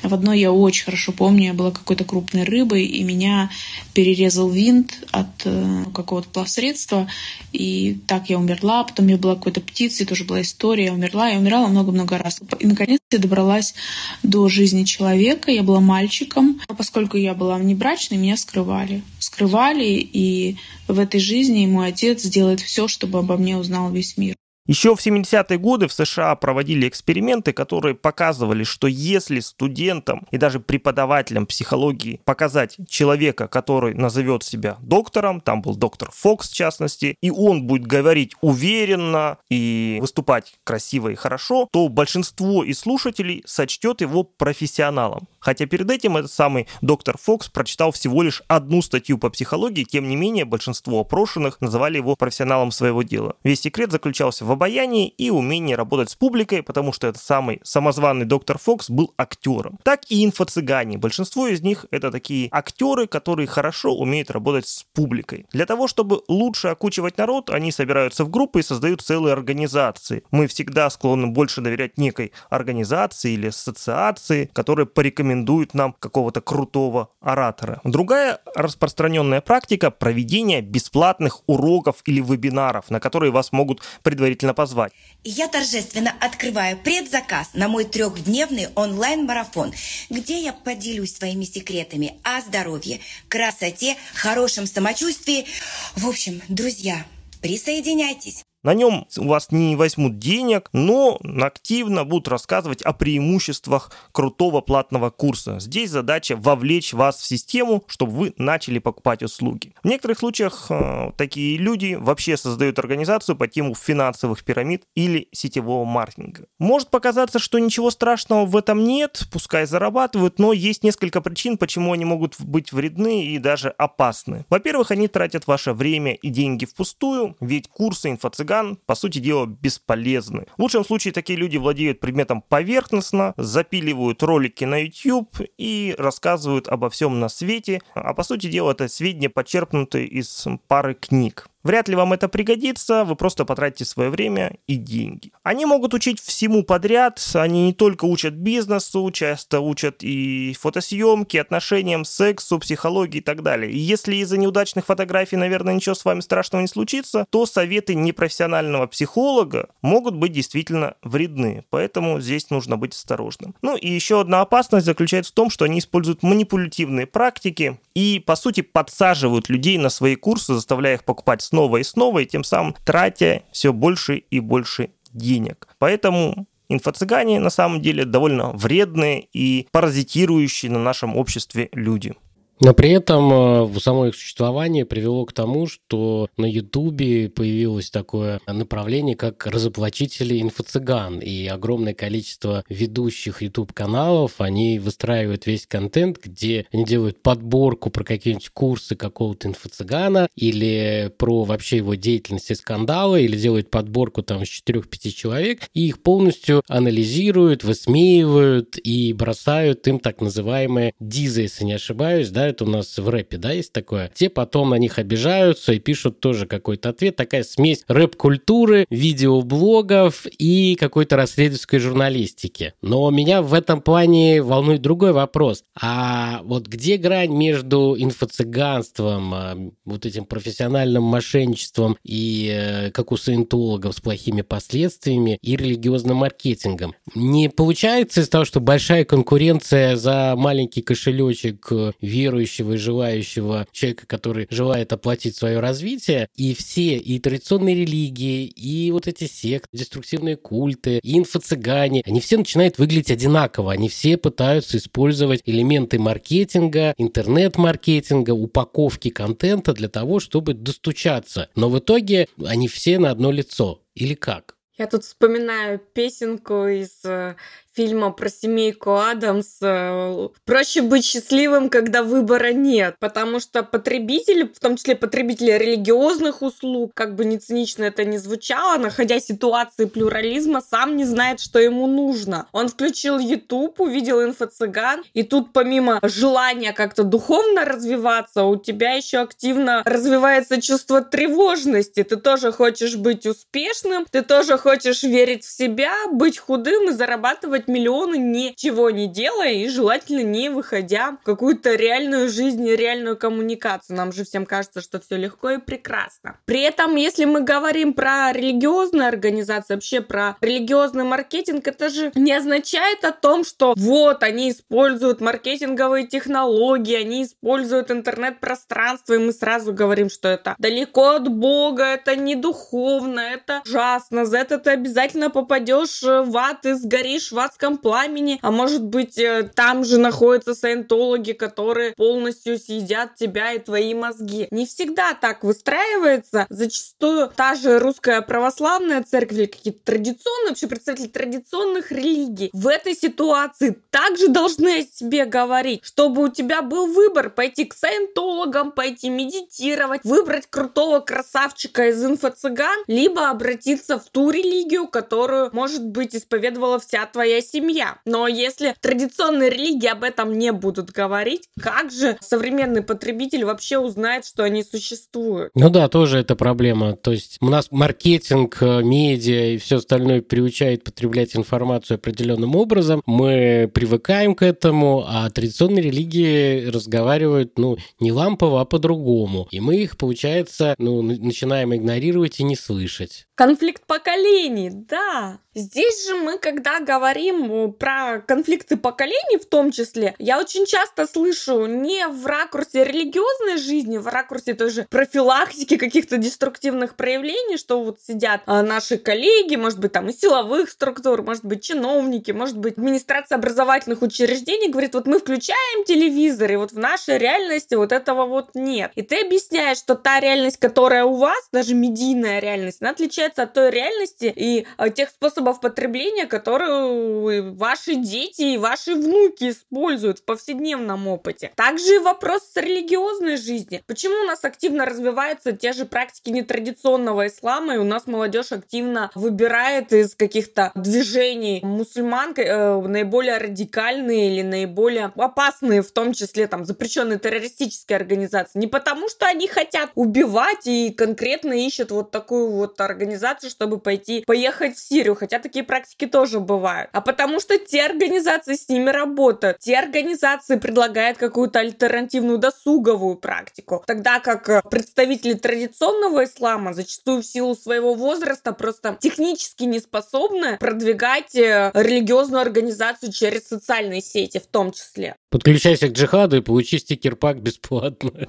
В 0.02 0.14
одной 0.14 0.40
я 0.40 0.50
очень 0.50 0.84
хорошо 0.84 1.12
помню, 1.12 1.46
я 1.46 1.54
была 1.54 1.70
какой-то 1.70 2.04
крупной 2.04 2.44
рыбой, 2.44 2.84
и 2.84 3.02
меня 3.02 3.50
перерезал 3.92 4.48
винт 4.48 4.98
от 5.10 5.28
э, 5.44 5.84
какого-то 5.94 6.28
плавсредства, 6.30 7.06
и 7.52 7.98
так 8.06 8.30
я 8.30 8.38
умерла. 8.38 8.84
Потом 8.84 9.08
я 9.08 9.18
была 9.18 9.34
какой-то 9.34 9.60
птицей, 9.60 10.06
тоже 10.06 10.24
была 10.24 10.40
история, 10.40 10.86
я 10.86 10.92
умерла, 10.94 11.28
я 11.28 11.38
умирала 11.38 11.66
много-много 11.66 12.16
раз. 12.16 12.40
И 12.58 12.66
наконец 12.66 13.00
я 13.10 13.18
добралась 13.18 13.74
до 14.22 14.48
жизни 14.48 14.84
человека, 14.84 15.50
я 15.50 15.62
была 15.62 15.80
мальчиком. 15.80 16.60
А 16.68 16.74
поскольку 16.74 17.18
я 17.18 17.34
была 17.34 17.56
внебрачной, 17.56 18.16
меня 18.16 18.38
скрывали. 18.38 19.02
Скрывали, 19.18 19.84
и 19.84 20.56
в 20.88 20.98
этой 20.98 21.20
жизни 21.20 21.66
мой 21.66 21.88
отец 21.88 22.22
сделает 22.22 22.60
все, 22.60 22.88
чтобы 22.88 23.18
обо 23.18 23.36
мне 23.36 23.58
узнал 23.58 23.90
весь 23.90 24.16
мир. 24.16 24.34
Еще 24.66 24.94
в 24.94 25.04
70-е 25.04 25.58
годы 25.58 25.88
в 25.88 25.92
США 25.92 26.36
проводили 26.36 26.86
эксперименты, 26.86 27.52
которые 27.52 27.94
показывали, 27.94 28.62
что 28.62 28.86
если 28.86 29.40
студентам 29.40 30.26
и 30.30 30.38
даже 30.38 30.60
преподавателям 30.60 31.46
психологии 31.46 32.20
показать 32.24 32.76
человека, 32.88 33.48
который 33.48 33.94
назовет 33.94 34.42
себя 34.42 34.76
доктором, 34.80 35.40
там 35.40 35.62
был 35.62 35.76
доктор 35.76 36.10
Фокс 36.12 36.50
в 36.50 36.54
частности, 36.54 37.16
и 37.20 37.30
он 37.30 37.64
будет 37.64 37.86
говорить 37.86 38.34
уверенно 38.42 39.38
и 39.48 39.98
выступать 40.00 40.54
красиво 40.64 41.08
и 41.08 41.14
хорошо, 41.14 41.68
то 41.72 41.88
большинство 41.88 42.62
из 42.62 42.80
слушателей 42.80 43.42
сочтет 43.46 44.02
его 44.02 44.24
профессионалом. 44.24 45.26
Хотя 45.40 45.66
перед 45.66 45.90
этим 45.90 46.18
этот 46.18 46.30
самый 46.30 46.68
доктор 46.82 47.16
Фокс 47.18 47.48
прочитал 47.48 47.92
всего 47.92 48.22
лишь 48.22 48.42
одну 48.46 48.82
статью 48.82 49.16
по 49.18 49.30
психологии, 49.30 49.84
тем 49.84 50.08
не 50.08 50.16
менее 50.16 50.44
большинство 50.44 51.00
опрошенных 51.00 51.60
называли 51.60 51.96
его 51.96 52.14
профессионалом 52.14 52.70
своего 52.70 53.02
дела. 53.02 53.36
Весь 53.42 53.62
секрет 53.62 53.90
заключался 53.90 54.44
в 54.44 54.49
обаянии 54.52 55.08
и 55.08 55.30
умении 55.30 55.74
работать 55.74 56.10
с 56.10 56.16
публикой, 56.16 56.62
потому 56.62 56.92
что 56.92 57.06
этот 57.06 57.22
самый 57.22 57.60
самозваный 57.62 58.26
доктор 58.26 58.58
Фокс 58.58 58.90
был 58.90 59.12
актером. 59.16 59.78
Так 59.82 60.02
и 60.08 60.24
инфо-цыгане. 60.24 60.98
Большинство 60.98 61.46
из 61.46 61.62
них 61.62 61.86
это 61.90 62.10
такие 62.10 62.48
актеры, 62.50 63.06
которые 63.06 63.46
хорошо 63.46 63.94
умеют 63.94 64.30
работать 64.30 64.66
с 64.66 64.84
публикой. 64.94 65.46
Для 65.52 65.66
того, 65.66 65.86
чтобы 65.88 66.22
лучше 66.28 66.68
окучивать 66.68 67.18
народ, 67.18 67.50
они 67.50 67.72
собираются 67.72 68.24
в 68.24 68.30
группы 68.30 68.60
и 68.60 68.62
создают 68.62 69.02
целые 69.02 69.32
организации. 69.32 70.22
Мы 70.30 70.46
всегда 70.46 70.90
склонны 70.90 71.28
больше 71.28 71.60
доверять 71.60 71.98
некой 71.98 72.32
организации 72.48 73.32
или 73.32 73.48
ассоциации, 73.48 74.50
которая 74.52 74.86
порекомендует 74.86 75.74
нам 75.74 75.94
какого-то 75.98 76.40
крутого 76.40 77.10
оратора. 77.20 77.80
Другая 77.84 78.40
распространенная 78.54 79.40
практика– 79.40 79.90
проведение 80.00 80.60
бесплатных 80.60 81.42
уроков 81.46 81.96
или 82.06 82.20
вебинаров, 82.20 82.90
на 82.90 83.00
которые 83.00 83.30
вас 83.30 83.52
могут 83.52 83.82
предварительно 84.02 84.39
торжественно 84.42 84.54
позвать. 84.54 84.92
Я 85.22 85.48
торжественно 85.48 86.14
открываю 86.20 86.78
предзаказ 86.78 87.50
на 87.54 87.68
мой 87.68 87.84
трехдневный 87.84 88.68
онлайн-марафон, 88.74 89.72
где 90.08 90.42
я 90.42 90.52
поделюсь 90.52 91.14
своими 91.14 91.44
секретами 91.44 92.14
о 92.22 92.40
здоровье, 92.40 93.00
красоте, 93.28 93.96
хорошем 94.14 94.66
самочувствии. 94.66 95.46
В 95.94 96.08
общем, 96.08 96.40
друзья, 96.48 97.04
присоединяйтесь. 97.40 98.42
На 98.62 98.74
нем 98.74 99.06
у 99.16 99.28
вас 99.28 99.50
не 99.50 99.74
возьмут 99.74 100.18
денег, 100.18 100.68
но 100.72 101.18
активно 101.42 102.04
будут 102.04 102.28
рассказывать 102.28 102.82
о 102.82 102.92
преимуществах 102.92 103.90
крутого 104.12 104.60
платного 104.60 105.10
курса. 105.10 105.58
Здесь 105.60 105.90
задача 105.90 106.36
вовлечь 106.36 106.92
вас 106.92 107.16
в 107.16 107.26
систему, 107.26 107.84
чтобы 107.86 108.12
вы 108.12 108.34
начали 108.36 108.78
покупать 108.78 109.22
услуги. 109.22 109.74
В 109.82 109.88
некоторых 109.88 110.18
случаях 110.18 110.66
э, 110.68 111.12
такие 111.16 111.56
люди 111.56 111.94
вообще 111.98 112.36
создают 112.36 112.78
организацию 112.78 113.36
по 113.36 113.48
тему 113.48 113.74
финансовых 113.74 114.44
пирамид 114.44 114.84
или 114.94 115.28
сетевого 115.32 115.84
маркетинга. 115.84 116.44
Может 116.58 116.90
показаться, 116.90 117.38
что 117.38 117.58
ничего 117.58 117.90
страшного 117.90 118.44
в 118.44 118.56
этом 118.56 118.84
нет, 118.84 119.26
пускай 119.32 119.66
зарабатывают, 119.66 120.38
но 120.38 120.52
есть 120.52 120.84
несколько 120.84 121.22
причин, 121.22 121.56
почему 121.56 121.92
они 121.92 122.04
могут 122.04 122.38
быть 122.40 122.72
вредны 122.72 123.24
и 123.24 123.38
даже 123.38 123.70
опасны. 123.70 124.44
Во-первых, 124.50 124.90
они 124.90 125.08
тратят 125.08 125.46
ваше 125.46 125.72
время 125.72 126.12
и 126.12 126.28
деньги 126.28 126.66
впустую, 126.66 127.36
ведь 127.40 127.68
курсы 127.68 128.10
инфо 128.10 128.28
цыган, 128.50 128.76
по 128.86 128.94
сути 128.94 129.18
дела, 129.18 129.46
бесполезны. 129.46 130.46
В 130.56 130.62
лучшем 130.62 130.84
случае 130.84 131.12
такие 131.12 131.38
люди 131.38 131.56
владеют 131.56 132.00
предметом 132.00 132.42
поверхностно, 132.42 133.34
запиливают 133.36 134.22
ролики 134.22 134.64
на 134.64 134.82
YouTube 134.82 135.36
и 135.58 135.94
рассказывают 135.98 136.68
обо 136.68 136.90
всем 136.90 137.20
на 137.20 137.28
свете, 137.28 137.80
а 137.94 138.12
по 138.14 138.22
сути 138.22 138.48
дела 138.48 138.72
это 138.72 138.88
сведения, 138.88 139.28
почерпнутые 139.28 140.06
из 140.06 140.46
пары 140.68 140.94
книг. 140.94 141.48
Вряд 141.62 141.88
ли 141.88 141.94
вам 141.94 142.12
это 142.14 142.28
пригодится, 142.28 143.04
вы 143.04 143.16
просто 143.16 143.44
потратите 143.44 143.84
свое 143.84 144.08
время 144.08 144.56
и 144.66 144.76
деньги. 144.76 145.32
Они 145.42 145.66
могут 145.66 145.92
учить 145.92 146.20
всему 146.20 146.64
подряд, 146.64 147.20
они 147.34 147.66
не 147.66 147.74
только 147.74 148.06
учат 148.06 148.34
бизнесу, 148.34 149.10
часто 149.10 149.60
учат 149.60 150.02
и 150.02 150.56
фотосъемке, 150.58 151.40
отношениям, 151.40 152.04
сексу, 152.04 152.58
психологии 152.58 153.18
и 153.18 153.22
так 153.22 153.42
далее. 153.42 153.70
И 153.70 153.78
если 153.78 154.16
из-за 154.16 154.38
неудачных 154.38 154.86
фотографий, 154.86 155.36
наверное, 155.36 155.74
ничего 155.74 155.94
с 155.94 156.04
вами 156.04 156.20
страшного 156.20 156.62
не 156.62 156.68
случится, 156.68 157.26
то 157.30 157.44
советы 157.44 157.94
непрофессионального 157.94 158.86
психолога 158.86 159.68
могут 159.82 160.14
быть 160.14 160.32
действительно 160.32 160.94
вредны. 161.02 161.64
Поэтому 161.68 162.20
здесь 162.20 162.48
нужно 162.50 162.78
быть 162.78 162.94
осторожным. 162.94 163.54
Ну 163.60 163.76
и 163.76 163.88
еще 163.88 164.20
одна 164.20 164.40
опасность 164.40 164.86
заключается 164.86 165.32
в 165.32 165.34
том, 165.34 165.50
что 165.50 165.66
они 165.66 165.78
используют 165.78 166.22
манипулятивные 166.22 167.06
практики 167.06 167.78
и, 167.94 168.22
по 168.24 168.36
сути, 168.36 168.62
подсаживают 168.62 169.48
людей 169.48 169.76
на 169.76 169.90
свои 169.90 170.16
курсы, 170.16 170.54
заставляя 170.54 170.94
их 170.94 171.04
покупать 171.04 171.42
снова 171.50 171.78
и 171.78 171.82
снова, 171.82 172.20
и 172.20 172.26
тем 172.26 172.44
самым 172.44 172.74
тратя 172.84 173.42
все 173.52 173.72
больше 173.72 174.16
и 174.16 174.40
больше 174.40 174.90
денег. 175.12 175.68
Поэтому 175.78 176.46
инфо-цыгане 176.68 177.40
на 177.40 177.50
самом 177.50 177.82
деле 177.82 178.04
довольно 178.04 178.52
вредные 178.52 179.26
и 179.32 179.66
паразитирующие 179.72 180.70
на 180.70 180.78
нашем 180.78 181.16
обществе 181.16 181.68
люди. 181.72 182.14
Но 182.60 182.74
при 182.74 182.90
этом 182.90 183.32
э, 183.32 183.80
само 183.80 184.08
их 184.08 184.14
существование 184.14 184.84
привело 184.84 185.24
к 185.24 185.32
тому, 185.32 185.66
что 185.66 186.28
на 186.36 186.44
Ютубе 186.44 187.30
появилось 187.30 187.90
такое 187.90 188.38
направление, 188.46 189.16
как 189.16 189.46
разоблачители 189.46 190.42
инфо-цыган. 190.42 191.20
И 191.20 191.46
огромное 191.46 191.94
количество 191.94 192.62
ведущих 192.68 193.40
YouTube-каналов, 193.40 194.42
они 194.42 194.78
выстраивают 194.78 195.46
весь 195.46 195.66
контент, 195.66 196.18
где 196.22 196.66
они 196.70 196.84
делают 196.84 197.22
подборку 197.22 197.88
про 197.88 198.04
какие-нибудь 198.04 198.50
курсы 198.50 198.94
какого-то 198.94 199.48
инфо-цыгана 199.48 200.28
или 200.36 201.10
про 201.16 201.44
вообще 201.44 201.78
его 201.78 201.94
деятельность 201.94 202.50
и 202.50 202.54
скандалы, 202.54 203.22
или 203.22 203.38
делают 203.38 203.70
подборку 203.70 204.22
там 204.22 204.42
из 204.42 204.48
4-5 204.48 205.10
человек, 205.12 205.62
и 205.72 205.88
их 205.88 206.02
полностью 206.02 206.62
анализируют, 206.68 207.64
высмеивают 207.64 208.76
и 208.76 209.14
бросают 209.14 209.88
им 209.88 209.98
так 209.98 210.20
называемые 210.20 210.92
дизы, 211.00 211.42
если 211.42 211.64
не 211.64 211.72
ошибаюсь, 211.72 212.28
да, 212.28 212.49
это 212.50 212.64
у 212.64 212.68
нас 212.68 212.98
в 212.98 213.08
рэпе, 213.08 213.38
да, 213.38 213.52
есть 213.52 213.72
такое. 213.72 214.10
Те 214.14 214.28
потом 214.28 214.70
на 214.70 214.74
них 214.74 214.98
обижаются 214.98 215.72
и 215.72 215.78
пишут 215.78 216.20
тоже 216.20 216.46
какой-то 216.46 216.90
ответ. 216.90 217.16
Такая 217.16 217.42
смесь 217.42 217.84
рэп-культуры, 217.88 218.86
видеоблогов 218.90 220.26
и 220.38 220.76
какой-то 220.78 221.16
расследовательской 221.16 221.78
журналистики. 221.78 222.74
Но 222.82 223.10
меня 223.10 223.42
в 223.42 223.54
этом 223.54 223.80
плане 223.80 224.42
волнует 224.42 224.82
другой 224.82 225.12
вопрос. 225.12 225.64
А 225.80 226.42
вот 226.44 226.66
где 226.66 226.96
грань 226.96 227.32
между 227.32 227.96
инфо-цыганством, 227.98 229.34
а, 229.34 229.56
вот 229.84 230.06
этим 230.06 230.24
профессиональным 230.24 231.02
мошенничеством 231.02 231.96
и, 232.04 232.50
э, 232.52 232.90
как 232.90 233.12
у 233.12 233.16
саентологов, 233.16 233.94
с 233.94 234.00
плохими 234.00 234.42
последствиями 234.42 235.38
и 235.42 235.56
религиозным 235.56 236.18
маркетингом? 236.18 236.94
Не 237.14 237.48
получается 237.48 238.20
из 238.20 238.28
того, 238.28 238.44
что 238.44 238.60
большая 238.60 239.04
конкуренция 239.04 239.96
за 239.96 240.34
маленький 240.36 240.82
кошелечек 240.82 241.72
верующих 242.00 242.39
верующего 242.40 242.72
и 242.72 242.76
желающего 242.76 243.66
человека, 243.72 244.06
который 244.06 244.46
желает 244.50 244.92
оплатить 244.92 245.36
свое 245.36 245.60
развитие, 245.60 246.28
и 246.34 246.54
все, 246.54 246.96
и 246.96 247.18
традиционные 247.18 247.74
религии, 247.74 248.46
и 248.46 248.90
вот 248.90 249.06
эти 249.06 249.24
секты, 249.24 249.68
деструктивные 249.72 250.36
культы, 250.36 251.00
и 251.02 251.18
инфо-цыгане, 251.18 252.02
они 252.06 252.20
все 252.20 252.38
начинают 252.38 252.78
выглядеть 252.78 253.10
одинаково, 253.10 253.72
они 253.72 253.88
все 253.88 254.16
пытаются 254.16 254.78
использовать 254.78 255.42
элементы 255.44 255.98
маркетинга, 255.98 256.94
интернет-маркетинга, 256.96 258.30
упаковки 258.32 259.10
контента 259.10 259.72
для 259.72 259.88
того, 259.88 260.20
чтобы 260.20 260.54
достучаться. 260.54 261.48
Но 261.54 261.68
в 261.68 261.78
итоге 261.78 262.28
они 262.44 262.68
все 262.68 262.98
на 262.98 263.10
одно 263.10 263.30
лицо. 263.30 263.82
Или 263.94 264.14
как? 264.14 264.56
Я 264.78 264.86
тут 264.86 265.04
вспоминаю 265.04 265.78
песенку 265.78 266.66
из 266.66 267.04
э, 267.04 267.36
фильма 267.74 268.10
про 268.10 268.28
семейку 268.28 268.96
Адамс 268.96 269.58
э, 269.62 270.28
проще 270.44 270.82
быть 270.82 271.04
счастливым, 271.04 271.68
когда 271.70 272.02
выбора 272.02 272.52
нет, 272.52 272.96
потому 272.98 273.40
что 273.40 273.62
потребители, 273.62 274.44
в 274.44 274.58
том 274.58 274.76
числе 274.76 274.96
потребители 274.96 275.52
религиозных 275.52 276.42
услуг, 276.42 276.92
как 276.94 277.14
бы 277.14 277.24
не 277.24 277.38
цинично 277.38 277.84
это 277.84 278.04
не 278.04 278.18
звучало, 278.18 278.78
находя 278.78 279.20
ситуации 279.20 279.84
плюрализма, 279.84 280.60
сам 280.60 280.96
не 280.96 281.04
знает, 281.04 281.40
что 281.40 281.58
ему 281.58 281.86
нужно. 281.86 282.48
Он 282.52 282.68
включил 282.68 283.18
YouTube, 283.18 283.80
увидел 283.80 284.22
инфо-цыган, 284.22 285.02
и 285.14 285.22
тут 285.22 285.52
помимо 285.52 286.00
желания 286.02 286.72
как-то 286.72 287.04
духовно 287.04 287.64
развиваться, 287.64 288.44
у 288.44 288.56
тебя 288.56 288.92
еще 288.94 289.18
активно 289.18 289.82
развивается 289.84 290.60
чувство 290.60 291.02
тревожности. 291.02 292.02
Ты 292.02 292.16
тоже 292.16 292.52
хочешь 292.52 292.96
быть 292.96 293.26
успешным, 293.26 294.06
ты 294.10 294.22
тоже 294.22 294.58
хочешь 294.58 295.02
верить 295.02 295.44
в 295.44 295.50
себя, 295.50 295.92
быть 296.10 296.38
худым 296.38 296.90
и 296.90 296.92
зарабатывать 296.92 297.59
зарабатывать 297.60 297.68
миллионы 297.68 298.16
ничего 298.16 298.90
не 298.90 299.06
делая 299.06 299.52
и 299.52 299.68
желательно 299.68 300.22
не 300.22 300.48
выходя 300.48 301.12
в 301.12 301.24
какую-то 301.24 301.74
реальную 301.74 302.28
жизнь 302.28 302.66
реальную 302.68 303.16
коммуникацию. 303.16 303.96
Нам 303.96 304.12
же 304.12 304.24
всем 304.24 304.46
кажется, 304.46 304.80
что 304.80 305.00
все 305.00 305.16
легко 305.16 305.50
и 305.50 305.58
прекрасно. 305.58 306.38
При 306.46 306.62
этом, 306.62 306.96
если 306.96 307.24
мы 307.24 307.42
говорим 307.42 307.92
про 307.92 308.32
религиозные 308.32 309.08
организации, 309.08 309.74
вообще 309.74 310.00
про 310.00 310.36
религиозный 310.40 311.04
маркетинг, 311.04 311.66
это 311.66 311.88
же 311.88 312.12
не 312.14 312.32
означает 312.32 313.04
о 313.04 313.12
том, 313.12 313.44
что 313.44 313.74
вот 313.76 314.22
они 314.22 314.50
используют 314.50 315.20
маркетинговые 315.20 316.06
технологии, 316.06 316.96
они 316.96 317.24
используют 317.24 317.90
интернет-пространство, 317.90 319.14
и 319.14 319.18
мы 319.18 319.32
сразу 319.32 319.72
говорим, 319.72 320.10
что 320.10 320.28
это 320.28 320.54
далеко 320.58 321.16
от 321.16 321.28
Бога, 321.28 321.84
это 321.84 322.16
не 322.16 322.34
духовно, 322.34 323.20
это 323.20 323.62
ужасно, 323.66 324.24
за 324.24 324.38
это 324.38 324.58
ты 324.58 324.70
обязательно 324.70 325.30
попадешь 325.30 326.02
в 326.02 326.36
ад 326.36 326.66
и 326.66 326.72
сгоришь 326.74 327.32
в 327.32 327.38
адском 327.50 327.78
пламени, 327.78 328.38
а 328.42 328.50
может 328.50 328.82
быть 328.82 329.18
э, 329.18 329.50
там 329.54 329.84
же 329.84 329.98
находятся 329.98 330.54
саентологи, 330.54 331.32
которые 331.32 331.92
полностью 331.92 332.58
съедят 332.58 333.16
тебя 333.16 333.52
и 333.52 333.58
твои 333.58 333.94
мозги. 333.94 334.46
Не 334.50 334.66
всегда 334.66 335.14
так 335.14 335.42
выстраивается. 335.42 336.46
Зачастую 336.48 337.30
та 337.34 337.54
же 337.54 337.78
русская 337.78 338.20
православная 338.22 339.02
церковь 339.02 339.38
или 339.38 339.46
какие-то 339.46 339.80
традиционные, 339.84 340.50
вообще 340.50 340.66
представители 340.68 341.08
традиционных 341.08 341.90
религий 341.90 342.50
в 342.52 342.68
этой 342.68 342.94
ситуации 342.94 343.76
также 343.90 344.28
должны 344.28 344.80
о 344.80 344.82
себе 344.82 345.24
говорить, 345.24 345.84
чтобы 345.84 346.24
у 346.24 346.28
тебя 346.28 346.62
был 346.62 346.86
выбор 346.86 347.30
пойти 347.30 347.64
к 347.64 347.74
саентологам, 347.74 348.72
пойти 348.72 349.10
медитировать, 349.10 350.04
выбрать 350.04 350.46
крутого 350.48 351.00
красавчика 351.00 351.88
из 351.88 352.04
инфо-цыган, 352.04 352.84
либо 352.86 353.28
обратиться 353.28 353.98
в 353.98 354.08
ту 354.10 354.30
религию, 354.30 354.86
которую, 354.86 355.50
может 355.52 355.84
быть, 355.84 356.14
исповедовала 356.14 356.78
вся 356.78 357.06
твоя 357.06 357.39
семья. 357.42 357.98
Но 358.04 358.26
если 358.28 358.74
традиционные 358.80 359.50
религии 359.50 359.88
об 359.88 360.04
этом 360.04 360.36
не 360.38 360.52
будут 360.52 360.90
говорить, 360.90 361.48
как 361.60 361.90
же 361.90 362.18
современный 362.20 362.82
потребитель 362.82 363.44
вообще 363.44 363.78
узнает, 363.78 364.24
что 364.24 364.44
они 364.44 364.62
существуют? 364.62 365.50
Ну 365.54 365.70
да, 365.70 365.88
тоже 365.88 366.18
это 366.18 366.36
проблема. 366.36 366.96
То 366.96 367.12
есть 367.12 367.38
у 367.40 367.48
нас 367.48 367.68
маркетинг, 367.70 368.58
э, 368.60 368.82
медиа 368.82 369.54
и 369.54 369.58
все 369.58 369.76
остальное 369.76 370.22
приучает 370.22 370.84
потреблять 370.84 371.36
информацию 371.36 371.96
определенным 371.96 372.56
образом. 372.56 373.02
Мы 373.06 373.70
привыкаем 373.72 374.34
к 374.34 374.42
этому, 374.42 375.04
а 375.06 375.28
традиционные 375.30 375.82
религии 375.82 376.66
разговаривают, 376.66 377.58
ну, 377.58 377.76
не 377.98 378.12
лампово, 378.12 378.60
а 378.60 378.64
по-другому. 378.64 379.48
И 379.50 379.60
мы 379.60 379.76
их, 379.76 379.96
получается, 379.96 380.74
ну, 380.78 381.02
начинаем 381.02 381.74
игнорировать 381.74 382.40
и 382.40 382.44
не 382.44 382.56
слышать. 382.56 383.26
Конфликт 383.34 383.86
поколений, 383.86 384.70
да. 384.70 385.40
Здесь 385.54 386.06
же 386.06 386.14
мы, 386.16 386.38
когда 386.38 386.80
говорим 386.80 387.29
э, 387.32 387.68
про 387.68 388.20
конфликты 388.20 388.76
поколений 388.76 389.38
в 389.38 389.46
том 389.46 389.70
числе, 389.70 390.14
я 390.18 390.38
очень 390.38 390.66
часто 390.66 391.06
слышу 391.06 391.66
не 391.66 392.06
в 392.08 392.26
ракурсе 392.26 392.84
религиозной 392.84 393.58
жизни, 393.58 393.98
в 393.98 394.06
ракурсе 394.06 394.54
тоже 394.54 394.86
профилактики 394.90 395.76
каких-то 395.76 396.16
деструктивных 396.16 396.96
проявлений, 396.96 397.56
что 397.56 397.82
вот 397.82 398.00
сидят 398.00 398.42
а, 398.46 398.62
наши 398.62 398.98
коллеги, 398.98 399.56
может 399.56 399.78
быть, 399.78 399.92
там 399.92 400.08
из 400.08 400.20
силовых 400.20 400.70
структур, 400.70 401.22
может 401.22 401.44
быть, 401.44 401.62
чиновники, 401.62 402.32
может 402.32 402.58
быть, 402.58 402.78
администрация 402.78 403.36
образовательных 403.36 404.02
учреждений 404.02 404.68
говорит, 404.68 404.94
вот 404.94 405.06
мы 405.06 405.18
включаем 405.18 405.84
телевизор, 405.84 406.52
и 406.52 406.56
вот 406.56 406.72
в 406.72 406.78
нашей 406.78 407.18
реальности 407.18 407.74
вот 407.74 407.92
этого 407.92 408.26
вот 408.26 408.50
нет. 408.54 408.92
И 408.94 409.02
ты 409.02 409.20
объясняешь, 409.20 409.78
что 409.78 409.94
та 409.94 410.20
реальность, 410.20 410.58
которая 410.58 411.04
у 411.04 411.14
вас, 411.14 411.48
даже 411.52 411.74
медийная 411.74 412.40
реальность, 412.40 412.78
она 412.80 412.90
отличается 412.90 413.42
от 413.42 413.54
той 413.54 413.70
реальности 413.70 414.32
и 414.34 414.66
а, 414.76 414.90
тех 414.90 415.10
способов 415.10 415.60
потребления, 415.60 416.26
которые 416.26 417.19
ваши 417.56 417.94
дети 417.94 418.42
и 418.42 418.58
ваши 418.58 418.94
внуки 418.94 419.50
используют 419.50 420.20
в 420.20 420.24
повседневном 420.24 421.08
опыте. 421.08 421.52
Также 421.54 422.00
вопрос 422.00 422.42
с 422.52 422.56
религиозной 422.56 423.36
жизни. 423.36 423.82
Почему 423.86 424.14
у 424.22 424.26
нас 424.26 424.44
активно 424.44 424.84
развиваются 424.84 425.52
те 425.52 425.72
же 425.72 425.84
практики 425.84 426.30
нетрадиционного 426.30 427.26
ислама, 427.26 427.74
и 427.74 427.78
у 427.78 427.84
нас 427.84 428.06
молодежь 428.06 428.52
активно 428.52 429.10
выбирает 429.14 429.92
из 429.92 430.14
каких-то 430.14 430.72
движений 430.74 431.60
мусульман 431.62 432.34
э, 432.36 432.80
наиболее 432.80 433.38
радикальные 433.38 434.32
или 434.32 434.42
наиболее 434.42 435.12
опасные, 435.16 435.82
в 435.82 435.90
том 435.90 436.12
числе 436.12 436.46
там 436.46 436.64
запрещенные 436.64 437.18
террористические 437.18 437.96
организации. 437.96 438.58
Не 438.58 438.66
потому, 438.66 439.08
что 439.08 439.26
они 439.26 439.48
хотят 439.48 439.90
убивать 439.94 440.66
и 440.66 440.90
конкретно 440.90 441.52
ищут 441.52 441.90
вот 441.90 442.10
такую 442.10 442.50
вот 442.50 442.80
организацию, 442.80 443.50
чтобы 443.50 443.78
пойти, 443.78 444.24
поехать 444.26 444.76
в 444.76 444.80
Сирию, 444.80 445.14
хотя 445.14 445.38
такие 445.38 445.64
практики 445.64 446.06
тоже 446.06 446.40
бывают, 446.40 446.90
а 446.92 447.00
потому 447.10 447.40
что 447.40 447.58
те 447.58 447.84
организации 447.86 448.54
с 448.54 448.68
ними 448.68 448.88
работают, 448.88 449.58
те 449.58 449.76
организации 449.76 450.56
предлагают 450.56 451.18
какую-то 451.18 451.58
альтернативную 451.58 452.38
досуговую 452.38 453.16
практику, 453.16 453.82
тогда 453.84 454.20
как 454.20 454.48
э, 454.48 454.62
представители 454.70 455.34
традиционного 455.34 456.22
ислама 456.22 456.72
зачастую 456.72 457.22
в 457.22 457.26
силу 457.26 457.56
своего 457.56 457.94
возраста 457.94 458.52
просто 458.52 458.96
технически 459.00 459.64
не 459.64 459.80
способны 459.80 460.56
продвигать 460.58 461.34
э, 461.34 461.72
религиозную 461.74 462.42
организацию 462.42 463.10
через 463.12 463.48
социальные 463.48 464.02
сети 464.02 464.38
в 464.38 464.46
том 464.46 464.70
числе. 464.70 465.16
Подключайся 465.30 465.88
к 465.88 465.92
джихаду 465.92 466.36
и 466.36 466.42
получи 466.42 466.78
стикер-пак 466.78 467.42
бесплатно. 467.42 468.28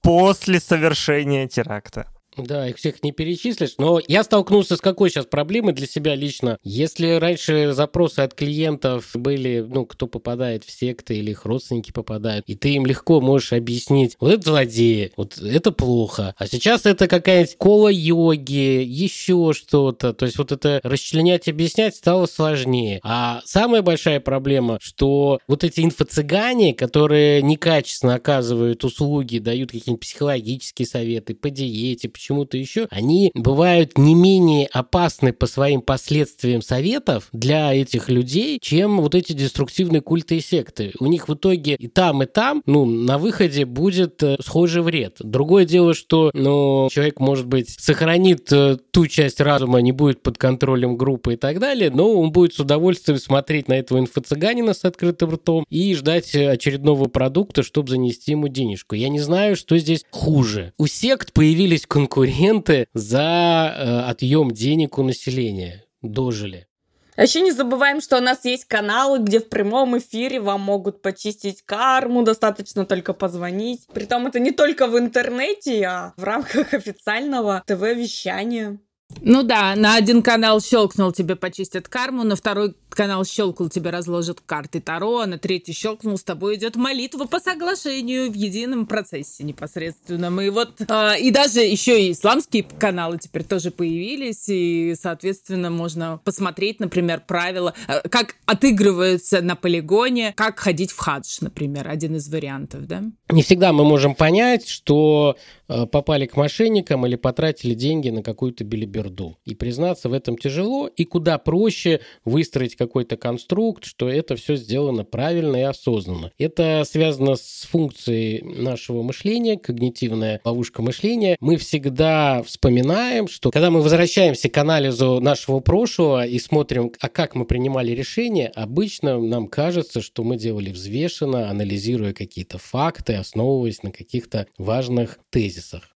После 0.00 0.60
совершения 0.60 1.48
теракта. 1.48 2.06
Да, 2.36 2.68
их 2.68 2.76
всех 2.76 3.02
не 3.02 3.12
перечислишь, 3.12 3.74
но 3.78 4.00
я 4.08 4.24
столкнулся 4.24 4.76
с 4.76 4.80
какой 4.80 5.10
сейчас 5.10 5.26
проблемой 5.26 5.72
для 5.72 5.86
себя 5.86 6.14
лично. 6.14 6.58
Если 6.64 7.08
раньше 7.12 7.72
запросы 7.72 8.20
от 8.20 8.34
клиентов 8.34 9.10
были, 9.14 9.64
ну, 9.66 9.86
кто 9.86 10.06
попадает 10.06 10.64
в 10.64 10.70
секты 10.70 11.16
или 11.18 11.30
их 11.30 11.44
родственники 11.44 11.92
попадают, 11.92 12.44
и 12.48 12.54
ты 12.54 12.70
им 12.70 12.86
легко 12.86 13.20
можешь 13.20 13.52
объяснить, 13.52 14.16
вот 14.20 14.32
это 14.32 14.42
злодеи, 14.42 15.12
вот 15.16 15.38
это 15.38 15.70
плохо. 15.72 16.34
А 16.38 16.46
сейчас 16.46 16.86
это 16.86 17.06
какая-нибудь 17.06 17.56
кола 17.56 17.88
йоги, 17.88 18.82
еще 18.84 19.52
что-то. 19.54 20.12
То 20.12 20.26
есть 20.26 20.38
вот 20.38 20.52
это 20.52 20.80
расчленять, 20.82 21.48
объяснять 21.48 21.96
стало 21.96 22.26
сложнее. 22.26 23.00
А 23.02 23.42
самая 23.44 23.82
большая 23.82 24.20
проблема, 24.20 24.78
что 24.80 25.38
вот 25.46 25.64
эти 25.64 25.80
инфо-цыгане, 25.80 26.74
которые 26.74 27.42
некачественно 27.42 28.14
оказывают 28.14 28.84
услуги, 28.84 29.38
дают 29.38 29.70
какие-нибудь 29.70 30.00
психологические 30.00 30.86
советы 30.86 31.34
по 31.34 31.50
диете, 31.50 32.08
чему-то 32.24 32.56
еще, 32.56 32.88
они 32.90 33.30
бывают 33.34 33.98
не 33.98 34.14
менее 34.14 34.66
опасны 34.66 35.32
по 35.32 35.46
своим 35.46 35.82
последствиям 35.82 36.62
советов 36.62 37.28
для 37.32 37.74
этих 37.74 38.08
людей, 38.08 38.58
чем 38.60 39.00
вот 39.00 39.14
эти 39.14 39.32
деструктивные 39.32 40.00
культы 40.00 40.38
и 40.38 40.40
секты. 40.40 40.92
У 40.98 41.06
них 41.06 41.28
в 41.28 41.34
итоге 41.34 41.74
и 41.74 41.86
там, 41.86 42.22
и 42.22 42.26
там, 42.26 42.62
ну, 42.66 42.84
на 42.84 43.18
выходе 43.18 43.66
будет 43.66 44.22
э, 44.22 44.36
схожий 44.40 44.82
вред. 44.82 45.16
Другое 45.20 45.66
дело, 45.66 45.94
что, 45.94 46.30
ну, 46.32 46.88
человек, 46.90 47.20
может 47.20 47.46
быть, 47.46 47.68
сохранит 47.68 48.50
э, 48.52 48.78
ту 48.90 49.06
часть 49.06 49.40
разума, 49.40 49.80
не 49.80 49.92
будет 49.92 50.22
под 50.22 50.38
контролем 50.38 50.96
группы 50.96 51.34
и 51.34 51.36
так 51.36 51.58
далее, 51.58 51.90
но 51.90 52.18
он 52.18 52.32
будет 52.32 52.54
с 52.54 52.60
удовольствием 52.60 53.18
смотреть 53.18 53.68
на 53.68 53.74
этого 53.74 53.98
инфо-цыганина 53.98 54.72
с 54.72 54.84
открытым 54.84 55.30
ртом 55.34 55.66
и 55.68 55.94
ждать 55.94 56.34
очередного 56.34 57.06
продукта, 57.08 57.62
чтобы 57.62 57.90
занести 57.90 58.32
ему 58.32 58.48
денежку. 58.48 58.94
Я 58.94 59.08
не 59.10 59.20
знаю, 59.20 59.56
что 59.56 59.76
здесь 59.76 60.04
хуже. 60.10 60.72
У 60.78 60.86
сект 60.86 61.32
появились 61.32 61.86
конкуренты 61.86 62.13
конкуренты 62.14 62.86
за 62.94 63.74
э, 63.76 64.10
отъем 64.10 64.52
денег 64.52 64.98
у 64.98 65.02
населения. 65.02 65.84
Дожили. 66.00 66.68
А 67.16 67.22
еще 67.22 67.40
не 67.40 67.50
забываем, 67.50 68.00
что 68.00 68.18
у 68.18 68.20
нас 68.20 68.44
есть 68.44 68.66
каналы, 68.66 69.18
где 69.18 69.40
в 69.40 69.48
прямом 69.48 69.98
эфире 69.98 70.40
вам 70.40 70.60
могут 70.60 71.02
почистить 71.02 71.62
карму, 71.62 72.22
достаточно 72.22 72.84
только 72.86 73.14
позвонить. 73.14 73.86
Притом 73.92 74.26
это 74.26 74.38
не 74.38 74.52
только 74.52 74.86
в 74.86 74.98
интернете, 74.98 75.84
а 75.86 76.14
в 76.16 76.24
рамках 76.24 76.74
официального 76.74 77.62
ТВ-вещания. 77.66 78.78
Ну 79.22 79.42
да, 79.42 79.74
на 79.76 79.96
один 79.96 80.22
канал 80.22 80.60
щелкнул 80.60 81.12
тебе 81.12 81.36
почистят 81.36 81.88
карму, 81.88 82.24
на 82.24 82.36
второй 82.36 82.74
канал 82.94 83.24
щелкнул, 83.24 83.68
тебе 83.68 83.90
разложат 83.90 84.40
карты 84.40 84.80
Таро, 84.80 85.18
а 85.18 85.26
на 85.26 85.38
третий 85.38 85.72
щелкнул, 85.72 86.16
с 86.16 86.22
тобой 86.22 86.56
идет 86.56 86.76
молитва 86.76 87.24
по 87.26 87.40
соглашению 87.40 88.30
в 88.30 88.34
едином 88.34 88.86
процессе 88.86 89.44
непосредственном. 89.44 90.40
И 90.40 90.48
вот, 90.48 90.80
э, 90.80 91.20
и 91.20 91.30
даже 91.30 91.60
еще 91.60 92.00
и 92.00 92.12
исламские 92.12 92.64
каналы 92.78 93.18
теперь 93.18 93.44
тоже 93.44 93.70
появились, 93.70 94.44
и, 94.48 94.94
соответственно, 95.00 95.70
можно 95.70 96.20
посмотреть, 96.24 96.80
например, 96.80 97.22
правила, 97.26 97.74
э, 97.88 98.08
как 98.08 98.36
отыгрываются 98.46 99.42
на 99.42 99.56
полигоне, 99.56 100.32
как 100.36 100.58
ходить 100.58 100.92
в 100.92 100.98
хадж, 100.98 101.38
например, 101.40 101.88
один 101.88 102.16
из 102.16 102.28
вариантов, 102.28 102.86
да? 102.86 103.02
Не 103.30 103.42
всегда 103.42 103.72
мы 103.72 103.84
можем 103.84 104.14
понять, 104.14 104.68
что 104.68 105.36
попали 105.66 106.26
к 106.26 106.36
мошенникам 106.36 107.06
или 107.06 107.16
потратили 107.16 107.74
деньги 107.74 108.10
на 108.10 108.22
какую-то 108.22 108.64
билиберду. 108.64 109.38
И 109.44 109.54
признаться 109.54 110.08
в 110.08 110.12
этом 110.12 110.36
тяжело, 110.36 110.88
и 110.88 111.04
куда 111.04 111.38
проще 111.38 112.00
выстроить 112.24 112.76
какой-то 112.76 113.16
конструкт, 113.16 113.84
что 113.84 114.08
это 114.08 114.36
все 114.36 114.56
сделано 114.56 115.04
правильно 115.04 115.56
и 115.56 115.62
осознанно. 115.62 116.32
Это 116.38 116.82
связано 116.86 117.36
с 117.36 117.66
функцией 117.70 118.42
нашего 118.42 119.02
мышления, 119.02 119.58
когнитивная 119.58 120.40
ловушка 120.44 120.82
мышления. 120.82 121.36
Мы 121.40 121.56
всегда 121.56 122.42
вспоминаем, 122.42 123.28
что 123.28 123.50
когда 123.50 123.70
мы 123.70 123.80
возвращаемся 123.82 124.48
к 124.48 124.56
анализу 124.58 125.20
нашего 125.20 125.60
прошлого 125.60 126.26
и 126.26 126.38
смотрим, 126.38 126.92
а 127.00 127.08
как 127.08 127.34
мы 127.34 127.44
принимали 127.44 127.92
решения, 127.92 128.48
обычно 128.54 129.18
нам 129.18 129.48
кажется, 129.48 130.00
что 130.00 130.24
мы 130.24 130.36
делали 130.36 130.70
взвешенно, 130.70 131.50
анализируя 131.50 132.12
какие-то 132.12 132.58
факты, 132.58 133.14
основываясь 133.14 133.82
на 133.82 133.90
каких-то 133.90 134.46
важных 134.58 135.18
тезисах 135.30 135.53
кризисах. 135.54 135.94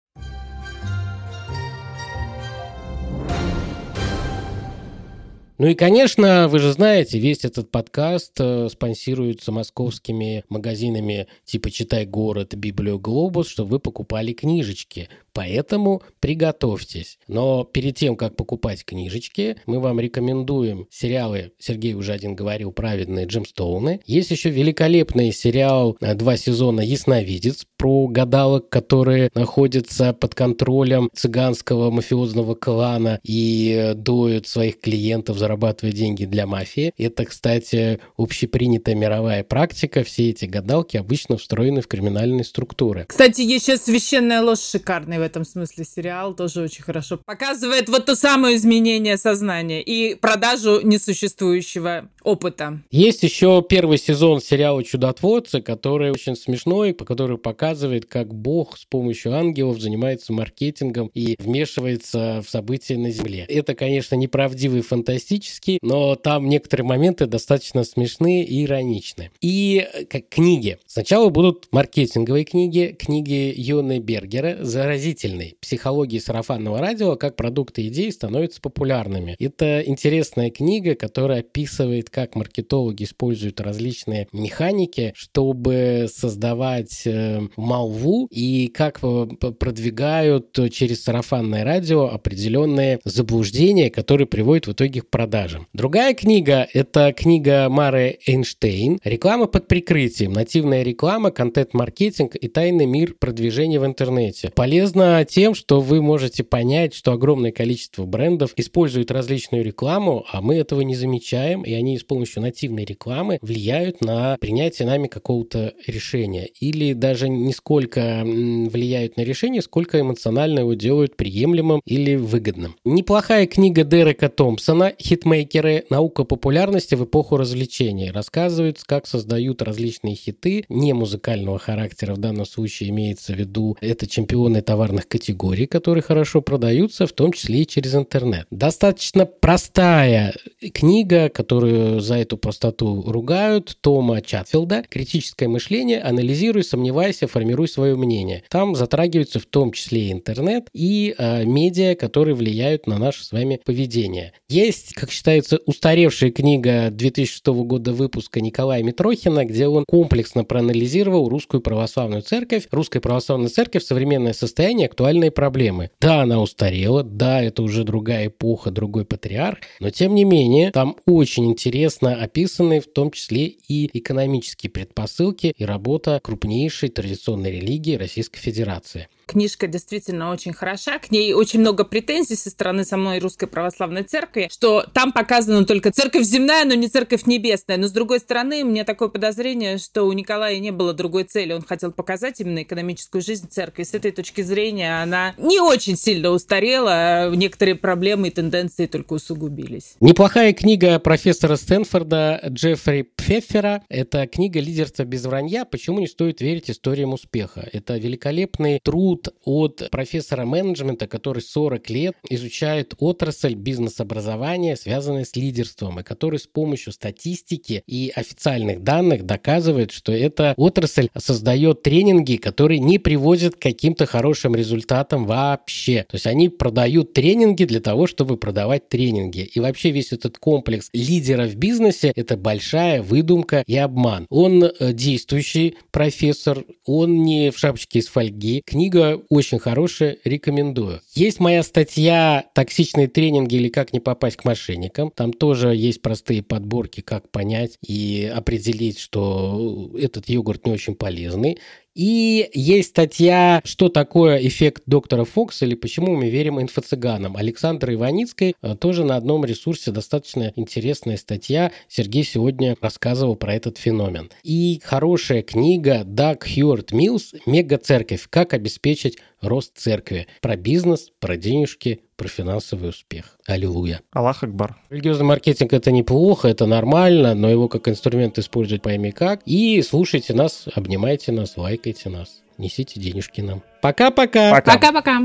Ну 5.58 5.68
и, 5.68 5.74
конечно, 5.74 6.50
вы 6.50 6.60
же 6.60 6.74
знаете, 6.74 7.18
весь 7.18 7.46
этот 7.46 7.72
подкаст 7.72 8.34
э, 8.40 8.68
спонсируется 8.70 9.54
московскими 9.54 10.44
магазинами 10.50 11.28
типа 11.46 11.72
«Читай 11.72 12.06
город», 12.06 12.56
«Библию 12.56 13.00
Глобус», 13.00 13.48
чтобы 13.48 13.72
вы 13.72 13.80
покупали 13.80 14.34
книжечки. 14.34 15.08
Поэтому 15.32 16.02
приготовьтесь. 16.20 17.20
Но 17.28 17.64
перед 17.64 17.96
тем, 17.96 18.18
как 18.18 18.36
покупать 18.36 18.84
книжечки, 18.84 19.56
мы 19.66 19.80
вам 19.80 20.00
рекомендуем 20.00 20.88
сериалы, 20.90 21.52
Сергей 21.58 21.94
уже 21.94 22.12
один 22.12 22.36
говорил, 22.36 22.74
«Праведные 22.74 23.26
Джемстоуны». 23.26 24.02
Есть 24.06 24.32
еще 24.32 24.50
великолепный 24.50 25.32
сериал 25.32 25.96
э, 26.02 26.16
«Два 26.16 26.36
сезона 26.36 26.82
Ясновидец» 26.82 27.66
про 27.78 28.08
гадалок, 28.08 28.68
которые 28.68 29.30
находятся 29.34 30.12
под 30.12 30.36
контролем 30.36 31.10
цыганского 31.14 31.92
мафиозного 31.92 32.56
клана 32.56 33.22
и 33.24 33.72
э, 33.72 33.94
доют 33.94 34.48
своих 34.48 34.82
клиентов, 34.82 35.38
зарабатывая 35.46 35.94
деньги 35.94 36.26
для 36.26 36.48
мафии. 36.48 36.92
Это, 36.98 37.26
кстати, 37.26 38.00
общепринятая 38.18 38.96
мировая 38.96 39.44
практика. 39.44 40.04
Все 40.04 40.32
эти 40.32 40.46
гадалки 40.46 40.98
обычно 40.98 41.38
встроены 41.38 41.82
в 41.82 41.88
криминальные 41.88 42.44
структуры. 42.44 43.06
Кстати, 43.08 43.42
еще 43.42 43.78
«Священная 43.78 44.42
ложь» 44.42 44.62
шикарный 44.62 45.20
этом 45.26 45.44
смысле 45.44 45.84
сериал 45.84 46.34
тоже 46.34 46.62
очень 46.62 46.84
хорошо 46.84 47.20
показывает 47.24 47.90
вот 47.90 48.06
то 48.06 48.16
самое 48.16 48.56
изменение 48.56 49.18
сознания 49.18 49.82
и 49.82 50.16
продажу 50.16 50.80
несуществующего 50.82 52.10
опыта. 52.24 52.80
Есть 52.92 53.24
еще 53.24 53.64
первый 53.68 53.98
сезон 53.98 54.42
сериала 54.42 54.84
«Чудотворцы», 54.84 55.62
который 55.62 56.12
очень 56.12 56.36
смешной, 56.36 56.94
по 56.94 57.06
который 57.06 57.38
показывает, 57.38 58.06
как 58.06 58.34
Бог 58.34 58.78
с 58.78 58.86
помощью 58.86 59.34
ангелов 59.34 59.80
занимается 59.80 60.32
маркетингом 60.32 61.12
и 61.14 61.36
вмешивается 61.40 62.42
в 62.46 62.50
события 62.50 62.98
на 62.98 63.12
Земле. 63.12 63.46
Это, 63.48 63.76
конечно, 63.76 64.16
неправдивый 64.16 64.82
фантастический, 64.82 65.35
но 65.82 66.16
там 66.16 66.48
некоторые 66.50 66.86
моменты 66.86 67.26
достаточно 67.26 67.84
смешные 67.84 68.44
и 68.44 68.66
ироничные. 68.66 69.32
И 69.42 69.86
как 70.10 70.30
книги. 70.30 70.78
Сначала 70.86 71.30
будут 71.30 71.68
маркетинговые 71.72 72.46
книги, 72.46 72.96
книги 72.98 73.54
Йоны 73.56 74.00
Бергера 74.00 74.58
«Заразительный. 74.62 75.58
Психология 75.62 76.20
сарафанного 76.20 76.80
радио. 76.80 77.16
Как 77.16 77.36
продукты 77.36 77.88
идей 77.88 78.12
становятся 78.12 78.62
популярными». 78.62 79.36
Это 79.40 79.82
интересная 79.82 80.50
книга, 80.50 80.96
которая 80.96 81.40
описывает 81.40 82.10
как 82.10 82.36
маркетологи 82.36 83.04
используют 83.04 83.62
различные 83.62 84.28
механики, 84.32 85.14
чтобы 85.16 86.08
создавать 86.14 87.04
э, 87.06 87.42
молву 87.56 88.28
и 88.32 88.68
как 88.68 89.00
э, 89.02 89.28
продвигают 89.60 90.58
через 90.72 91.04
сарафанное 91.04 91.64
радио 91.64 92.06
определенные 92.06 93.00
заблуждения, 93.04 93.90
которые 93.90 94.28
приводят 94.28 94.68
в 94.68 94.74
итоге 94.74 95.02
к 95.02 95.10
продаже 95.10 95.25
продажам. 95.26 95.66
Другая 95.74 96.14
книга– 96.14 96.68
это 96.74 97.12
книга 97.12 97.68
Мары 97.68 98.20
Эйнштейн 98.28 99.00
«Реклама 99.04 99.48
под 99.48 99.68
прикрытием. 99.68 100.34
Нативная 100.34 100.84
реклама, 100.84 101.32
контент-маркетинг 101.32 102.36
и 102.36 102.48
тайный 102.48 102.86
мир 102.86 103.16
продвижения 103.20 103.80
в 103.80 103.86
интернете». 103.88 104.52
Полезно 104.54 105.26
тем, 105.28 105.56
что 105.56 105.82
вы 105.82 106.04
можете 106.04 106.44
понять, 106.44 106.94
что 106.94 107.12
огромное 107.12 107.52
количество 107.52 108.06
брендов 108.06 108.54
используют 108.56 109.10
различную 109.10 109.64
рекламу, 109.64 110.26
а 110.32 110.42
мы 110.42 110.58
этого 110.58 110.82
не 110.82 110.96
замечаем, 110.96 111.64
и 111.64 111.74
они 111.74 111.98
с 111.98 112.04
помощью 112.04 112.44
нативной 112.44 112.86
рекламы 112.86 113.40
влияют 113.42 114.02
на 114.02 114.38
принятие 114.40 114.88
нами 114.88 115.08
какого-то 115.08 115.74
решения. 115.88 116.48
Или 116.60 116.94
даже 116.94 117.30
не 117.30 117.52
сколько 117.52 118.22
влияют 118.24 119.18
на 119.18 119.22
решение, 119.22 119.64
сколько 119.64 120.00
эмоционально 120.00 120.60
его 120.60 120.76
делают 120.76 121.18
приемлемым 121.18 121.82
или 121.84 122.14
выгодным. 122.14 122.76
Неплохая 122.86 123.48
книга 123.48 123.84
Дерека 123.84 124.30
Томпсона 124.30 124.94
«Хитмейкеры. 125.16 125.86
Наука 125.90 126.26
популярности 126.26 126.96
в 126.96 127.06
эпоху 127.06 127.38
развлечений». 127.38 128.12
Рассказывает, 128.12 128.84
как 128.84 129.08
создают 129.08 129.62
различные 129.62 130.16
хиты 130.16 130.66
не 130.68 130.92
музыкального 130.92 131.58
характера. 131.58 132.16
В 132.16 132.18
данном 132.18 132.46
случае 132.46 132.90
имеется 132.90 133.32
в 133.32 133.38
виду 133.38 133.78
это 133.80 134.08
чемпионы 134.08 134.62
товарных 134.62 135.08
категорий, 135.08 135.68
которые 135.68 136.02
хорошо 136.02 136.42
продаются, 136.42 137.08
в 137.08 137.14
том 137.14 137.32
числе 137.32 137.62
и 137.62 137.68
через 137.68 137.96
интернет. 137.96 138.46
Достаточно 138.52 139.26
простая 139.26 140.36
книга, 140.74 141.30
которую 141.30 142.02
за 142.02 142.16
эту 142.16 142.36
простоту 142.36 143.02
ругают, 143.08 143.78
Тома 143.80 144.22
Чатфилда 144.22 144.84
«Критическое 144.90 145.48
мышление. 145.48 146.02
Анализируй, 146.02 146.66
сомневайся, 146.66 147.28
формируй 147.28 147.70
свое 147.70 147.96
мнение». 147.96 148.44
Там 148.50 148.76
затрагивается 148.76 149.40
в 149.40 149.46
том 149.46 149.72
числе 149.72 150.10
и 150.10 150.12
интернет 150.12 150.68
и 150.74 151.16
э, 151.18 151.46
медиа, 151.46 151.96
которые 151.96 152.36
влияют 152.36 152.86
на 152.86 152.98
наше 152.98 153.24
с 153.24 153.32
вами 153.32 153.62
поведение. 153.64 154.34
Есть, 154.50 154.94
как 155.06 155.12
считается, 155.12 155.60
устаревшая 155.68 156.32
книга 156.32 156.90
2006 156.90 157.46
года 157.46 157.94
выпуска 157.94 158.42
Николая 158.42 158.82
Митрохина, 158.82 159.46
где 159.46 159.68
он 159.68 159.86
комплексно 159.88 160.44
проанализировал 160.44 161.30
русскую 161.30 161.62
православную 161.62 162.24
церковь. 162.24 162.68
Русская 162.72 163.02
православная 163.02 163.50
церковь, 163.50 163.84
современное 163.84 164.34
состояние, 164.34 164.88
актуальные 164.88 165.30
проблемы. 165.30 165.92
Да, 166.02 166.24
она 166.24 166.42
устарела, 166.42 167.04
да, 167.04 167.40
это 167.40 167.62
уже 167.62 167.84
другая 167.84 168.30
эпоха, 168.30 168.72
другой 168.72 169.06
патриарх, 169.06 169.60
но 169.80 169.92
тем 169.92 170.16
не 170.16 170.24
менее, 170.24 170.72
там 170.72 170.96
очень 171.06 171.46
интересно 171.46 172.16
описаны 172.16 172.80
в 172.80 172.92
том 172.92 173.12
числе 173.12 173.46
и 173.46 173.88
экономические 173.96 174.72
предпосылки 174.72 175.54
и 175.56 175.66
работа 175.66 176.20
крупнейшей 176.24 176.90
традиционной 176.90 177.52
религии 177.52 177.96
Российской 177.96 178.40
Федерации. 178.40 179.08
Книжка 179.26 179.68
действительно 179.68 180.32
очень 180.32 180.54
хороша. 180.54 181.00
К 181.00 181.12
ней 181.12 181.34
очень 181.34 181.60
много 181.60 181.84
претензий 181.84 182.36
со 182.36 182.50
стороны 182.50 182.86
самой 182.86 183.20
Русской 183.20 183.48
Православной 183.48 184.04
Церкви, 184.04 184.50
что 184.52 184.86
там 184.94 185.12
показана 185.12 185.66
только 185.66 185.92
церковь 185.92 186.24
земная, 186.24 186.66
но 186.66 186.74
не 186.74 186.88
церковь 186.88 187.26
небесная. 187.26 187.78
Но 187.78 187.88
с 187.88 187.92
другой 187.92 188.20
стороны, 188.20 188.64
мне 188.64 188.84
такое 188.84 189.10
подозрение, 189.10 189.78
что 189.78 190.04
у 190.04 190.14
Николая 190.14 190.60
не 190.60 190.72
было 190.72 190.94
другой 190.94 191.24
цели. 191.24 191.54
Он 191.54 191.62
хотел 191.62 191.92
показать 191.92 192.40
именно 192.40 192.64
экономическую 192.64 193.22
жизнь 193.22 193.48
церкви. 193.50 193.84
С 193.84 193.94
этой 193.94 194.12
точки 194.12 194.42
зрения 194.42 195.02
она 195.02 195.34
не 195.38 195.60
очень 195.60 195.98
сильно 195.98 196.30
устарела. 196.30 197.34
Некоторые 197.36 197.76
проблемы 197.76 198.28
и 198.28 198.32
тенденции 198.32 198.86
только 198.86 199.14
усугубились. 199.14 199.96
Неплохая 200.00 200.54
книга 200.54 201.00
профессора 201.00 201.56
Стэнфорда 201.56 202.42
Джеффри 202.48 203.10
Пфеффера. 203.16 203.84
Это 203.90 204.28
книга 204.28 204.60
«Лидерство 204.60 205.04
без 205.04 205.26
вранья. 205.26 205.66
Почему 205.66 206.00
не 206.00 206.08
стоит 206.08 206.42
верить 206.42 206.70
историям 206.70 207.14
успеха». 207.14 207.68
Это 207.72 207.98
великолепный 207.98 208.80
труд 208.84 209.15
труд 209.16 209.36
от 209.44 209.90
профессора 209.92 210.46
менеджмента, 210.46 211.08
который 211.08 211.42
40 211.42 211.90
лет 211.90 212.16
изучает 212.30 212.94
отрасль 213.00 213.56
бизнес-образования, 213.56 214.76
связанную 214.76 215.26
с 215.26 215.36
лидерством, 215.36 216.00
и 216.00 216.04
который 216.04 216.40
с 216.40 216.48
помощью 216.48 216.94
статистики 216.94 217.84
и 217.88 218.12
официальных 218.16 218.84
данных 218.84 219.26
доказывает, 219.26 219.92
что 219.92 220.12
эта 220.12 220.54
отрасль 220.58 221.10
создает 221.18 221.84
тренинги, 221.84 222.38
которые 222.38 222.80
не 222.80 223.00
приводят 223.00 223.56
к 223.56 223.62
каким-то 223.62 224.06
хорошим 224.06 224.56
результатам 224.56 225.26
вообще. 225.26 226.06
То 226.10 226.16
есть 226.16 226.28
они 226.28 226.50
продают 226.50 227.14
тренинги 227.14 227.66
для 227.66 227.80
того, 227.80 228.08
чтобы 228.08 228.38
продавать 228.38 228.90
тренинги. 228.90 229.42
И 229.42 229.60
вообще 229.60 229.92
весь 229.92 230.12
этот 230.12 230.38
комплекс 230.38 230.90
лидера 230.94 231.48
в 231.48 231.56
бизнесе– 231.56 232.12
это 232.16 232.38
большая 232.38 233.02
выдумка 233.02 233.64
и 233.68 233.78
обман. 233.78 234.26
Он 234.30 234.64
э, 234.64 234.94
действующий 234.94 235.78
профессор, 235.92 236.66
он 236.86 237.24
не 237.24 237.52
в 237.52 237.58
шапочке 237.58 238.00
из 238.00 238.08
фольги. 238.08 238.62
Книга 238.66 239.05
очень 239.30 239.60
хорошая, 239.60 240.18
рекомендую. 240.24 241.02
Есть 241.14 241.40
моя 241.40 241.64
статья 241.64 242.46
«Токсичные 242.54 243.08
тренинги 243.08 243.56
или 243.56 243.70
как 243.70 243.94
не 243.94 244.00
попасть 244.00 244.38
к 244.38 244.46
мошенникам». 244.46 245.12
Там 245.16 245.34
тоже 245.34 245.76
есть 245.76 246.02
простые 246.02 246.44
подборки, 246.44 247.02
как 247.02 247.30
понять 247.30 247.78
и 247.86 248.32
определить, 248.34 249.00
что 249.00 249.92
этот 249.98 250.30
йогурт 250.30 250.66
не 250.66 250.72
очень 250.72 250.96
полезный. 250.96 251.60
И 251.96 252.50
есть 252.54 252.90
статья 252.90 253.62
«Что 253.64 253.88
такое 253.88 254.38
эффект 254.46 254.84
доктора 254.86 255.24
Фокса» 255.24 255.66
или 255.66 255.76
«Почему 255.76 256.14
мы 256.18 256.30
верим 256.30 256.60
инфо-цыганам». 256.60 257.38
Александра 257.38 257.94
Иваницкой 257.94 258.54
э, 258.62 258.76
тоже 258.76 259.06
на 259.06 259.16
одном 259.16 259.46
ресурсе 259.46 259.92
достаточно 259.92 260.52
интересная 260.58 261.16
статья. 261.16 261.72
Сергей 261.88 262.26
сегодня 262.26 262.76
рассказывал 262.82 263.38
про 263.38 263.54
этот 263.54 263.78
феномен. 263.78 264.30
И 264.44 264.82
хорошая 264.84 265.42
книга 265.42 266.04
Даг 266.04 266.46
Хьюарт 266.46 266.92
Милс 266.92 267.34
«Мега-церковь. 267.46 268.28
Как 268.30 268.54
обеспечить 268.54 269.18
рост 269.48 269.78
церкви». 269.78 270.28
Про 270.42 270.56
бизнес, 270.56 271.12
про 271.20 271.38
денежки, 271.38 272.02
про 272.16 272.28
финансовый 272.28 272.90
успех. 272.90 273.38
Аллилуйя. 273.48 274.02
Аллах 274.12 274.44
Акбар. 274.44 274.78
Религиозный 274.90 275.26
маркетинг 275.26 275.74
это 275.74 275.92
неплохо, 275.92 276.48
это 276.48 276.66
нормально, 276.66 277.36
но 277.36 277.50
его 277.50 277.68
как 277.68 277.88
инструмент 277.88 278.38
использовать 278.40 278.82
пойми 278.82 279.12
как. 279.12 279.42
И 279.46 279.82
слушайте 279.82 280.34
нас, 280.34 280.66
обнимайте 280.74 281.32
нас, 281.32 281.58
лайкайте 281.58 282.10
нас, 282.10 282.42
несите 282.58 283.00
денежки 283.00 283.42
нам. 283.42 283.64
Пока-пока. 283.82 284.52
Пока-пока. 284.52 285.22